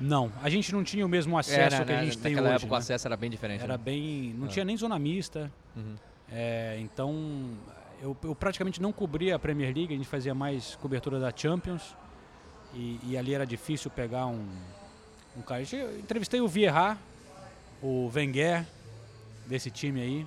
Não, 0.00 0.32
a 0.42 0.48
gente 0.50 0.72
não 0.72 0.82
tinha 0.82 1.06
o 1.06 1.08
mesmo 1.08 1.38
acesso 1.38 1.76
Era, 1.76 1.84
que 1.84 1.92
a 1.92 1.96
né? 1.96 2.04
gente 2.06 2.18
tem 2.18 2.32
Naquela 2.34 2.48
hoje. 2.54 2.64
época 2.64 2.72
o 2.74 2.76
né? 2.76 2.82
acesso 2.82 3.06
era 3.08 3.16
bem 3.16 3.30
diferente. 3.30 3.62
Era 3.62 3.78
né? 3.78 3.82
bem. 3.84 4.34
Não 4.36 4.46
Ah. 4.46 4.48
tinha 4.50 4.64
nem 4.64 4.76
zona 4.76 4.98
mista. 4.98 5.50
Uhum. 5.76 5.94
É, 6.30 6.78
então, 6.80 7.50
eu, 8.02 8.16
eu 8.24 8.34
praticamente 8.34 8.82
não 8.82 8.92
cobria 8.92 9.36
a 9.36 9.38
Premier 9.38 9.72
League, 9.74 9.94
a 9.94 9.96
gente 9.96 10.08
fazia 10.08 10.34
mais 10.34 10.74
cobertura 10.76 11.20
da 11.20 11.32
Champions. 11.34 11.94
E, 12.74 12.98
e 13.04 13.16
ali 13.16 13.32
era 13.32 13.46
difícil 13.46 13.88
pegar 13.90 14.26
um, 14.26 14.44
um 15.36 15.42
cara. 15.42 15.62
Eu 15.72 15.98
entrevistei 16.00 16.40
o 16.40 16.48
Vieira, 16.48 16.98
o 17.80 18.10
Wenger, 18.12 18.66
desse 19.46 19.70
time 19.70 20.00
aí. 20.00 20.26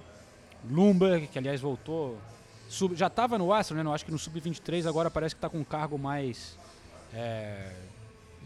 Lumberg, 0.70 1.28
que 1.28 1.38
aliás 1.38 1.60
voltou. 1.60 2.18
sub- 2.70 2.96
já 2.96 3.08
estava 3.08 3.38
no 3.38 3.52
Arsenal, 3.52 3.84
né? 3.84 3.90
No- 3.90 3.94
acho 3.94 4.06
que 4.06 4.12
no 4.12 4.18
Sub-23 4.18 4.88
agora 4.88 5.12
parece 5.12 5.36
que 5.36 5.40
está 5.40 5.50
com 5.50 5.58
um 5.60 5.64
cargo 5.64 5.98
mais. 5.98 6.58
é, 7.14 7.74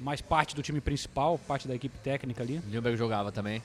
mais 0.02 0.22
parte 0.22 0.56
do 0.56 0.62
time 0.62 0.82
principal, 0.82 1.40
parte 1.48 1.68
da 1.68 1.76
equipe 1.76 1.98
técnica 2.00 2.44
ali. 2.44 2.62
Lindbergh 2.68 2.98
jogava 2.98 3.32
também. 3.32 3.62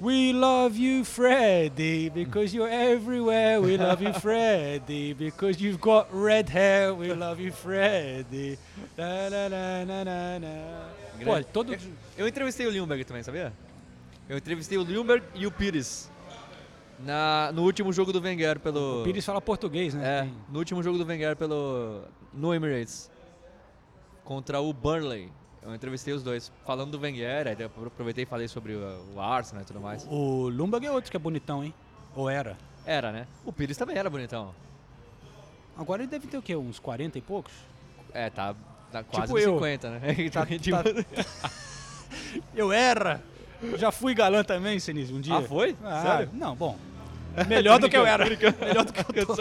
We 0.00 0.32
love 0.32 0.76
you, 0.76 1.04
Freddy, 1.04 2.10
because 2.10 2.56
you're 2.56 2.72
everywhere. 2.72 3.60
We 3.60 3.76
love 3.76 4.02
you, 4.02 4.12
Freddy, 4.14 5.14
because 5.14 5.62
you've 5.62 5.78
got 5.80 6.08
red 6.12 6.50
hair. 6.50 6.92
We 6.92 7.14
love 7.14 7.40
you, 7.40 7.52
Freddy. 7.52 8.58
Na, 8.96 9.30
na, 9.84 10.40
na. 10.40 10.88
Pô, 11.24 11.44
todo. 11.52 11.76
Eu 12.16 12.26
entrevistei 12.26 12.66
o 12.66 12.70
Lindbergh 12.70 13.04
também, 13.04 13.22
sabia? 13.22 13.52
Eu 14.28 14.36
entrevistei 14.38 14.76
o 14.76 14.82
Lindbergh 14.82 15.24
e 15.34 15.46
o 15.46 15.52
Pires. 15.52 16.10
Na, 17.04 17.52
no 17.52 17.62
último 17.62 17.92
jogo 17.92 18.12
do 18.12 18.20
Wenger 18.20 18.58
pelo... 18.60 19.02
O 19.02 19.04
Pires 19.04 19.24
fala 19.24 19.40
português, 19.40 19.92
né? 19.94 20.20
É, 20.20 20.28
no 20.50 20.58
último 20.58 20.82
jogo 20.82 20.98
do 20.98 21.04
Wenger 21.04 21.36
pelo... 21.36 22.02
No 22.32 22.54
Emirates. 22.54 23.10
Contra 24.24 24.60
o 24.60 24.72
Burnley. 24.72 25.30
Eu 25.62 25.74
entrevistei 25.74 26.12
os 26.12 26.22
dois, 26.22 26.50
falando 26.66 26.90
do 26.90 27.00
Wenger, 27.00 27.46
aí 27.46 27.56
eu 27.58 27.70
aproveitei 27.86 28.24
e 28.24 28.26
falei 28.26 28.48
sobre 28.48 28.74
o, 28.74 29.04
o 29.14 29.20
Arsenal 29.20 29.62
e 29.62 29.66
tudo 29.66 29.80
mais. 29.80 30.04
O 30.10 30.48
Lumberg 30.48 30.86
é 30.86 30.90
outro 30.90 31.10
que 31.10 31.16
é 31.16 31.20
bonitão, 31.20 31.62
hein? 31.62 31.72
Ou 32.16 32.28
era? 32.28 32.56
Era, 32.84 33.12
né? 33.12 33.26
O 33.44 33.52
Pires 33.52 33.76
também 33.76 33.96
era 33.96 34.10
bonitão. 34.10 34.52
Agora 35.76 36.02
ele 36.02 36.10
deve 36.10 36.26
ter 36.26 36.36
o 36.36 36.42
quê? 36.42 36.56
Uns 36.56 36.78
40 36.80 37.16
e 37.16 37.20
poucos? 37.20 37.52
É, 38.12 38.28
tá, 38.28 38.54
tá 38.90 39.04
quase 39.04 39.26
Tipo 39.26 39.34
nos 39.34 39.42
eu. 39.44 39.54
50, 39.54 39.90
né? 39.90 40.00
Tá- 40.30 40.46
Tipo- 40.58 40.82
tá- 40.82 41.50
Eu 42.54 42.72
era! 42.72 43.22
Já 43.78 43.92
fui 43.92 44.14
galã 44.14 44.42
também, 44.42 44.80
Senise, 44.80 45.12
um 45.14 45.20
dia. 45.20 45.36
Ah, 45.36 45.42
foi? 45.42 45.76
Ah, 45.84 46.02
Sério? 46.02 46.30
Não, 46.32 46.56
bom. 46.56 46.76
Melhor 47.48 47.78
do 47.78 47.88
que 47.88 47.96
eu 47.96 48.04
era. 48.04 48.24
Melhor 48.24 48.84
do 48.84 48.92
que 48.92 49.00
eu 49.20 49.26
tô. 49.26 49.36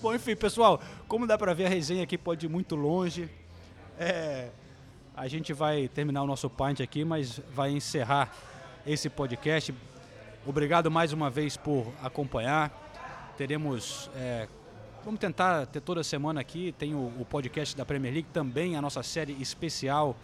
Bom, 0.00 0.14
enfim, 0.14 0.34
pessoal, 0.34 0.80
como 1.06 1.26
dá 1.26 1.36
pra 1.36 1.52
ver, 1.52 1.66
a 1.66 1.68
resenha 1.68 2.02
aqui 2.02 2.16
pode 2.16 2.46
ir 2.46 2.48
muito 2.48 2.74
longe. 2.74 3.28
É, 3.98 4.48
a 5.16 5.28
gente 5.28 5.52
vai 5.52 5.88
terminar 5.88 6.22
o 6.22 6.26
nosso 6.26 6.48
pint 6.48 6.80
aqui, 6.80 7.04
mas 7.04 7.40
vai 7.54 7.70
encerrar 7.70 8.32
esse 8.86 9.08
podcast. 9.08 9.74
Obrigado 10.46 10.90
mais 10.90 11.12
uma 11.12 11.30
vez 11.30 11.56
por 11.56 11.92
acompanhar. 12.02 12.70
Teremos. 13.36 14.10
é, 14.16 14.48
vamos 15.04 15.20
tentar 15.20 15.66
ter 15.66 15.80
toda 15.80 16.02
semana 16.02 16.40
aqui. 16.40 16.74
Tem 16.78 16.94
o, 16.94 17.12
o 17.20 17.26
podcast 17.28 17.76
da 17.76 17.84
Premier 17.84 18.12
League, 18.12 18.28
também 18.32 18.76
a 18.76 18.82
nossa 18.82 19.02
série 19.02 19.32
especial 19.40 20.16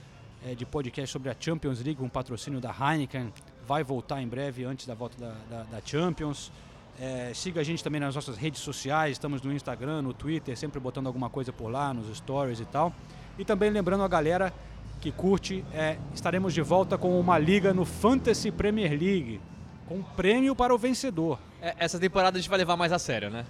é, 0.47 0.55
de 0.55 0.64
podcast 0.64 1.12
sobre 1.12 1.30
a 1.30 1.36
Champions 1.39 1.82
League, 1.82 2.03
um 2.03 2.09
patrocínio 2.09 2.61
da 2.61 2.70
Heineken. 2.74 3.32
Vai 3.66 3.84
voltar 3.84 4.22
em 4.22 4.26
breve, 4.28 4.64
antes 4.64 4.86
da 4.86 4.95
volta 4.95 5.16
da, 5.18 5.34
da- 5.51 5.62
da 5.64 5.80
Champions. 5.84 6.51
É, 7.01 7.30
siga 7.32 7.61
a 7.61 7.64
gente 7.64 7.84
também 7.84 8.01
nas 8.01 8.14
nossas 8.16 8.36
redes 8.36 8.61
sociais, 8.61 9.12
estamos 9.12 9.41
no 9.43 9.53
Instagram, 9.53 10.03
no 10.03 10.12
Twitter, 10.12 10.57
sempre 10.57 10.80
botando 10.80 11.07
alguma 11.07 11.30
coisa 11.30 11.53
por 11.53 11.68
lá, 11.70 11.95
nos 11.95 12.16
stories 12.16 12.59
e 12.59 12.64
tal. 12.64 12.93
E 13.39 13.45
também 13.45 13.70
lembrando 13.70 14.03
a 14.03 14.09
galera 14.09 14.53
que 15.01 15.13
curte, 15.13 15.65
é, 15.73 15.97
estaremos 16.15 16.53
de 16.53 16.61
volta 16.63 16.99
com 16.99 17.19
uma 17.19 17.39
liga 17.39 17.73
no 17.73 17.85
Fantasy 17.85 18.51
Premier 18.51 18.91
League, 18.91 19.41
com 19.87 19.97
um 19.97 20.03
prêmio 20.03 20.55
para 20.57 20.75
o 20.75 20.79
vencedor. 20.79 21.39
É, 21.63 21.75
Essa 21.79 21.99
temporada 21.99 22.37
a 22.37 22.41
gente 22.41 22.51
vai 22.51 22.59
levar 22.59 22.77
mais 22.77 22.93
a 22.93 22.99
sério, 22.99 23.31
né? 23.31 23.45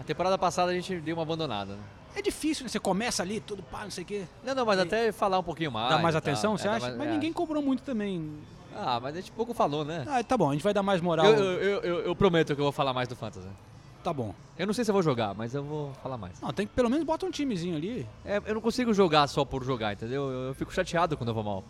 A 0.00 0.04
temporada 0.04 0.36
passada 0.38 0.70
a 0.70 0.74
gente 0.74 0.96
deu 0.96 1.16
uma 1.16 1.22
abandonada. 1.22 1.74
Né? 1.74 1.80
É 2.16 2.22
difícil, 2.22 2.64
né? 2.64 2.68
Você 2.68 2.78
começa 2.78 3.22
ali, 3.22 3.40
tudo 3.40 3.62
pá, 3.62 3.84
não 3.84 3.90
sei 3.90 4.04
o 4.04 4.06
quê. 4.06 4.22
Não, 4.44 4.54
não, 4.54 4.66
mas 4.66 4.78
até 4.78 5.12
falar 5.12 5.38
um 5.38 5.42
pouquinho 5.42 5.70
mais. 5.72 5.90
Dá 5.90 5.98
mais 5.98 6.14
e 6.14 6.18
atenção, 6.18 6.54
É, 6.54 6.58
você 6.58 6.68
dá 6.68 6.74
acha? 6.74 6.86
mais- 6.86 6.98
Mas 6.98 7.08
é. 7.08 7.10
ninguém 7.12 7.32
cobrou 7.32 7.62
muito 7.62 7.82
também. 7.82 8.30
Ah, 8.74 8.98
mas 9.02 9.14
a 9.16 9.20
gente 9.20 9.30
pouco 9.32 9.52
falou, 9.52 9.84
né? 9.84 10.04
Ah, 10.08 10.22
tá 10.24 10.36
bom, 10.36 10.48
a 10.50 10.52
gente 10.52 10.62
vai 10.62 10.72
dar 10.72 10.82
mais 10.82 11.00
moral. 11.00 11.26
Eu, 11.26 11.34
eu, 11.38 11.52
eu, 11.60 11.80
eu- 11.82 12.00
eu 12.06 12.16
prometo 12.16 12.54
que 12.54 12.60
eu 12.60 12.64
vou 12.64 12.72
falar 12.72 12.92
mais 12.92 13.06
do 13.08 13.14
Fantasy. 13.16 13.46
Tá 14.02 14.12
bom. 14.12 14.34
Eu 14.58 14.66
não 14.66 14.74
sei 14.74 14.84
se 14.84 14.90
eu 14.90 14.92
vou 14.92 15.02
jogar, 15.02 15.34
mas 15.34 15.54
eu 15.54 15.62
vou 15.62 15.92
falar 16.02 16.18
mais. 16.18 16.40
Não, 16.40 16.52
tem 16.52 16.66
que 16.66 16.72
pelo 16.72 16.90
menos 16.90 17.04
bota 17.04 17.24
um 17.24 17.30
timezinho 17.30 17.76
ali. 17.76 18.06
É, 18.24 18.42
eu 18.44 18.54
não 18.54 18.60
consigo 18.60 18.92
jogar 18.92 19.26
só 19.28 19.44
por 19.44 19.64
jogar, 19.64 19.92
entendeu? 19.92 20.30
Eu, 20.30 20.48
eu 20.48 20.54
fico 20.54 20.72
chateado 20.72 21.16
quando 21.16 21.28
eu 21.28 21.34
vou 21.34 21.44
mal. 21.44 21.64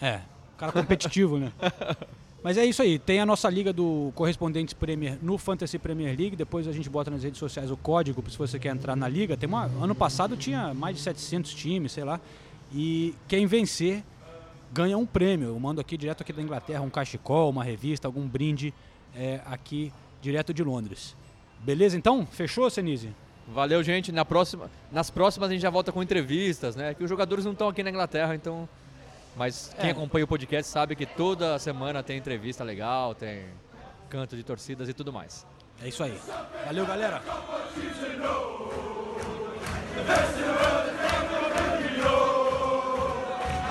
É, 0.00 0.20
cara 0.56 0.72
competitivo, 0.72 1.38
né? 1.38 1.52
Mas 2.42 2.58
é 2.58 2.64
isso 2.64 2.82
aí, 2.82 2.98
tem 2.98 3.20
a 3.20 3.26
nossa 3.26 3.48
liga 3.48 3.72
do 3.72 4.10
Correspondentes 4.16 4.74
Premier 4.74 5.16
no 5.22 5.38
Fantasy 5.38 5.78
Premier 5.78 6.16
League, 6.18 6.34
depois 6.34 6.66
a 6.66 6.72
gente 6.72 6.90
bota 6.90 7.08
nas 7.08 7.22
redes 7.22 7.38
sociais 7.38 7.70
o 7.70 7.76
código 7.76 8.22
se 8.28 8.36
você 8.36 8.58
quer 8.58 8.74
entrar 8.74 8.96
na 8.96 9.08
liga. 9.08 9.36
Tem 9.36 9.48
uma, 9.48 9.66
ano 9.66 9.94
passado 9.94 10.36
tinha 10.36 10.74
mais 10.74 10.96
de 10.96 11.02
700 11.02 11.54
times, 11.54 11.92
sei 11.92 12.02
lá, 12.02 12.20
e 12.74 13.14
quem 13.28 13.46
vencer 13.46 14.02
ganha 14.72 14.98
um 14.98 15.06
prêmio. 15.06 15.48
Eu 15.48 15.60
mando 15.60 15.80
aqui 15.80 15.96
direto 15.96 16.22
aqui 16.22 16.32
da 16.32 16.42
Inglaterra 16.42 16.80
um 16.80 16.90
cachecol, 16.90 17.48
uma 17.48 17.62
revista, 17.62 18.08
algum 18.08 18.26
brinde 18.26 18.74
é, 19.14 19.40
aqui 19.46 19.92
direto 20.20 20.52
de 20.52 20.64
Londres. 20.64 21.14
Beleza 21.62 21.96
então? 21.96 22.26
Fechou, 22.26 22.68
Senise? 22.68 23.14
Valeu, 23.48 23.82
gente. 23.82 24.12
Na 24.12 24.24
próxima, 24.24 24.70
nas 24.90 25.10
próximas 25.10 25.48
a 25.48 25.52
gente 25.52 25.62
já 25.62 25.70
volta 25.70 25.92
com 25.92 26.02
entrevistas, 26.02 26.76
né? 26.76 26.94
Que 26.94 27.02
os 27.02 27.08
jogadores 27.08 27.44
não 27.44 27.52
estão 27.52 27.68
aqui 27.68 27.82
na 27.82 27.90
Inglaterra, 27.90 28.34
então. 28.34 28.68
Mas 29.36 29.74
quem 29.80 29.88
é. 29.88 29.92
acompanha 29.92 30.24
o 30.24 30.28
podcast 30.28 30.70
sabe 30.70 30.94
que 30.94 31.06
toda 31.06 31.58
semana 31.58 32.02
tem 32.02 32.18
entrevista 32.18 32.62
legal, 32.62 33.14
tem 33.14 33.44
canto 34.10 34.36
de 34.36 34.42
torcidas 34.42 34.88
e 34.88 34.92
tudo 34.92 35.12
mais. 35.12 35.46
É 35.82 35.88
isso 35.88 36.02
aí. 36.02 36.18
Valeu, 36.66 36.86
galera. 36.86 37.22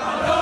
Hello! 0.04 0.41